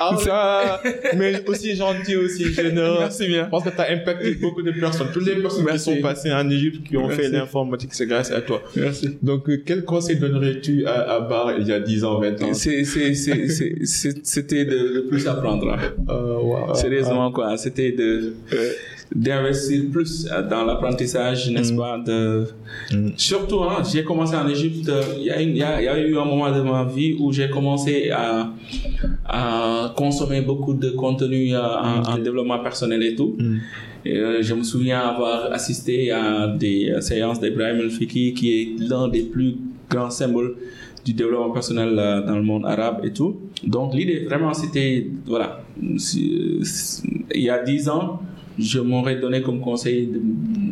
ah, 0.00 0.80
mais 1.16 1.48
aussi 1.48 1.76
gentil, 1.76 2.16
aussi 2.16 2.52
généreux. 2.52 2.96
Merci 3.00 3.28
bien. 3.28 3.44
Je 3.44 3.50
pense 3.50 3.64
que 3.64 3.70
tu 3.70 3.80
as 3.80 3.90
impacté 3.90 4.34
beaucoup 4.34 4.62
de 4.62 4.72
personnes. 4.72 5.08
Toutes 5.12 5.26
les 5.26 5.36
personnes 5.36 5.66
qui 5.66 5.78
sont 5.78 5.96
passées 6.00 6.32
en 6.32 6.48
Égypte, 6.50 6.86
qui 6.86 6.96
ont 6.96 7.08
fait 7.08 7.28
l'informatique, 7.28 7.90
c'est 7.92 8.06
grâce 8.06 8.30
à 8.30 8.40
toi. 8.40 8.62
Merci. 8.76 9.18
Donc, 9.22 9.48
euh, 9.48 9.62
quel 9.64 9.84
conseil 9.84 10.16
donnerais-tu 10.16 10.86
à, 10.86 11.14
à 11.14 11.20
Barra 11.20 11.54
il 11.58 11.66
y 11.66 11.72
a 11.72 11.80
10 11.80 12.04
ans, 12.04 12.20
20 12.20 12.42
ans? 12.42 12.54
C'était 12.54 12.84
de, 14.64 15.06
plus 15.08 15.28
apprendre. 15.28 15.76
Euh, 16.08 16.38
wow, 16.38 16.74
Sérieusement, 16.74 17.30
quoi. 17.30 17.56
C'était 17.56 17.92
de 17.92 18.34
d'investir 19.14 19.82
plus 19.92 20.26
dans 20.50 20.64
l'apprentissage, 20.64 21.50
n'est-ce 21.50 21.72
Mm. 21.72 21.76
pas 21.76 21.98
de... 21.98 22.46
Surtout, 23.16 23.62
hein, 23.62 23.82
j'ai 23.90 24.04
commencé 24.04 24.34
en 24.36 24.46
Égypte, 24.48 24.90
il 25.18 25.24
y, 25.24 25.30
a 25.30 25.40
une- 25.40 25.50
il 25.50 25.56
y 25.58 25.62
a, 25.62 25.80
il 25.80 25.84
y 25.84 25.88
a 25.88 25.98
eu 25.98 26.16
un 26.18 26.24
moment 26.24 26.50
de 26.50 26.60
ma 26.62 26.84
vie 26.84 27.16
où 27.18 27.32
j'ai 27.32 27.48
commencé 27.50 28.10
à, 28.10 28.50
à 29.26 29.92
consommer 29.96 30.40
beaucoup 30.40 30.74
de 30.74 30.90
contenu 30.90 31.54
euh, 31.54 31.60
en, 31.60 32.02
en 32.14 32.18
développement 32.18 32.58
personnel 32.60 33.02
et 33.02 33.14
tout. 33.14 33.36
Mm. 33.38 33.56
Et, 34.06 34.16
euh, 34.18 34.42
je 34.42 34.52
me 34.54 34.62
souviens 34.62 35.00
avoir 35.00 35.52
assisté 35.52 36.10
à 36.10 36.48
des 36.48 36.90
euh, 36.90 37.00
séances 37.00 37.40
d'Ibrahim 37.40 37.80
El-Fiki, 37.80 38.34
qui 38.34 38.46
est 38.60 38.68
l'un 38.88 39.08
des 39.08 39.22
plus 39.22 39.56
grands 39.88 40.10
symboles 40.10 40.56
du 41.04 41.12
développement 41.12 41.50
personnel 41.50 41.94
euh, 41.98 42.20
dans 42.26 42.36
le 42.36 42.42
monde 42.42 42.64
arabe 42.66 43.00
et 43.04 43.12
tout. 43.12 43.36
Donc 43.62 43.94
l'idée 43.94 44.20
vraiment 44.28 44.52
c'était, 44.54 45.06
voilà, 45.26 45.62
il 45.80 46.60
y 47.34 47.50
a 47.50 47.62
dix 47.62 47.88
ans, 47.88 48.20
je 48.58 48.78
m'aurais 48.78 49.16
donné 49.16 49.42
comme 49.42 49.60
conseil 49.60 50.08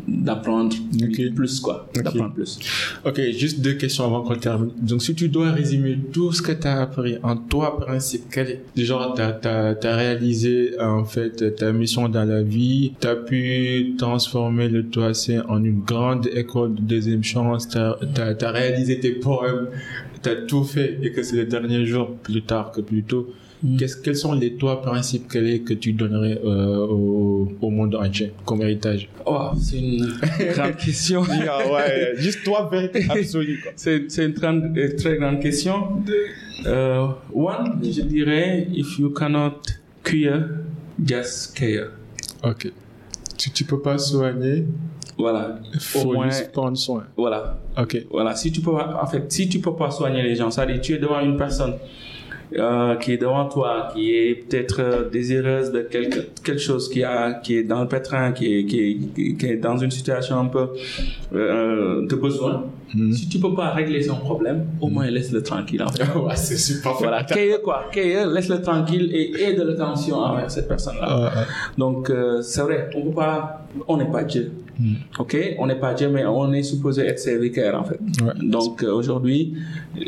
d'apprendre 0.06 0.74
Ok. 1.02 1.34
plus, 1.34 1.60
quoi, 1.60 1.88
d'apprendre 1.94 2.32
plus. 2.32 2.58
Ok, 3.04 3.20
juste 3.36 3.60
deux 3.60 3.74
questions 3.74 4.04
avant 4.04 4.22
qu'on 4.22 4.36
termine. 4.36 4.70
Donc, 4.80 5.02
si 5.02 5.14
tu 5.14 5.28
dois 5.28 5.50
résumer 5.50 5.98
tout 6.12 6.32
ce 6.32 6.42
que 6.42 6.52
tu 6.52 6.66
as 6.66 6.82
appris 6.82 7.16
en 7.22 7.36
trois 7.36 7.78
principes, 7.78 8.24
quel 8.30 8.48
est 8.76 8.82
Genre, 8.82 9.14
tu 9.14 9.48
as, 9.48 9.96
réalisé 9.96 10.78
en 10.80 11.04
fait 11.04 11.56
ta 11.56 11.72
mission 11.72 12.08
dans 12.08 12.24
la 12.24 12.42
vie, 12.42 12.92
tu 13.00 13.06
as 13.06 13.16
pu 13.16 13.94
transformer 13.98 14.68
le 14.68 14.86
Toissé 14.86 15.40
en 15.48 15.62
une 15.64 15.80
grande 15.80 16.26
école 16.34 16.74
de 16.74 16.80
deuxième 16.80 17.24
chance, 17.24 17.68
tu 17.68 17.78
as, 17.78 18.50
réalisé 18.50 19.00
tes 19.00 19.12
poèmes, 19.12 19.68
tu 20.22 20.28
as 20.28 20.36
tout 20.36 20.64
fait 20.64 20.98
et 21.02 21.12
que 21.12 21.22
c'est 21.22 21.36
le 21.36 21.46
dernier 21.46 21.86
jour 21.86 22.14
plus 22.22 22.42
tard 22.42 22.72
que 22.72 22.80
plus 22.80 23.02
tôt. 23.02 23.32
Mm. 23.62 23.76
Quels 24.02 24.16
sont 24.16 24.32
les 24.32 24.56
trois 24.56 24.82
principes 24.82 25.28
clés 25.28 25.60
que 25.62 25.72
tu 25.74 25.92
donnerais 25.92 26.40
euh, 26.44 26.78
au, 26.78 27.48
au 27.60 27.70
monde 27.70 27.94
entier 27.94 28.32
comme 28.44 28.60
héritage? 28.62 29.08
Oh, 29.24 29.50
c'est 29.56 29.78
une 29.78 30.12
grande 30.54 30.76
question. 30.76 31.22
ouais, 31.22 32.14
juste 32.16 32.42
toi, 32.44 32.68
vérité 32.72 33.06
absolue. 33.10 33.60
Quoi. 33.62 33.72
C'est 33.76 34.24
une 34.24 34.34
très, 34.34 34.48
euh, 34.48 34.96
très 34.96 35.16
grande 35.16 35.38
question. 35.40 36.02
Euh, 36.66 37.06
one, 37.32 37.78
je 37.82 38.02
dirais, 38.02 38.66
if 38.72 38.98
you 38.98 39.10
cannot 39.10 39.60
cure, 40.02 40.42
just 41.04 41.56
care. 41.56 41.90
Ok. 42.44 42.72
Tu, 43.38 43.50
tu 43.50 43.64
peux 43.64 43.80
pas 43.80 43.98
soigner, 43.98 44.64
Voilà. 45.18 45.60
il 45.72 45.78
faut 45.80 46.12
moins- 46.14 46.28
juste 46.30 46.50
prendre 46.52 46.76
soin. 46.76 47.04
Voilà. 47.16 47.60
Ok. 47.80 48.06
Voilà. 48.10 48.34
Si 48.34 48.50
tu 48.50 48.60
peux, 48.60 48.72
en 48.72 49.06
fait, 49.06 49.30
si 49.32 49.48
tu 49.48 49.60
peux 49.60 49.74
pas 49.74 49.90
soigner 49.92 50.22
les 50.22 50.34
gens, 50.34 50.50
c'est-à-dire 50.50 50.80
tu 50.80 50.94
es 50.94 50.98
devant 50.98 51.20
une 51.20 51.36
personne 51.36 51.74
euh, 52.56 52.96
qui 52.96 53.12
est 53.12 53.18
devant 53.18 53.48
toi, 53.48 53.88
qui 53.94 54.14
est 54.14 54.34
peut-être 54.34 54.80
euh, 54.80 55.08
désireuse 55.08 55.72
de 55.72 55.82
quelque, 55.82 56.20
quelque 56.42 56.60
chose, 56.60 56.88
qui, 56.88 57.02
a, 57.02 57.34
qui 57.34 57.56
est 57.56 57.62
dans 57.62 57.82
le 57.82 57.88
pétrin, 57.88 58.32
qui 58.32 58.58
est, 58.58 58.64
qui, 58.66 58.80
est, 58.80 59.36
qui 59.36 59.46
est 59.46 59.56
dans 59.56 59.76
une 59.78 59.90
situation 59.90 60.38
un 60.38 60.46
peu 60.46 60.68
euh, 61.34 62.06
de 62.06 62.14
besoin. 62.16 62.64
Mhm. 62.94 63.12
Si 63.12 63.28
tu 63.28 63.38
peux 63.38 63.54
pas 63.54 63.70
régler 63.70 64.02
son 64.02 64.16
problème, 64.16 64.66
au 64.80 64.88
moins 64.88 65.06
laisse-le 65.06 65.42
tranquille. 65.42 65.82
En 65.82 65.88
fait. 65.88 66.02
ouais, 66.18 66.36
c'est 66.36 66.56
super. 66.56 66.92
Voilà, 66.98 67.24
quoi, 67.62 67.84
laisse-le 67.94 68.60
tranquille 68.60 69.10
et 69.14 69.42
aide 69.42 69.58
l'attention 69.58 70.16
envers 70.16 70.50
cette 70.50 70.68
personne-là. 70.68 71.32
Donc, 71.78 72.10
euh, 72.10 72.42
c'est 72.42 72.60
vrai, 72.62 72.90
on 72.94 73.02
peut 73.02 73.14
pas, 73.14 73.66
on 73.88 73.96
n'est 73.96 74.10
pas 74.10 74.24
Dieu. 74.24 74.52
Mm. 74.78 74.94
Ok, 75.18 75.36
on 75.58 75.66
n'est 75.66 75.78
pas 75.78 75.94
Dieu, 75.94 76.08
mais 76.08 76.24
on 76.24 76.52
est 76.52 76.62
supposé 76.62 77.02
être 77.06 77.18
serviteur 77.18 77.80
en 77.80 77.84
fait. 77.84 78.00
Ouais. 78.22 78.32
Donc 78.42 78.82
euh, 78.82 78.92
aujourd'hui, 78.92 79.54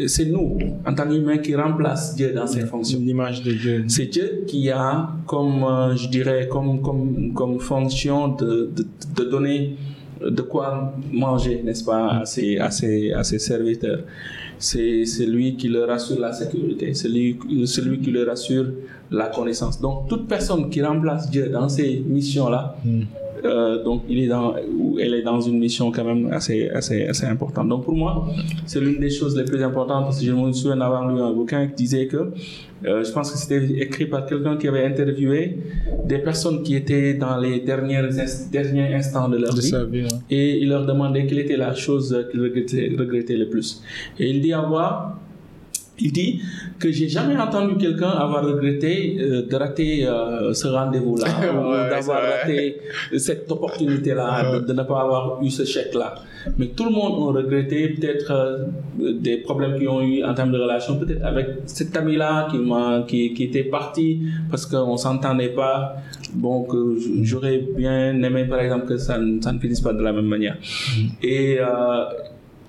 c'est 0.07 0.27
nous, 0.27 0.59
en 0.87 0.95
tant 0.95 1.07
qu'humains, 1.09 1.39
qui 1.39 1.55
remplace 1.55 2.17
Dieu 2.17 2.33
dans 2.33 2.47
ses 2.47 2.63
fonctions. 2.67 2.99
L'image 3.01 3.43
de 3.43 3.53
Dieu. 3.53 3.85
C'est 3.89 4.07
Dieu 4.07 4.45
qui 4.47 4.71
a 4.71 5.11
comme, 5.27 5.63
euh, 5.65 5.95
je 5.97 6.09
dirais, 6.09 6.49
comme, 6.51 6.81
comme, 6.81 7.33
comme 7.35 7.61
fonction 7.61 8.29
de, 8.29 8.71
de, 8.75 8.87
de 9.17 9.31
donner 9.31 9.77
de 10.25 10.43
quoi 10.43 10.95
manger, 11.13 11.61
n'est-ce 11.63 11.85
pas, 11.85 12.21
à 12.21 12.25
ses, 12.25 12.59
à 12.59 12.71
ses, 12.71 13.13
à 13.13 13.23
ses 13.25 13.39
serviteurs. 13.39 14.01
C'est 14.59 15.05
lui 15.27 15.57
qui 15.57 15.69
leur 15.69 15.91
assure 15.91 16.19
la 16.21 16.33
sécurité, 16.33 16.95
c'est 16.95 17.09
lui, 17.09 17.37
c'est 17.67 17.85
lui 17.85 17.99
qui 17.99 18.11
leur 18.11 18.31
assure 18.31 18.67
la 19.11 19.27
connaissance. 19.27 19.79
Donc, 19.81 20.09
toute 20.09 20.27
personne 20.27 20.71
qui 20.71 20.81
remplace 20.81 21.29
Dieu 21.31 21.49
dans 21.49 21.69
ces 21.69 22.03
missions-là, 22.07 22.77
Mm. 22.85 23.03
Euh, 23.45 23.83
donc 23.85 24.03
il 24.09 24.19
est 24.25 24.27
dans, 24.29 24.55
ou 24.79 24.99
elle 24.99 25.15
est 25.15 25.23
dans 25.23 25.41
une 25.41 25.59
mission 25.59 25.91
quand 25.93 26.05
même 26.05 26.33
assez, 26.33 26.69
assez, 26.71 27.07
assez 27.07 27.27
importante. 27.27 27.69
Donc 27.69 27.85
pour 27.85 27.95
moi, 27.95 28.27
c'est 28.67 28.81
l'une 28.81 28.99
des 29.01 29.11
choses 29.11 29.37
les 29.37 29.45
plus 29.45 29.63
importantes 29.63 30.05
parce 30.05 30.19
que 30.21 30.27
je 30.27 30.33
me 30.33 30.53
souviens 30.53 30.77
d'avoir 30.77 31.07
lu 31.09 31.21
un 31.21 31.33
bouquin 31.33 31.67
qui 31.69 31.75
disait 31.85 32.07
que, 32.07 32.33
euh, 32.87 33.03
je 33.05 33.11
pense 33.13 33.31
que 33.33 33.39
c'était 33.39 33.65
écrit 33.83 34.07
par 34.07 34.27
quelqu'un 34.27 34.57
qui 34.57 34.69
avait 34.69 34.85
interviewé 34.85 35.59
des 36.05 36.19
personnes 36.19 36.63
qui 36.63 36.75
étaient 36.77 37.15
dans 37.15 37.37
les 37.39 37.61
dernières 37.61 38.09
derniers 38.53 38.95
instants 38.95 39.29
de 39.29 39.39
leur 39.39 39.55
De 39.55 39.61
vie 39.61 39.69
sa 39.69 39.85
vie. 39.85 40.03
hein. 40.03 40.19
et 40.31 40.59
il 40.59 40.69
leur 40.69 40.85
demandait 40.87 41.27
quelle 41.27 41.39
était 41.41 41.57
la 41.57 41.75
chose 41.75 42.07
qu'ils 42.31 42.41
regrettaient, 42.43 42.93
regrettaient 42.99 43.37
le 43.37 43.49
plus. 43.49 43.83
Et 44.19 44.29
il 44.31 44.41
dit 44.43 44.53
avoir, 44.53 45.19
il 45.99 46.13
dit 46.13 46.41
que 46.79 46.91
j'ai 46.91 47.09
jamais 47.09 47.37
entendu 47.37 47.77
quelqu'un 47.77 48.11
avoir 48.11 48.45
regretté 48.45 49.17
euh, 49.21 49.47
de 49.49 49.57
rater 49.57 50.07
euh, 50.07 50.53
ce 50.53 50.67
rendez-vous-là 50.69 51.27
ou 51.55 51.73
d'avoir 51.91 52.21
raté 52.23 52.79
cette 53.17 53.51
opportunité-là, 53.51 54.53
de, 54.53 54.59
de 54.67 54.73
ne 54.73 54.83
pas 54.83 55.01
avoir 55.03 55.43
eu 55.43 55.51
ce 55.51 55.65
chèque-là. 55.65 56.15
Mais 56.59 56.67
tout 56.77 56.85
le 56.85 56.91
monde 56.91 57.15
a 57.37 57.39
regretté 57.41 57.89
peut-être 57.89 58.31
euh, 58.33 59.13
des 59.27 59.39
problèmes 59.39 59.79
qu'ils 59.79 59.89
ont 59.89 60.03
eu 60.03 60.23
en 60.25 60.35
termes 60.35 60.53
de 60.53 60.59
relation, 60.59 60.99
peut-être 60.99 61.25
avec 61.25 61.47
cet 61.65 61.97
ami-là 61.97 62.49
qui, 62.51 62.59
qui, 63.09 63.35
qui 63.35 63.45
était 63.45 63.65
parti 63.65 64.21
parce 64.51 64.67
qu'on 64.67 64.97
s'entendait 64.97 65.49
pas. 65.55 65.97
Bon, 66.35 66.65
que 66.65 66.97
j- 66.99 67.21
j'aurais 67.23 67.59
bien 67.59 68.21
aimé, 68.23 68.45
par 68.45 68.59
exemple, 68.59 68.87
que 68.87 68.97
ça, 68.99 69.17
ne- 69.19 69.41
ça 69.41 69.53
ne 69.53 69.59
finisse 69.59 69.81
pas 69.81 69.93
de 69.93 70.03
la 70.03 70.13
même 70.13 70.27
manière. 70.27 70.57
Et 71.23 71.59
euh, 71.61 72.05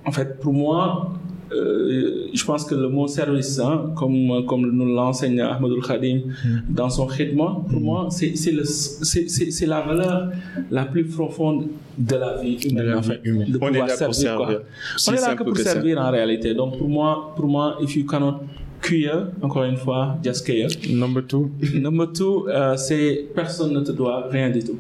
en 0.05 0.11
fait, 0.11 0.39
pour 0.39 0.53
moi, 0.53 1.09
euh, 1.51 2.27
je 2.33 2.43
pense 2.45 2.65
que 2.65 2.75
le 2.75 2.89
mot 2.89 3.07
service, 3.07 3.59
hein, 3.59 3.91
comme, 3.95 4.45
comme 4.45 4.69
nous 4.71 4.85
l'enseigne 4.95 5.39
Ahmadul 5.41 5.81
Khadim 5.81 6.21
dans 6.69 6.89
son 6.89 7.05
khidma, 7.07 7.57
pour 7.69 7.79
moi, 7.81 8.07
c'est 8.09 8.35
c'est 8.35 8.51
le- 8.51 8.63
c'est- 8.65 9.27
c'est- 9.29 9.51
c'est 9.51 9.65
la 9.65 9.81
valeur 9.81 10.29
la 10.71 10.85
plus 10.85 11.05
profonde 11.05 11.67
de 11.97 12.15
la 12.15 12.37
vie 12.41 12.57
De 12.57 12.71
humaine. 12.71 12.85
la 12.87 12.97
en 12.97 13.01
vie 13.01 13.11
humaine. 13.23 13.51
de 13.51 13.59
On 13.61 13.67
est 13.73 13.79
là 13.79 13.95
pour 14.05 14.13
servir. 14.15 14.61
On 15.07 15.11
est 15.13 15.21
là 15.21 15.35
que 15.35 15.43
pour 15.43 15.53
que 15.53 15.63
ça. 15.63 15.73
servir 15.73 15.99
en 16.01 16.11
réalité. 16.11 16.53
Donc 16.53 16.77
pour 16.77 16.89
moi, 16.89 17.33
pour 17.35 17.47
moi, 17.47 17.77
if 17.81 17.95
you 17.95 18.05
cannot 18.05 18.35
cure, 18.81 19.27
encore 19.41 19.63
une 19.63 19.77
fois, 19.77 20.17
just 20.23 20.45
care. 20.45 20.67
Number 20.89 21.23
two. 21.25 21.49
Number 21.73 22.11
two, 22.11 22.47
euh, 22.49 22.75
c'est 22.77 23.27
personne 23.33 23.73
ne 23.73 23.81
te 23.81 23.91
doit 23.91 24.27
rien 24.29 24.49
du 24.49 24.59
tout. 24.63 24.77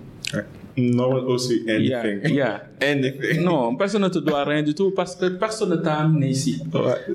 No 0.77 1.07
one 1.07 1.23
owes 1.25 1.49
you 1.49 1.63
Yeah, 1.65 2.01
anything. 2.03 2.35
yeah. 2.35 2.59
Anything. 2.81 3.41
Non, 3.43 3.75
personne 3.77 4.01
ne 4.01 4.09
te 4.09 4.19
doit 4.19 4.43
rien 4.43 4.61
du 4.61 4.73
tout 4.75 4.91
parce 4.91 5.15
que 5.15 5.27
personne 5.29 5.69
ne 5.69 5.77
t'a 5.77 5.93
amené 6.01 6.27
ici. 6.29 6.61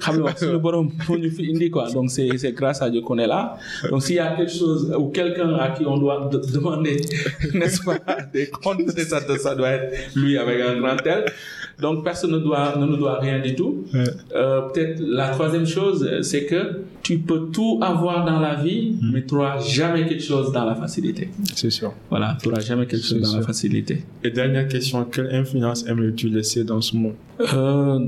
Xam 0.00 0.22
nga 0.22 0.34
suñu 0.34 0.58
borom 0.58 0.90
moo 1.08 1.18
ñu 1.18 1.30
fi 1.30 1.50
indi 1.52 1.68
quoi 1.70 1.90
donc 1.90 2.10
c'est 2.10 2.28
c'est 2.38 2.52
grâce 2.52 2.80
à 2.80 2.88
Dieu 2.88 3.02
qu'on 3.02 3.18
est 3.18 3.26
là 3.26 3.58
donc 3.90 4.02
s'il 4.02 4.16
y 4.16 4.18
a 4.18 4.34
quelque 4.36 4.50
chose 4.50 4.90
ou 4.98 5.08
quelqu'un 5.08 5.54
à 5.56 5.68
qui 5.70 5.84
on 5.84 5.98
doit 5.98 6.30
de- 6.32 6.40
demander 6.54 6.96
n'est-ce 7.54 7.82
pas 7.84 7.98
des 8.32 8.46
comptes 8.48 8.86
de 8.96 9.02
ça 9.02 9.20
ça 9.36 9.54
doit 9.54 9.68
être 9.76 10.16
lui 10.16 10.38
avec 10.38 10.58
un 10.62 10.80
grand 10.80 10.96
tel 10.96 11.26
donc 11.78 12.02
personne 12.04 12.32
ne 12.32 12.38
doit 12.38 12.74
ne 12.78 12.86
nous 12.86 12.96
doit 12.96 13.18
rien 13.20 13.38
du 13.40 13.54
tout. 13.54 13.84
Euh, 13.94 14.62
peut-être 14.68 15.00
la 15.00 15.28
troisième 15.36 15.66
chose 15.66 15.98
c'est 16.22 16.46
que 16.46 16.60
tu 17.10 17.18
peux 17.18 17.42
tout 17.56 17.74
avoir 17.82 18.24
dans 18.24 18.38
la 18.48 18.54
vie 18.64 18.94
mais 19.12 19.22
tu 19.26 19.34
n'auras 19.34 19.58
jamais 19.78 20.02
quelque 20.08 20.22
chose 20.32 20.52
dans 20.52 20.64
la 20.64 20.76
facilité 20.82 21.24
C'est 21.54 21.70
sûr. 21.78 21.92
voilà 22.08 22.36
tu 22.40 22.48
n'auras 22.48 22.60
jamais 22.70 22.86
quelque 22.86 23.04
chose 23.10 23.20
dans 23.20 23.32
la 23.32 23.38
sûr. 23.42 23.46
facilité 23.52 23.94
Et 24.22 24.30
dernière 24.30 24.68
question, 24.68 24.98
quelle 25.12 25.30
influence 25.34 25.80
aimerais-tu 25.88 26.28
laisser 26.28 26.62
dans 26.64 26.80
ce 26.80 26.92
monde? 26.96 27.14
Euh, 27.40 27.98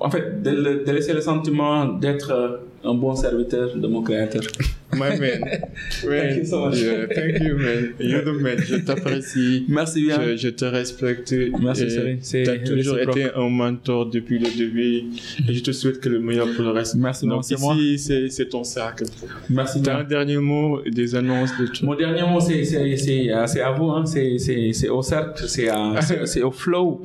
en 0.00 0.10
fait, 0.10 0.42
de, 0.42 0.82
de 0.86 0.92
laisser 0.92 1.12
le 1.12 1.20
sentiment 1.20 1.84
d'être 1.86 2.30
euh, 2.32 2.56
un 2.90 2.94
bon 2.94 3.14
serviteur 3.14 3.76
de 3.76 3.86
mon 3.86 4.02
créateur. 4.02 4.42
My 4.92 5.18
man. 5.18 5.40
Thank 6.02 6.36
you 6.38 6.44
so 6.44 6.66
much. 6.66 6.76
Yeah, 6.78 7.06
thank 7.12 7.40
you, 7.42 7.56
man. 7.58 7.94
You're 7.98 8.22
the 8.22 8.32
man. 8.40 8.58
Je 8.64 8.76
t'apprécie. 8.76 9.64
Merci 9.68 10.04
bien. 10.06 10.18
Je, 10.22 10.36
je 10.36 10.48
te 10.50 10.64
respecte. 10.66 11.34
Merci. 11.60 11.86
C'est 12.20 12.44
T'as 12.44 12.58
toujours 12.58 12.98
été 13.00 13.24
un 13.34 13.48
mentor 13.48 14.06
depuis 14.06 14.38
le 14.38 14.46
début. 14.56 15.02
Et 15.48 15.52
je 15.54 15.62
te 15.64 15.72
souhaite 15.72 15.98
que 16.00 16.08
le 16.08 16.20
meilleur 16.20 16.46
pour 16.54 16.64
le 16.64 16.70
reste. 16.70 16.94
Merci, 16.94 17.26
Donc 17.26 17.42
c'est 17.44 17.58
moi. 17.58 17.74
C'est 17.98 18.48
ton 18.48 18.64
cercle. 18.64 19.04
Merci 19.50 19.80
un 19.88 20.04
dernier 20.04 20.38
mot, 20.38 20.80
des 20.86 21.14
annonces 21.14 21.50
de 21.58 21.66
tout. 21.66 21.84
Mon 21.86 21.94
dernier 21.94 22.22
mot, 22.22 22.40
c'est 22.40 22.62
euh, 22.76 23.46
c'est 23.46 23.60
à 23.60 23.70
vous, 23.72 23.90
hein. 23.90 24.04
c'est 24.06 24.88
au 24.88 25.02
cercle, 25.02 25.44
c'est 25.46 25.68
à- 25.78 26.00
c'est- 26.00 26.42
au 26.42 26.50
flow 26.50 27.02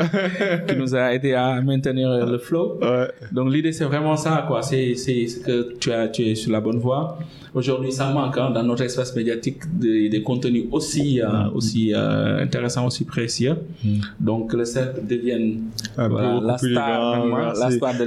qui 0.68 0.76
nous 0.76 0.96
a 0.96 1.14
aidé 1.14 1.34
à 1.34 1.62
maintenir 1.62 2.10
le 2.26 2.38
flow. 2.38 2.78
Ouais. 2.82 3.08
Donc 3.32 3.52
l'idée 3.54 3.72
c'est 3.72 3.86
vraiment 3.86 4.16
ça 4.16 4.46
quoi, 4.48 4.62
c'est 4.62 4.94
que 5.46 5.76
tu 5.80 5.92
as 5.92 6.08
tu 6.08 6.24
es 6.30 6.36
sur 6.36 6.52
la 6.52 6.62
bonne 6.62 6.80
voie. 6.80 7.18
Aujourd'hui 7.54 7.92
ça 7.92 8.12
manque 8.12 8.38
hein, 8.38 8.52
dans 8.52 8.64
notre 8.64 8.84
espace 8.84 9.16
médiatique 9.16 9.62
des, 9.80 10.10
des 10.10 10.22
contenus 10.22 10.66
aussi 10.72 11.22
euh, 11.22 11.50
aussi 11.54 11.94
euh, 11.94 12.44
intéressants 12.44 12.86
aussi 12.86 13.06
précieux. 13.06 13.56
Donc 14.20 14.54
le 14.54 14.66
cercle 14.66 15.06
devienne 15.08 15.64
Ah, 15.98 16.08
voilà, 16.08 16.40
la 16.44 16.58
star 16.58 17.28
la 17.28 17.94
de 18.00 18.04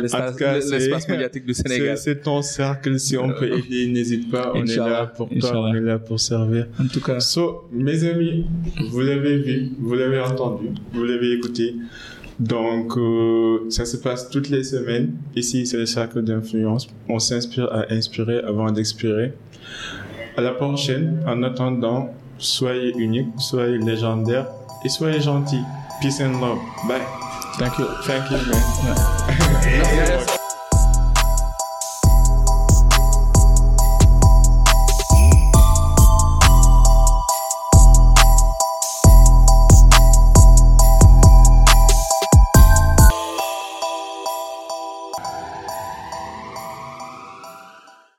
l'espace 0.71 1.09
médiatique 1.09 1.47
du 1.47 1.55
Sénégal. 1.63 1.99
C'est 1.99 2.23
ton 2.23 2.43
cercle. 2.43 2.99
Si 2.99 3.17
on 3.17 3.31
peut 3.31 3.51
aider, 3.59 3.87
n'hésite 3.89 4.31
pas. 4.31 4.53
On 4.55 4.65
est 4.65 4.77
là 4.77 5.07
pour 5.07 5.29
toi. 5.29 5.37
Inch'Allah. 5.37 5.61
On 5.61 5.75
est 5.75 5.81
là 5.81 5.99
pour 5.99 6.21
servir. 6.21 6.67
En 6.81 6.87
tout 6.87 7.01
cas, 7.01 7.21
So, 7.21 7.69
mes 7.73 8.05
amis, 8.05 8.45
vous 8.91 9.01
l'avez 9.01 9.39
vu, 9.39 9.71
vous 9.79 9.95
l'avez 9.95 10.21
entendu, 10.21 10.67
vous 10.93 11.05
l'avez 11.05 11.33
écouté. 11.33 11.77
Donc, 12.43 12.97
euh, 12.97 13.71
ça 13.71 13.85
se 13.85 13.97
passe 13.97 14.29
toutes 14.29 14.49
les 14.49 14.65
semaines. 14.65 15.13
Ici, 15.37 15.65
c'est 15.65 15.77
le 15.77 15.87
cercle 15.87 16.23
d'influence. 16.23 16.89
On 17.09 17.21
s'inspire 17.21 17.73
à 17.73 17.93
inspirer 17.93 18.41
avant 18.41 18.73
d'expirer. 18.73 19.33
À 20.37 20.41
la 20.41 20.51
prochaine. 20.51 21.23
En 21.25 21.41
attendant, 21.45 22.13
soyez 22.39 22.93
unique, 22.99 23.29
soyez 23.39 23.79
légendaire 23.79 24.49
et 24.85 24.89
soyez 24.89 25.21
gentil. 25.21 25.61
Peace 26.01 26.21
and 26.21 26.41
love. 26.41 26.59
Bye. 26.89 27.01
thank 27.59 27.79
you. 27.79 27.87
Thank 28.03 28.29
you, 28.33 28.39
man. 28.51 30.27